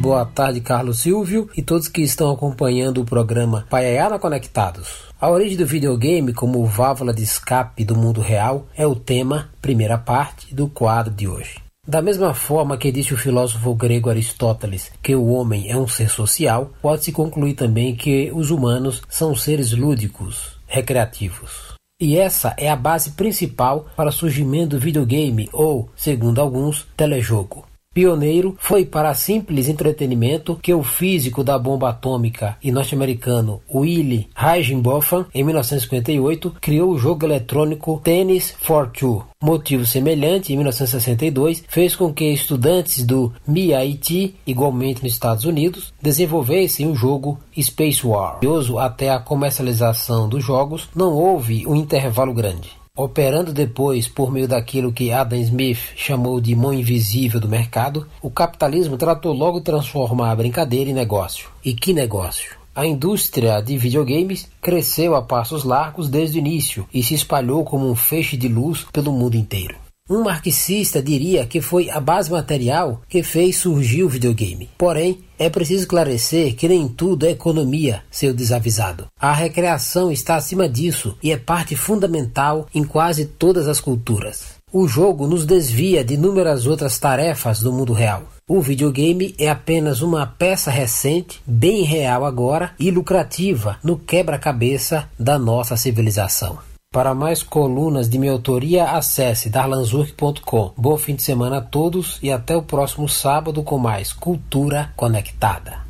Boa 0.00 0.24
tarde, 0.24 0.62
Carlos 0.62 1.00
Silvio 1.00 1.50
e 1.54 1.60
todos 1.60 1.86
que 1.86 2.00
estão 2.00 2.30
acompanhando 2.30 3.02
o 3.02 3.04
programa 3.04 3.66
Paiaiana 3.68 4.18
Conectados. 4.18 5.02
A 5.20 5.28
origem 5.28 5.58
do 5.58 5.66
videogame 5.66 6.32
como 6.32 6.64
válvula 6.64 7.12
de 7.12 7.22
escape 7.22 7.84
do 7.84 7.94
mundo 7.94 8.22
real 8.22 8.66
é 8.74 8.86
o 8.86 8.94
tema, 8.94 9.50
primeira 9.60 9.98
parte, 9.98 10.54
do 10.54 10.68
quadro 10.68 11.12
de 11.12 11.28
hoje. 11.28 11.58
Da 11.86 12.00
mesma 12.00 12.32
forma 12.32 12.78
que 12.78 12.90
disse 12.90 13.12
o 13.12 13.18
filósofo 13.18 13.74
grego 13.74 14.08
Aristóteles 14.08 14.90
que 15.02 15.14
o 15.14 15.26
homem 15.26 15.70
é 15.70 15.76
um 15.76 15.86
ser 15.86 16.08
social, 16.08 16.70
pode-se 16.80 17.12
concluir 17.12 17.52
também 17.52 17.94
que 17.94 18.32
os 18.32 18.50
humanos 18.50 19.02
são 19.06 19.34
seres 19.34 19.72
lúdicos, 19.72 20.58
recreativos. 20.66 21.74
E 22.00 22.16
essa 22.16 22.54
é 22.56 22.70
a 22.70 22.76
base 22.76 23.10
principal 23.10 23.86
para 23.94 24.08
o 24.08 24.12
surgimento 24.12 24.76
do 24.76 24.80
videogame 24.80 25.50
ou, 25.52 25.90
segundo 25.94 26.40
alguns, 26.40 26.86
telejogo. 26.96 27.66
Pioneiro 28.00 28.56
foi 28.58 28.86
para 28.86 29.12
simples 29.12 29.68
entretenimento 29.68 30.58
que 30.62 30.72
o 30.72 30.82
físico 30.82 31.44
da 31.44 31.58
bomba 31.58 31.90
atômica 31.90 32.56
e 32.62 32.72
norte-americano 32.72 33.60
Willy 33.70 34.26
Higginbotham, 34.34 35.26
em 35.34 35.44
1958, 35.44 36.56
criou 36.62 36.92
o 36.92 36.98
jogo 36.98 37.26
eletrônico 37.26 38.00
Tennis 38.02 38.54
for 38.58 38.88
Two. 38.88 39.22
Motivo 39.42 39.84
semelhante, 39.84 40.50
em 40.50 40.56
1962, 40.56 41.62
fez 41.68 41.94
com 41.94 42.10
que 42.10 42.32
estudantes 42.32 43.04
do 43.04 43.34
MIT, 43.46 44.34
igualmente 44.46 45.02
nos 45.02 45.12
Estados 45.12 45.44
Unidos, 45.44 45.92
desenvolvessem 46.00 46.90
o 46.90 46.94
jogo 46.94 47.38
Space 47.60 48.06
War. 48.06 48.38
Até 48.78 49.10
a 49.10 49.18
comercialização 49.18 50.26
dos 50.26 50.42
jogos, 50.42 50.88
não 50.96 51.12
houve 51.12 51.66
um 51.66 51.76
intervalo 51.76 52.32
grande. 52.32 52.79
Operando 52.96 53.52
depois 53.52 54.08
por 54.08 54.32
meio 54.32 54.48
daquilo 54.48 54.92
que 54.92 55.12
Adam 55.12 55.38
Smith 55.38 55.78
chamou 55.96 56.40
de 56.40 56.54
mão 56.56 56.74
invisível 56.74 57.38
do 57.38 57.48
mercado, 57.48 58.06
o 58.20 58.30
capitalismo 58.30 58.96
tratou 58.96 59.32
logo 59.32 59.58
de 59.58 59.64
transformar 59.64 60.32
a 60.32 60.36
brincadeira 60.36 60.90
em 60.90 60.94
negócio. 60.94 61.48
E 61.64 61.72
que 61.72 61.92
negócio? 61.92 62.58
A 62.74 62.84
indústria 62.84 63.60
de 63.60 63.76
videogames 63.76 64.48
cresceu 64.60 65.14
a 65.14 65.22
passos 65.22 65.64
largos 65.64 66.08
desde 66.08 66.38
o 66.38 66.40
início 66.40 66.86
e 66.92 67.02
se 67.02 67.14
espalhou 67.14 67.64
como 67.64 67.88
um 67.88 67.94
feixe 67.94 68.36
de 68.36 68.48
luz 68.48 68.86
pelo 68.92 69.12
mundo 69.12 69.36
inteiro. 69.36 69.76
Um 70.10 70.24
marxista 70.24 71.00
diria 71.00 71.46
que 71.46 71.60
foi 71.60 71.88
a 71.88 72.00
base 72.00 72.32
material 72.32 73.00
que 73.08 73.22
fez 73.22 73.58
surgir 73.58 74.02
o 74.02 74.08
videogame. 74.08 74.68
Porém, 74.76 75.20
é 75.38 75.48
preciso 75.48 75.82
esclarecer 75.82 76.56
que 76.56 76.66
nem 76.66 76.88
tudo 76.88 77.26
é 77.26 77.30
economia, 77.30 78.02
seu 78.10 78.34
desavisado. 78.34 79.06
A 79.20 79.32
recreação 79.32 80.10
está 80.10 80.34
acima 80.34 80.68
disso 80.68 81.16
e 81.22 81.30
é 81.30 81.36
parte 81.36 81.76
fundamental 81.76 82.66
em 82.74 82.82
quase 82.82 83.24
todas 83.24 83.68
as 83.68 83.78
culturas. 83.78 84.58
O 84.72 84.88
jogo 84.88 85.28
nos 85.28 85.46
desvia 85.46 86.04
de 86.04 86.14
inúmeras 86.14 86.66
outras 86.66 86.98
tarefas 86.98 87.60
do 87.60 87.72
mundo 87.72 87.92
real. 87.92 88.24
O 88.48 88.60
videogame 88.60 89.32
é 89.38 89.48
apenas 89.48 90.02
uma 90.02 90.26
peça 90.26 90.72
recente, 90.72 91.40
bem 91.46 91.84
real 91.84 92.24
agora 92.24 92.72
e 92.80 92.90
lucrativa 92.90 93.78
no 93.80 93.96
quebra-cabeça 93.96 95.08
da 95.16 95.38
nossa 95.38 95.76
civilização. 95.76 96.58
Para 96.92 97.14
mais 97.14 97.40
colunas 97.40 98.10
de 98.10 98.18
minha 98.18 98.32
autoria, 98.32 98.82
acesse 98.82 99.48
darlanzurk.com. 99.48 100.74
Bom 100.76 100.98
fim 100.98 101.14
de 101.14 101.22
semana 101.22 101.58
a 101.58 101.60
todos 101.60 102.18
e 102.20 102.32
até 102.32 102.56
o 102.56 102.62
próximo 102.62 103.08
sábado 103.08 103.62
com 103.62 103.78
mais 103.78 104.12
Cultura 104.12 104.92
Conectada. 104.96 105.86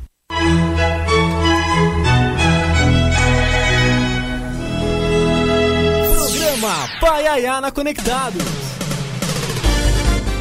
Programa 6.19 6.87
Paiaiana 6.99 7.71
Conectados. 7.71 8.43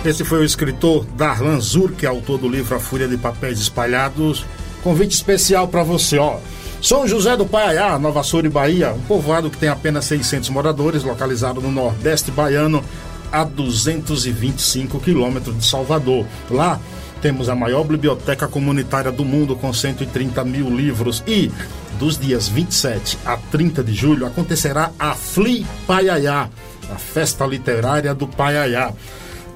Esse 0.04 0.26
foi 0.26 0.40
o 0.40 0.44
escritor 0.44 1.06
Darlan 1.06 1.58
Zurk, 1.58 2.04
autor 2.04 2.36
do 2.36 2.50
livro 2.50 2.76
A 2.76 2.78
Fúria 2.78 3.08
de 3.08 3.16
Papéis 3.16 3.58
Espalhados. 3.60 4.44
Convite 4.82 5.14
especial 5.14 5.68
para 5.68 5.82
você, 5.82 6.18
ó. 6.18 6.38
São 6.82 7.06
José 7.06 7.36
do 7.36 7.44
Paiaiá, 7.44 7.98
Nova 7.98 8.22
Soura 8.22 8.46
e 8.46 8.50
Bahia, 8.50 8.92
um 8.92 9.02
povoado 9.02 9.50
que 9.50 9.58
tem 9.58 9.68
apenas 9.68 10.06
600 10.06 10.48
moradores, 10.48 11.04
localizado 11.04 11.60
no 11.60 11.70
nordeste 11.70 12.30
baiano, 12.30 12.82
a 13.30 13.44
225 13.44 14.98
quilômetros 14.98 15.56
de 15.58 15.64
Salvador. 15.64 16.24
Lá 16.50 16.80
temos 17.20 17.50
a 17.50 17.54
maior 17.54 17.84
biblioteca 17.84 18.48
comunitária 18.48 19.12
do 19.12 19.26
mundo, 19.26 19.54
com 19.54 19.72
130 19.72 20.42
mil 20.42 20.70
livros. 20.70 21.22
E 21.26 21.52
dos 21.98 22.18
dias 22.18 22.48
27 22.48 23.18
a 23.26 23.36
30 23.36 23.84
de 23.84 23.92
julho 23.92 24.26
acontecerá 24.26 24.90
a 24.98 25.14
Fli 25.14 25.66
Paiaiá, 25.86 26.48
a 26.90 26.96
festa 26.96 27.44
literária 27.44 28.14
do 28.14 28.26
Paiaiá. 28.26 28.90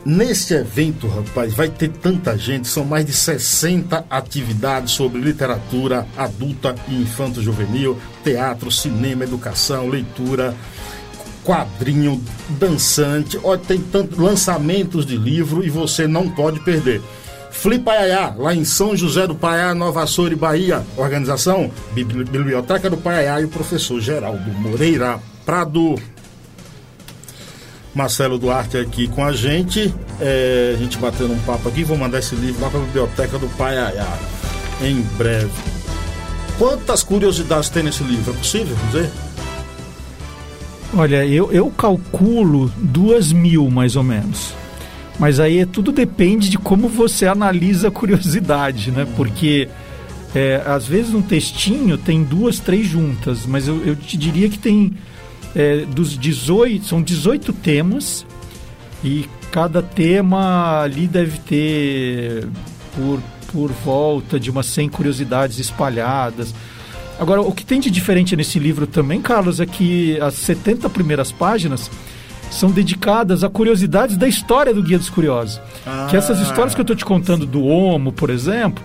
Neste 0.05 0.53
evento, 0.53 1.09
rapaz, 1.09 1.55
vai 1.55 1.71
ter 1.71 1.89
tanta 1.89 2.37
gente, 2.37 2.69
são 2.69 2.85
mais 2.85 3.07
de 3.07 3.13
60 3.13 4.05
atividades 4.11 4.93
sobre 4.93 5.19
literatura 5.19 6.07
adulta 6.15 6.75
e 6.89 6.95
infanto-juvenil, 6.95 7.99
teatro, 8.23 8.71
cinema, 8.71 9.25
educação, 9.25 9.89
leitura, 9.89 10.55
quadrinho, 11.43 12.23
dançante, 12.51 13.41
ó, 13.43 13.57
tem 13.57 13.81
tantos 13.81 14.19
lançamentos 14.19 15.07
de 15.07 15.17
livro 15.17 15.65
e 15.65 15.71
você 15.71 16.07
não 16.07 16.29
pode 16.29 16.61
perder. 16.61 17.01
Flipaiá, 17.51 18.35
lá 18.37 18.55
em 18.55 18.65
São 18.65 18.95
José 18.95 19.27
do 19.27 19.35
Paiá, 19.35 19.75
Nova 19.75 20.03
Açores, 20.03 20.37
Bahia. 20.37 20.85
Organização 20.97 21.71
Biblioteca 21.93 22.91
do 22.91 22.97
Paiá 22.97 23.41
e 23.41 23.45
o 23.45 23.49
professor 23.49 24.01
Geraldo 24.01 24.53
Moreira 24.53 25.19
Prado. 25.47 25.95
Marcelo 27.95 28.39
Duarte 28.39 28.77
aqui 28.77 29.07
com 29.09 29.25
a 29.25 29.33
gente. 29.33 29.95
É, 30.21 30.75
a 30.75 30.79
gente 30.79 30.99
batendo 30.99 31.33
um 31.33 31.39
papo 31.41 31.69
aqui. 31.69 31.85
Vou 31.85 31.97
mandar 31.97 32.19
esse 32.19 32.35
livro 32.35 32.63
lá 32.63 32.71
para 32.71 32.81
a 32.81 32.83
biblioteca 32.83 33.39
do 33.39 33.49
Paiaiá 33.57 34.19
em 34.83 35.01
breve. 35.17 35.51
Quantas 36.59 37.03
curiosidades 37.03 37.69
tem 37.69 37.83
nesse 37.83 38.03
livro? 38.03 38.33
É 38.33 38.37
possível 38.37 38.77
dizer? 38.87 39.11
Olha, 40.97 41.27
eu, 41.27 41.51
eu 41.53 41.71
calculo 41.71 42.71
duas 42.77 43.33
mil 43.33 43.71
mais 43.71 43.97
ou 43.97 44.03
menos. 44.03 44.55
Mas 45.19 45.39
aí 45.39 45.59
é, 45.59 45.67
tudo 45.67 45.93
depende 45.93 46.49
de 46.49 46.59
como 46.59 46.89
você 46.89 47.27
analisa 47.27 47.89
a 47.89 47.91
curiosidade, 47.91 48.91
né? 48.91 49.07
Porque 49.17 49.69
é, 50.35 50.63
às 50.67 50.87
vezes 50.87 51.15
um 51.15 51.23
textinho 51.23 51.97
tem 51.97 52.23
duas, 52.25 52.59
três 52.59 52.87
juntas, 52.87 53.47
mas 53.47 53.69
eu, 53.69 53.85
eu 53.85 53.95
te 53.95 54.17
diria 54.17 54.49
que 54.49 54.59
tem 54.59 54.95
é, 55.55 55.85
dos 55.85 56.19
18, 56.19 56.85
são 56.85 57.03
18 57.03 57.53
temas 57.53 58.27
e 59.03 59.27
cada 59.51 59.83
tema 59.83 60.81
ali 60.81 61.07
deve 61.07 61.39
ter 61.39 62.49
por, 62.97 63.21
por 63.53 63.71
volta 63.71 64.41
de 64.41 64.51
umas 64.51 64.67
100 64.67 64.89
curiosidades 64.89 65.59
espalhadas. 65.59 66.55
Agora, 67.19 67.41
o 67.41 67.53
que 67.53 67.65
tem 67.65 67.79
de 67.79 67.91
diferente 67.91 68.35
nesse 68.35 68.59
livro 68.59 68.87
também, 68.87 69.21
Carlos, 69.21 69.61
é 69.61 69.67
que 69.67 70.21
as 70.21 70.35
70 70.35 70.91
primeiras 70.91 71.31
páginas 71.31 71.91
são 72.51 72.71
dedicadas 72.71 73.45
a 73.45 73.49
curiosidades 73.49 74.17
da 74.17 74.27
história 74.27 74.75
do 74.75 74.83
Guia 74.83 74.99
dos 74.99 75.11
Curiosos. 75.11 75.61
Ah. 75.87 76.07
Que 76.11 76.17
essas 76.17 76.41
histórias 76.41 76.75
que 76.75 76.81
eu 76.81 76.85
estou 76.85 76.97
te 76.97 77.05
contando 77.05 77.47
do 77.47 77.65
Homo, 77.65 78.13
por 78.13 78.31
exemplo, 78.31 78.83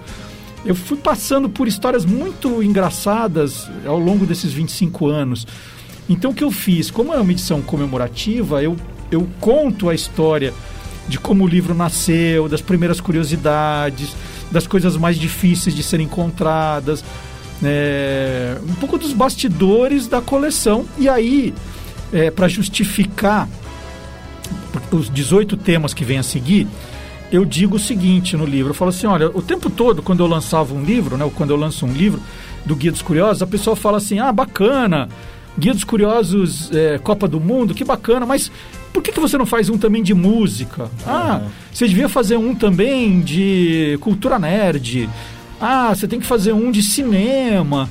eu 0.65 0.76
fui 0.76 0.97
passando 0.97 1.49
por 1.49 1.67
histórias 1.67 2.05
muito 2.05 2.61
engraçadas 2.61 3.70
ao 3.86 3.97
longo 3.97 4.26
desses 4.26 4.51
25 4.51 5.07
anos. 5.07 5.47
Então, 6.10 6.32
o 6.32 6.34
que 6.34 6.43
eu 6.43 6.51
fiz? 6.51 6.89
Como 6.89 7.14
é 7.14 7.18
uma 7.18 7.32
edição 7.32 7.62
comemorativa, 7.62 8.64
eu, 8.64 8.76
eu 9.12 9.28
conto 9.39 9.89
a 9.89 9.95
história 9.95 10.53
de 11.07 11.20
como 11.20 11.43
o 11.43 11.47
livro 11.47 11.74
nasceu, 11.74 12.49
das 12.49 12.62
primeiras 12.62 12.99
curiosidades, 12.99 14.16
das 14.51 14.66
coisas 14.66 14.97
mais 14.97 15.18
difíceis 15.18 15.76
de 15.76 15.84
serem 15.84 16.07
encontradas, 16.07 17.03
é, 17.64 18.57
um 18.68 18.74
pouco 18.76 18.97
dos 18.97 19.14
bastidores 19.14 20.07
da 20.07 20.22
coleção. 20.22 20.86
E 20.97 21.07
aí, 21.07 21.53
é, 22.12 22.32
para 22.32 22.47
justificar 22.47 23.47
os 24.91 25.10
18 25.10 25.57
temas 25.57 25.93
que 25.93 26.03
vêm 26.03 26.18
a 26.18 26.24
seguir, 26.24 26.68
eu 27.32 27.45
digo 27.45 27.76
o 27.76 27.80
seguinte 27.80 28.36
no 28.36 28.45
livro: 28.45 28.72
eu 28.72 28.76
falo 28.76 28.89
assim, 28.89 29.07
olha, 29.07 29.30
o 29.30 29.41
tempo 29.41 29.70
todo, 29.70 30.01
quando 30.01 30.22
eu 30.22 30.28
lançava 30.28 30.74
um 30.74 30.84
livro, 30.84 31.18
né, 31.18 31.24
ou 31.24 31.32
quando 31.32 31.51
eu 31.51 31.57
lanço 31.57 31.86
um 31.86 31.91
livro 31.91 32.22
do 32.66 32.76
Guia 32.76 32.91
dos 32.91 33.01
Curiosos, 33.01 33.41
a 33.41 33.47
pessoa 33.47 33.76
fala 33.76 33.97
assim: 33.97 34.20
ah, 34.20 34.32
bacana, 34.32 35.10
Guia 35.60 35.74
dos 35.74 35.84
Curiosos 35.84 36.72
é, 36.74 36.97
Copa 36.97 37.28
do 37.28 37.39
Mundo, 37.39 37.74
que 37.74 37.84
bacana, 37.84 38.26
mas 38.26 38.51
por 38.93 39.03
que, 39.03 39.12
que 39.12 39.20
você 39.20 39.38
não 39.38 39.45
faz 39.45 39.70
um 39.70 39.78
também 39.78 40.01
de 40.01 40.14
música? 40.14 40.89
Ah, 41.05 41.41
você 41.72 41.88
devia 41.88 42.10
fazer 42.10 42.38
um 42.38 42.55
também 42.55 43.22
de 43.22 43.97
cultura 44.01 44.39
nerd. 44.39 45.10
Ah, 45.62 45.93
você 45.93 46.07
tem 46.07 46.20
que 46.20 46.26
fazer 46.26 46.53
um 46.53 46.72
de 46.72 46.82
cinema. 46.82 47.89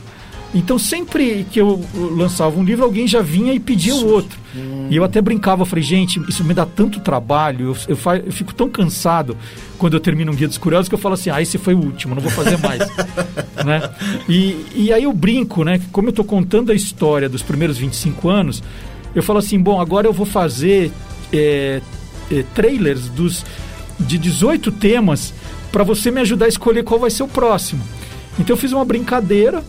Então, 0.55 0.79
sempre 0.79 1.47
que 1.51 1.61
eu 1.61 1.85
lançava 1.95 2.59
um 2.59 2.65
livro, 2.65 2.85
alguém 2.85 3.07
já 3.07 3.21
vinha 3.21 3.53
e 3.53 3.61
pedia 3.61 3.95
o 3.95 4.07
outro. 4.07 4.39
Hum. 4.57 4.87
E 4.89 4.97
eu 4.97 5.05
até 5.05 5.21
brincava, 5.21 5.67
falei, 5.67 5.85
gente, 5.85 6.21
isso 6.27 6.43
me 6.43 6.55
dá 6.55 6.65
tanto 6.65 7.01
trabalho, 7.01 7.77
eu, 7.87 7.97
eu, 7.97 7.99
eu, 8.25 8.33
fico 8.33 8.55
tão 8.55 8.69
cansado 8.69 9.37
quando 9.77 9.95
eu 9.95 10.01
termino 10.01 10.33
um 10.33 10.35
Guia 10.35 10.49
dos 10.49 10.57
Curiosos 10.57 10.89
que 10.89 10.95
eu 10.95 10.99
falo 10.99 11.15
assim, 11.15 11.29
ah, 11.29 11.41
esse 11.43 11.59
foi 11.59 11.75
o 11.75 11.79
último, 11.79 12.15
não 12.15 12.23
vou 12.23 12.31
fazer 12.31 12.57
mais. 12.59 12.81
né? 13.65 13.91
E, 14.27 14.65
e 14.75 14.93
aí 14.93 15.05
eu 15.05 15.13
brinco, 15.13 15.65
né? 15.65 15.81
Como 15.93 16.09
eu 16.09 16.11
estou 16.11 16.25
contando 16.25 16.73
a 16.73 16.75
história 16.75 17.29
dos 17.29 17.43
primeiros 17.43 17.77
25 17.77 18.29
anos, 18.31 18.63
eu 19.15 19.23
falo 19.23 19.39
assim, 19.39 19.61
bom, 19.61 19.79
agora 19.79 20.07
eu 20.07 20.15
vou 20.15 20.27
fazer 20.27 20.91
é, 21.31 21.83
é, 22.33 22.45
trailers 22.55 23.09
dos, 23.11 23.45
de 24.01 24.17
18 24.17 24.73
temas 24.73 25.35
para 25.71 25.85
você 25.85 26.11
me 26.11 26.23
ajudar 26.23 26.47
a 26.47 26.49
escolher 26.49 26.85
qual 26.85 26.99
vai 26.99 27.11
ser 27.11 27.23
o 27.23 27.29
próximo. 27.29 27.83
Então 28.39 28.55
eu 28.55 28.59
fiz 28.59 28.73
uma 28.73 28.85
brincadeira 28.85 29.63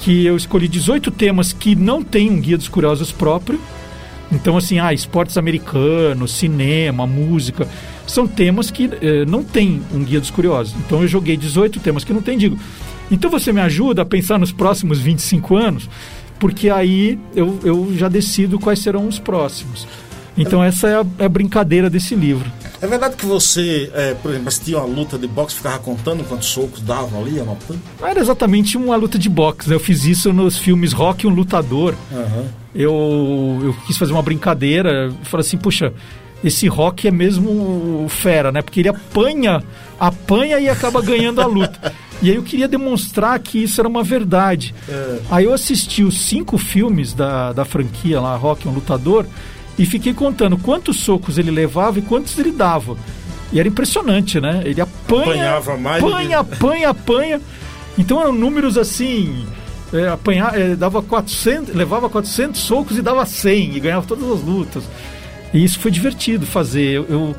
que 0.00 0.24
eu 0.24 0.36
escolhi 0.36 0.66
18 0.66 1.10
temas 1.10 1.52
que 1.52 1.74
não 1.74 2.02
tem 2.02 2.30
um 2.30 2.40
guia 2.40 2.56
dos 2.56 2.68
curiosos 2.68 3.12
próprio. 3.12 3.60
Então, 4.32 4.56
assim, 4.56 4.78
ah, 4.78 4.94
esportes 4.94 5.36
americanos, 5.36 6.32
cinema, 6.32 7.06
música, 7.06 7.68
são 8.06 8.26
temas 8.26 8.70
que 8.70 8.88
eh, 9.02 9.24
não 9.26 9.42
tem 9.42 9.82
um 9.92 10.04
guia 10.04 10.20
dos 10.20 10.30
curiosos. 10.30 10.74
Então, 10.78 11.02
eu 11.02 11.08
joguei 11.08 11.36
18 11.36 11.80
temas 11.80 12.04
que 12.04 12.12
não 12.12 12.22
tem, 12.22 12.38
digo. 12.38 12.58
Então, 13.10 13.28
você 13.28 13.52
me 13.52 13.60
ajuda 13.60 14.02
a 14.02 14.04
pensar 14.04 14.38
nos 14.38 14.52
próximos 14.52 15.00
25 15.00 15.56
anos, 15.56 15.90
porque 16.38 16.70
aí 16.70 17.18
eu, 17.34 17.58
eu 17.64 17.92
já 17.96 18.08
decido 18.08 18.58
quais 18.58 18.78
serão 18.78 19.08
os 19.08 19.18
próximos. 19.18 19.86
Então, 20.36 20.62
essa 20.62 20.88
é 20.88 20.94
a, 20.94 21.04
é 21.18 21.24
a 21.24 21.28
brincadeira 21.28 21.90
desse 21.90 22.14
livro. 22.14 22.50
É 22.82 22.86
verdade 22.86 23.16
que 23.16 23.26
você, 23.26 23.90
é, 23.94 24.14
por 24.14 24.30
exemplo, 24.30 24.48
assistia 24.48 24.78
uma 24.78 24.86
luta 24.86 25.18
de 25.18 25.26
boxe, 25.26 25.54
ficava 25.54 25.78
contando 25.78 26.24
quantos 26.24 26.48
socos 26.48 26.80
davam 26.80 27.20
ali, 27.20 27.38
anotando? 27.38 27.80
Não 28.00 28.08
era 28.08 28.18
exatamente 28.18 28.76
uma 28.78 28.96
luta 28.96 29.18
de 29.18 29.28
boxe, 29.28 29.68
né? 29.68 29.74
Eu 29.74 29.80
fiz 29.80 30.04
isso 30.04 30.32
nos 30.32 30.56
filmes 30.56 30.92
Rock 30.92 31.26
um 31.26 31.30
Lutador. 31.30 31.94
Uhum. 32.10 32.46
Eu, 32.74 33.60
eu 33.64 33.76
quis 33.86 33.98
fazer 33.98 34.12
uma 34.12 34.22
brincadeira, 34.22 35.12
falei 35.24 35.46
assim, 35.46 35.58
puxa, 35.58 35.92
esse 36.42 36.66
Rock 36.68 37.06
é 37.06 37.10
mesmo 37.10 38.06
fera, 38.08 38.50
né? 38.50 38.62
Porque 38.62 38.80
ele 38.80 38.88
apanha, 38.88 39.62
apanha 39.98 40.58
e 40.58 40.68
acaba 40.68 41.02
ganhando 41.02 41.40
a 41.42 41.46
luta. 41.46 41.92
E 42.22 42.30
aí 42.30 42.36
eu 42.36 42.42
queria 42.42 42.68
demonstrar 42.68 43.38
que 43.38 43.62
isso 43.62 43.80
era 43.80 43.88
uma 43.88 44.02
verdade. 44.02 44.74
É. 44.88 45.18
Aí 45.30 45.44
eu 45.44 45.52
assisti 45.52 46.02
os 46.02 46.20
cinco 46.22 46.56
filmes 46.56 47.12
da, 47.12 47.52
da 47.52 47.64
franquia 47.64 48.20
lá, 48.20 48.36
Rock 48.36 48.66
um 48.68 48.72
Lutador, 48.72 49.26
e 49.78 49.86
fiquei 49.86 50.12
contando 50.12 50.58
quantos 50.58 51.00
socos 51.00 51.38
ele 51.38 51.50
levava 51.50 51.98
e 51.98 52.02
quantos 52.02 52.38
ele 52.38 52.52
dava. 52.52 52.96
E 53.52 53.58
era 53.58 53.68
impressionante, 53.68 54.40
né? 54.40 54.62
Ele 54.64 54.80
apanha, 54.80 55.56
Apanhava 55.56 55.76
mais 55.76 56.04
apanha, 56.04 56.38
apanha, 56.38 56.88
apanha. 56.90 57.40
Então 57.98 58.20
eram 58.20 58.32
números 58.32 58.78
assim, 58.78 59.44
é, 59.92 60.08
apanhar, 60.08 60.58
é, 60.58 60.76
dava 60.76 61.02
400, 61.02 61.74
levava 61.74 62.08
400 62.08 62.60
socos 62.60 62.96
e 62.96 63.02
dava 63.02 63.26
100 63.26 63.76
e 63.76 63.80
ganhava 63.80 64.06
todas 64.06 64.30
as 64.30 64.40
lutas. 64.42 64.84
E 65.52 65.64
isso 65.64 65.80
foi 65.80 65.90
divertido 65.90 66.46
fazer. 66.46 66.92
Eu, 66.92 67.06
eu 67.08 67.36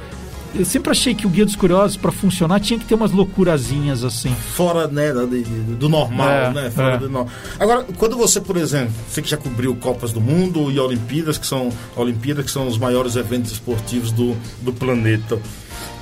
eu 0.53 0.65
sempre 0.65 0.91
achei 0.91 1.15
que 1.15 1.25
o 1.25 1.29
Guia 1.29 1.45
dos 1.45 1.55
Curiosos, 1.55 1.97
para 1.97 2.11
funcionar, 2.11 2.59
tinha 2.59 2.79
que 2.79 2.85
ter 2.85 2.95
umas 2.95 3.11
loucurazinhas 3.11 4.03
assim. 4.03 4.33
Fora, 4.55 4.87
né, 4.87 5.11
do, 5.13 5.87
normal, 5.87 6.29
é, 6.29 6.53
né? 6.53 6.71
Fora 6.71 6.95
é. 6.95 6.97
do 6.97 7.09
normal. 7.09 7.33
Agora, 7.59 7.85
quando 7.97 8.17
você, 8.17 8.41
por 8.41 8.57
exemplo, 8.57 8.93
você 9.09 9.21
que 9.21 9.29
já 9.29 9.37
cobriu 9.37 9.75
Copas 9.75 10.11
do 10.11 10.19
Mundo 10.19 10.71
e 10.71 10.79
Olimpíadas, 10.79 11.37
que 11.37 11.47
são 11.47 11.69
Olimpíadas, 11.95 12.45
que 12.45 12.51
são 12.51 12.67
os 12.67 12.77
maiores 12.77 13.15
eventos 13.15 13.51
esportivos 13.51 14.11
do, 14.11 14.35
do 14.61 14.73
planeta. 14.73 15.39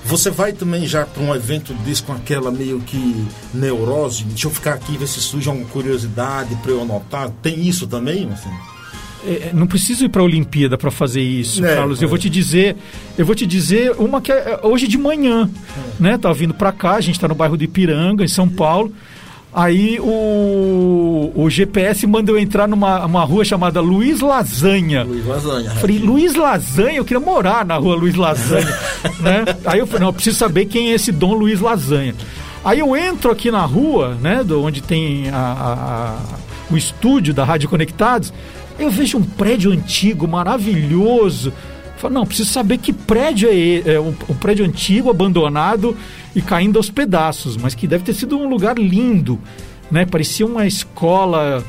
Você 0.05 0.31
vai 0.31 0.53
também 0.53 0.87
já 0.87 1.05
para 1.05 1.21
um 1.21 1.35
evento 1.35 1.73
desse 1.73 2.01
com 2.01 2.13
aquela 2.13 2.49
meio 2.49 2.79
que 2.79 3.27
neurose? 3.53 4.23
Deixa 4.23 4.47
eu 4.47 4.51
ficar 4.51 4.73
aqui 4.73 4.97
ver 4.97 5.07
se 5.07 5.19
surge 5.19 5.47
alguma 5.47 5.67
curiosidade 5.67 6.55
para 6.55 6.71
eu 6.71 6.81
anotar. 6.81 7.29
Tem 7.41 7.67
isso 7.67 7.85
também, 7.85 8.27
assim? 8.31 8.49
É, 9.25 9.49
é, 9.49 9.51
não 9.53 9.67
preciso 9.67 10.05
ir 10.05 10.09
para 10.09 10.21
a 10.21 10.25
Olimpíada 10.25 10.77
para 10.77 10.89
fazer 10.89 11.21
isso, 11.21 11.65
é, 11.65 11.75
Carlos. 11.75 12.01
Eu 12.01 12.07
vou 12.07 12.17
te 12.17 12.29
dizer, 12.29 12.75
eu 13.17 13.25
vou 13.25 13.35
te 13.35 13.45
dizer 13.45 13.91
uma 13.97 14.21
que 14.21 14.31
é, 14.31 14.59
é 14.61 14.65
hoje 14.65 14.87
de 14.87 14.97
manhã, 14.97 15.49
é. 15.77 15.81
né? 16.01 16.17
Tá 16.17 16.31
vindo 16.31 16.53
para 16.53 16.71
cá, 16.71 16.95
a 16.95 17.01
gente 17.01 17.15
está 17.15 17.27
no 17.27 17.35
bairro 17.35 17.57
do 17.57 17.63
Ipiranga, 17.63 18.23
em 18.23 18.27
São 18.27 18.47
Paulo. 18.47 18.93
Aí 19.51 19.99
o, 19.99 21.31
o 21.35 21.49
GPS 21.49 22.05
manda 22.05 22.31
eu 22.31 22.37
entrar 22.37 22.67
numa 22.67 23.03
uma 23.05 23.23
rua 23.23 23.43
chamada 23.43 23.81
Luiz 23.81 24.21
Lasanha. 24.21 25.03
Luiz 25.03 25.25
Lasanha. 25.25 25.71
Falei, 25.71 25.97
Luiz 25.97 26.35
Lasanha, 26.35 26.97
eu 26.97 27.05
queria 27.05 27.19
morar 27.19 27.65
na 27.65 27.75
rua 27.75 27.95
Luiz 27.95 28.13
Lasanha. 28.13 28.67
né? 29.19 29.45
Aí 29.65 29.79
eu 29.79 29.87
falei, 29.87 30.01
não, 30.01 30.09
eu 30.09 30.13
preciso 30.13 30.37
saber 30.37 30.65
quem 30.65 30.91
é 30.91 30.93
esse 30.93 31.11
Dom 31.11 31.33
Luiz 31.33 31.59
Lasanha. 31.59 32.13
Aí 32.63 32.79
eu 32.79 32.95
entro 32.95 33.31
aqui 33.31 33.49
na 33.49 33.65
rua, 33.65 34.15
né, 34.21 34.43
do, 34.43 34.61
onde 34.61 34.83
tem 34.83 35.29
a, 35.29 35.37
a, 35.37 35.73
a, 35.73 36.17
o 36.69 36.77
estúdio 36.77 37.33
da 37.33 37.43
Rádio 37.43 37.69
Conectados. 37.69 38.31
Eu 38.79 38.89
vejo 38.89 39.17
um 39.17 39.23
prédio 39.23 39.71
antigo, 39.71 40.27
maravilhoso. 40.27 41.51
Falo, 41.97 42.13
não, 42.13 42.25
preciso 42.25 42.49
saber 42.49 42.77
que 42.77 42.93
prédio 42.93 43.49
é, 43.49 43.95
é 43.95 43.99
um, 43.99 44.15
um, 44.29 44.35
prédio 44.35 44.65
antigo, 44.65 45.09
abandonado 45.09 45.97
e 46.33 46.41
caindo 46.41 46.77
aos 46.77 46.89
pedaços, 46.89 47.57
mas 47.57 47.75
que 47.75 47.85
deve 47.85 48.05
ter 48.05 48.13
sido 48.13 48.37
um 48.37 48.47
lugar 48.47 48.77
lindo, 48.77 49.37
né? 49.91 50.05
Parecia 50.05 50.45
uma 50.45 50.65
escola, 50.65 51.61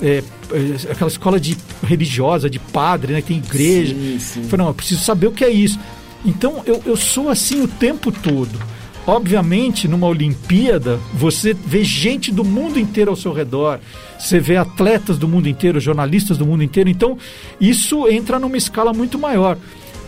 é, 0.00 0.24
é 0.50 0.90
aquela 0.90 1.10
escola 1.10 1.38
de 1.38 1.54
religiosa, 1.82 2.48
de 2.48 2.58
padre, 2.58 3.12
né? 3.12 3.20
Tem 3.20 3.36
igreja. 3.36 3.94
Sim, 3.94 4.18
sim. 4.18 4.42
Falei, 4.44 4.64
não, 4.64 4.70
eu 4.70 4.74
preciso 4.74 5.02
saber 5.02 5.26
o 5.26 5.32
que 5.32 5.44
é 5.44 5.50
isso. 5.50 5.78
Então 6.24 6.62
eu, 6.64 6.82
eu 6.86 6.96
sou 6.96 7.28
assim 7.28 7.60
o 7.60 7.68
tempo 7.68 8.10
todo. 8.10 8.58
Obviamente, 9.06 9.86
numa 9.86 10.06
Olimpíada, 10.06 10.98
você 11.12 11.52
vê 11.52 11.84
gente 11.84 12.32
do 12.32 12.42
mundo 12.42 12.78
inteiro 12.78 13.10
ao 13.10 13.16
seu 13.16 13.34
redor, 13.34 13.78
você 14.18 14.40
vê 14.40 14.56
atletas 14.56 15.18
do 15.18 15.28
mundo 15.28 15.46
inteiro, 15.46 15.78
jornalistas 15.78 16.38
do 16.38 16.46
mundo 16.46 16.64
inteiro, 16.64 16.88
então 16.88 17.18
isso 17.60 18.08
entra 18.08 18.38
numa 18.38 18.56
escala 18.56 18.94
muito 18.94 19.18
maior. 19.18 19.58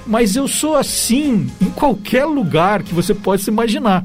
Mas 0.06 0.34
eu 0.34 0.48
sou 0.48 0.76
assim 0.76 1.50
em 1.60 1.70
qualquer 1.70 2.24
lugar 2.24 2.82
que 2.82 2.94
você 2.94 3.12
possa 3.12 3.50
imaginar. 3.50 4.04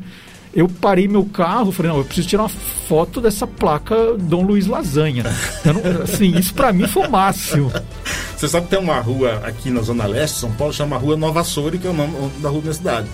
Eu 0.54 0.68
parei 0.68 1.08
meu 1.08 1.24
carro, 1.24 1.72
falei, 1.72 1.89
não, 1.89 2.00
eu 2.00 2.04
preciso 2.04 2.28
tirar 2.28 2.44
uma 2.44 2.50
foto 2.50 3.22
dessa 3.22 3.48
placa 3.48 3.96
Dom 4.20 4.42
Luiz 4.42 4.68
Lasanha. 4.68 5.24
Não, 5.64 6.02
assim, 6.04 6.38
isso 6.38 6.54
para 6.54 6.74
mim 6.74 6.86
foi 6.88 7.08
o 7.08 7.10
máximo. 7.10 7.72
Você 8.36 8.50
sabe 8.50 8.66
que 8.66 8.72
tem 8.72 8.80
uma 8.80 9.00
rua 9.00 9.42
aqui 9.46 9.70
na 9.70 9.82
Zona 9.82 10.06
Leste, 10.06 10.39
São 10.39 10.52
Paulo, 10.52 10.74
chama 10.74 10.98
Rua 10.98 11.16
Nova 11.16 11.42
Soura, 11.46 11.78
que 11.78 11.88
é 11.88 11.89
o 11.89 11.94
nome 11.94 12.14
da 12.39 12.50
rua 12.50 12.60
da 12.60 12.64
minha 12.64 12.74
cidade. 12.74 13.08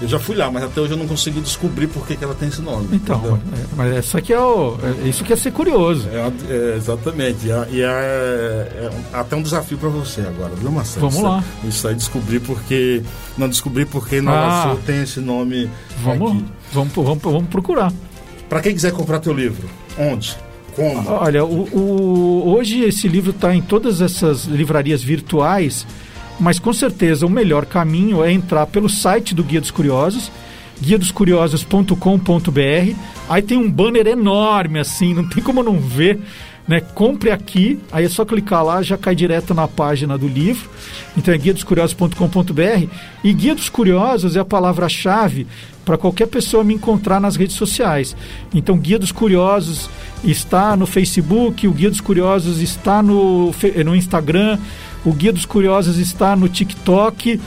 Eu 0.00 0.06
já 0.06 0.18
fui 0.18 0.36
lá, 0.36 0.48
mas 0.48 0.62
até 0.62 0.80
hoje 0.80 0.92
eu 0.92 0.96
não 0.96 1.08
consegui 1.08 1.40
descobrir 1.40 1.88
por 1.88 2.06
que, 2.06 2.14
que 2.14 2.22
ela 2.22 2.34
tem 2.34 2.48
esse 2.48 2.62
nome. 2.62 2.88
Então, 2.92 3.40
é, 3.52 3.64
mas 3.76 3.96
essa 3.96 4.18
aqui 4.18 4.32
é 4.32 4.40
o. 4.40 4.76
É, 4.80 5.08
isso 5.08 5.24
que 5.24 5.32
é 5.32 5.36
ser 5.36 5.50
curioso. 5.50 6.08
É, 6.08 6.30
é, 6.52 6.76
exatamente. 6.76 7.48
E, 7.48 7.50
é, 7.50 7.56
é, 7.82 7.82
é, 7.82 8.90
até 9.12 9.34
um 9.34 9.42
desafio 9.42 9.76
para 9.76 9.88
você 9.88 10.20
agora, 10.20 10.54
viu, 10.54 10.70
Marcelo? 10.70 11.10
Vamos 11.10 11.24
lá. 11.24 11.42
Isso 11.64 11.88
aí 11.88 11.96
descobrir 11.96 12.38
porque. 12.40 13.02
Não 13.36 13.48
descobrir 13.48 13.86
porque 13.86 14.20
Nova 14.20 14.46
ah, 14.46 14.68
Sul 14.70 14.80
tem 14.86 15.02
esse 15.02 15.18
nome. 15.18 15.68
Vamos, 16.02 16.30
aqui. 16.30 16.44
Vamos, 16.72 16.94
vamos, 16.94 17.22
vamos 17.22 17.48
procurar. 17.48 17.92
Para 18.48 18.60
quem 18.60 18.72
quiser 18.74 18.92
comprar 18.92 19.18
teu 19.18 19.32
livro, 19.32 19.68
onde? 19.98 20.36
Como? 20.76 21.10
Olha, 21.10 21.44
o, 21.44 21.68
o 21.76 22.56
hoje 22.56 22.82
esse 22.82 23.08
livro 23.08 23.30
está 23.30 23.52
em 23.52 23.60
todas 23.60 24.00
essas 24.00 24.44
livrarias 24.44 25.02
virtuais 25.02 25.84
mas 26.38 26.58
com 26.58 26.72
certeza 26.72 27.26
o 27.26 27.30
melhor 27.30 27.66
caminho 27.66 28.24
é 28.24 28.32
entrar 28.32 28.66
pelo 28.66 28.88
site 28.88 29.34
do 29.34 29.44
Guia 29.44 29.60
dos 29.60 29.70
Curiosos, 29.70 30.32
guiadoscuriosos.com.br. 30.80 32.94
Aí 33.28 33.42
tem 33.42 33.58
um 33.58 33.70
banner 33.70 34.06
enorme 34.06 34.78
assim, 34.78 35.12
não 35.12 35.28
tem 35.28 35.42
como 35.42 35.62
não 35.62 35.78
ver 35.78 36.18
né? 36.68 36.82
Compre 36.94 37.30
aqui, 37.30 37.80
aí 37.90 38.04
é 38.04 38.08
só 38.10 38.26
clicar 38.26 38.62
lá, 38.62 38.82
já 38.82 38.98
cai 38.98 39.14
direto 39.14 39.54
na 39.54 39.66
página 39.66 40.18
do 40.18 40.28
livro. 40.28 40.68
Então 41.16 41.32
é 41.32 41.38
guia 41.38 41.54
dos 41.54 41.64
curiosos.com.br 41.64 42.86
e 43.24 43.32
guia 43.32 43.54
dos 43.54 43.70
curiosos 43.70 44.36
é 44.36 44.40
a 44.40 44.44
palavra-chave 44.44 45.46
para 45.82 45.96
qualquer 45.96 46.26
pessoa 46.26 46.62
me 46.62 46.74
encontrar 46.74 47.18
nas 47.18 47.36
redes 47.36 47.56
sociais. 47.56 48.14
Então 48.52 48.76
guia 48.76 48.98
dos 48.98 49.10
curiosos 49.10 49.88
está 50.22 50.76
no 50.76 50.86
Facebook, 50.86 51.66
o 51.66 51.72
guia 51.72 51.88
dos 51.88 52.02
curiosos 52.02 52.60
está 52.60 53.02
no, 53.02 53.50
no 53.86 53.96
Instagram, 53.96 54.58
o 55.04 55.12
guia 55.12 55.32
dos 55.32 55.46
curiosos 55.46 55.98
está 55.98 56.34
no 56.36 56.48
TikTok 56.48 57.40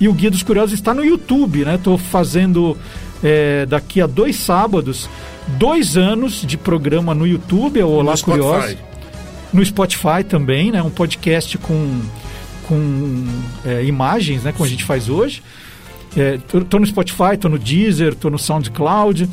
e 0.00 0.08
o 0.08 0.12
guia 0.12 0.30
dos 0.30 0.42
curiosos 0.42 0.74
está 0.74 0.92
no 0.92 1.04
YouTube, 1.04 1.64
né? 1.64 1.76
Estou 1.76 1.96
fazendo 1.96 2.76
é, 3.22 3.66
daqui 3.66 4.00
a 4.00 4.06
dois 4.06 4.36
sábados 4.36 5.08
dois 5.46 5.96
anos 5.96 6.42
de 6.42 6.56
programa 6.56 7.14
no 7.14 7.26
YouTube, 7.26 7.80
é 7.80 7.84
o 7.84 7.88
Olá 7.88 8.14
Curioso. 8.16 8.76
No 9.52 9.64
Spotify 9.64 10.24
também, 10.28 10.72
né? 10.72 10.82
Um 10.82 10.90
podcast 10.90 11.56
com, 11.58 12.00
com 12.66 13.24
é, 13.64 13.84
imagens, 13.84 14.42
né? 14.42 14.52
Como 14.52 14.64
a 14.64 14.68
gente 14.68 14.84
faz 14.84 15.08
hoje. 15.08 15.42
É, 16.16 16.38
tô, 16.48 16.60
tô, 16.62 16.78
no 16.78 16.86
Spotify, 16.86 17.36
tô 17.38 17.48
no 17.48 17.58
Deezer, 17.58 18.14
tô 18.14 18.30
no 18.30 18.38
SoundCloud, 18.38 19.28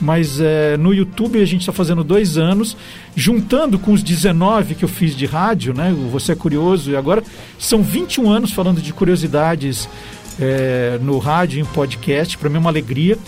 mas 0.00 0.40
é, 0.40 0.76
no 0.76 0.94
YouTube 0.94 1.40
a 1.40 1.44
gente 1.44 1.60
está 1.60 1.72
fazendo 1.72 2.04
dois 2.04 2.38
anos, 2.38 2.76
juntando 3.16 3.78
com 3.78 3.92
os 3.92 4.02
19 4.02 4.74
que 4.74 4.84
eu 4.84 4.88
fiz 4.88 5.14
de 5.14 5.26
rádio, 5.26 5.74
né? 5.74 5.94
Você 6.10 6.32
é 6.32 6.34
curioso, 6.34 6.90
e 6.90 6.96
agora 6.96 7.22
são 7.58 7.82
21 7.82 8.30
anos 8.30 8.52
falando 8.52 8.80
de 8.80 8.92
curiosidades 8.92 9.88
é, 10.40 10.98
no 11.02 11.18
rádio, 11.18 11.60
em 11.60 11.64
podcast. 11.64 12.38
Para 12.38 12.48
mim 12.48 12.56
é 12.56 12.58
uma 12.60 12.70
alegria. 12.70 13.18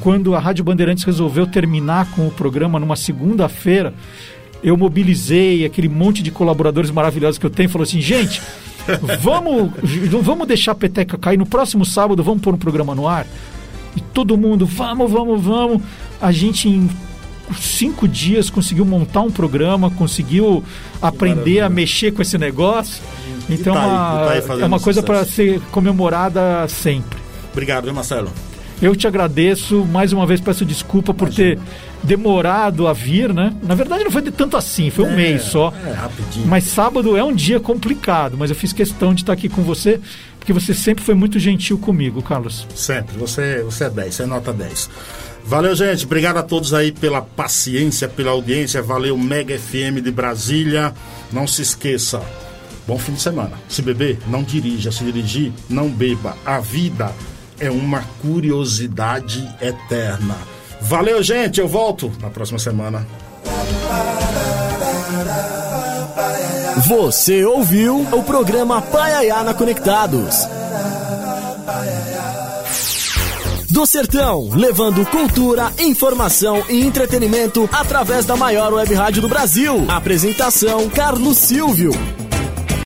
Quando 0.00 0.34
a 0.34 0.40
Rádio 0.40 0.64
Bandeirantes 0.64 1.04
resolveu 1.04 1.46
terminar 1.46 2.10
com 2.10 2.26
o 2.26 2.30
programa 2.30 2.80
numa 2.80 2.96
segunda-feira, 2.96 3.94
eu 4.62 4.76
mobilizei 4.76 5.64
aquele 5.64 5.88
monte 5.88 6.22
de 6.22 6.30
colaboradores 6.30 6.90
maravilhosos 6.90 7.38
que 7.38 7.46
eu 7.46 7.50
tenho. 7.50 7.68
Falou 7.68 7.84
assim, 7.84 8.00
gente, 8.00 8.42
vamos, 9.22 9.70
vamos 10.22 10.46
deixar 10.48 10.72
a 10.72 10.74
peteca 10.74 11.16
cair. 11.16 11.36
No 11.36 11.46
próximo 11.46 11.84
sábado 11.84 12.22
vamos 12.22 12.42
pôr 12.42 12.54
um 12.54 12.58
programa 12.58 12.94
no 12.94 13.06
ar. 13.06 13.26
E 13.96 14.00
todo 14.00 14.36
mundo, 14.36 14.66
vamos, 14.66 15.10
vamos, 15.10 15.42
vamos. 15.42 15.82
A 16.20 16.30
gente 16.30 16.68
em 16.68 16.88
cinco 17.58 18.06
dias 18.06 18.50
conseguiu 18.50 18.84
montar 18.84 19.22
um 19.22 19.30
programa, 19.30 19.90
conseguiu 19.90 20.62
aprender 21.00 21.60
a 21.60 21.68
mexer 21.68 22.12
com 22.12 22.22
esse 22.22 22.36
negócio. 22.36 23.02
Então 23.48 23.74
tá 23.74 24.30
aí, 24.30 24.42
tá 24.42 24.54
é 24.60 24.64
uma 24.64 24.80
coisa 24.80 25.02
para 25.02 25.24
ser 25.24 25.60
comemorada 25.70 26.66
sempre. 26.68 27.18
Obrigado, 27.52 27.92
Marcelo? 27.94 28.30
Eu 28.82 28.94
te 28.94 29.06
agradeço, 29.06 29.86
mais 29.86 30.12
uma 30.12 30.26
vez 30.26 30.38
peço 30.38 30.64
desculpa 30.64 31.14
por 31.14 31.32
ter 31.32 31.58
demorado 32.02 32.86
a 32.86 32.92
vir, 32.92 33.32
né? 33.32 33.54
Na 33.62 33.74
verdade 33.74 34.04
não 34.04 34.10
foi 34.10 34.20
de 34.20 34.30
tanto 34.30 34.56
assim, 34.56 34.90
foi 34.90 35.06
um 35.06 35.12
é, 35.12 35.16
mês 35.16 35.42
só. 35.42 35.72
É, 35.86 35.92
rapidinho. 35.92 36.46
Mas 36.46 36.64
sábado 36.64 37.16
é 37.16 37.24
um 37.24 37.34
dia 37.34 37.58
complicado, 37.58 38.36
mas 38.38 38.50
eu 38.50 38.56
fiz 38.56 38.74
questão 38.74 39.14
de 39.14 39.22
estar 39.22 39.32
aqui 39.32 39.48
com 39.48 39.62
você, 39.62 39.98
porque 40.46 40.52
você 40.52 40.72
sempre 40.72 41.02
foi 41.02 41.16
muito 41.16 41.40
gentil 41.40 41.76
comigo, 41.76 42.22
Carlos. 42.22 42.68
Sempre, 42.72 43.18
você, 43.18 43.64
você 43.64 43.86
é 43.86 43.90
10, 43.90 44.14
você 44.14 44.22
é 44.22 44.26
nota 44.26 44.52
10. 44.52 44.88
Valeu, 45.44 45.74
gente. 45.74 46.04
Obrigado 46.04 46.36
a 46.36 46.42
todos 46.44 46.72
aí 46.72 46.92
pela 46.92 47.20
paciência, 47.20 48.06
pela 48.06 48.30
audiência. 48.30 48.80
Valeu, 48.80 49.18
Mega 49.18 49.58
FM 49.58 50.00
de 50.00 50.12
Brasília. 50.12 50.94
Não 51.32 51.48
se 51.48 51.62
esqueça, 51.62 52.22
Bom 52.86 52.96
fim 52.96 53.14
de 53.14 53.20
semana. 53.20 53.58
Se 53.68 53.82
beber, 53.82 54.20
não 54.28 54.44
dirija. 54.44 54.92
Se 54.92 55.02
dirigir, 55.02 55.52
não 55.68 55.88
beba. 55.88 56.36
A 56.46 56.60
vida 56.60 57.12
é 57.58 57.68
uma 57.68 58.02
curiosidade 58.22 59.44
eterna. 59.60 60.36
Valeu, 60.80 61.20
gente. 61.24 61.58
Eu 61.58 61.66
volto 61.66 62.12
na 62.20 62.30
próxima 62.30 62.60
semana. 62.60 63.04
Você 66.84 67.42
ouviu 67.42 68.06
o 68.12 68.22
programa 68.22 68.82
Paiaiana 68.82 69.54
Conectados. 69.54 70.46
Do 73.70 73.86
Sertão, 73.86 74.50
levando 74.54 75.04
cultura, 75.06 75.72
informação 75.78 76.62
e 76.68 76.82
entretenimento 76.84 77.66
através 77.72 78.26
da 78.26 78.36
maior 78.36 78.74
web 78.74 78.92
rádio 78.92 79.22
do 79.22 79.28
Brasil. 79.28 79.86
Apresentação: 79.88 80.88
Carlos 80.90 81.38
Silvio. 81.38 81.92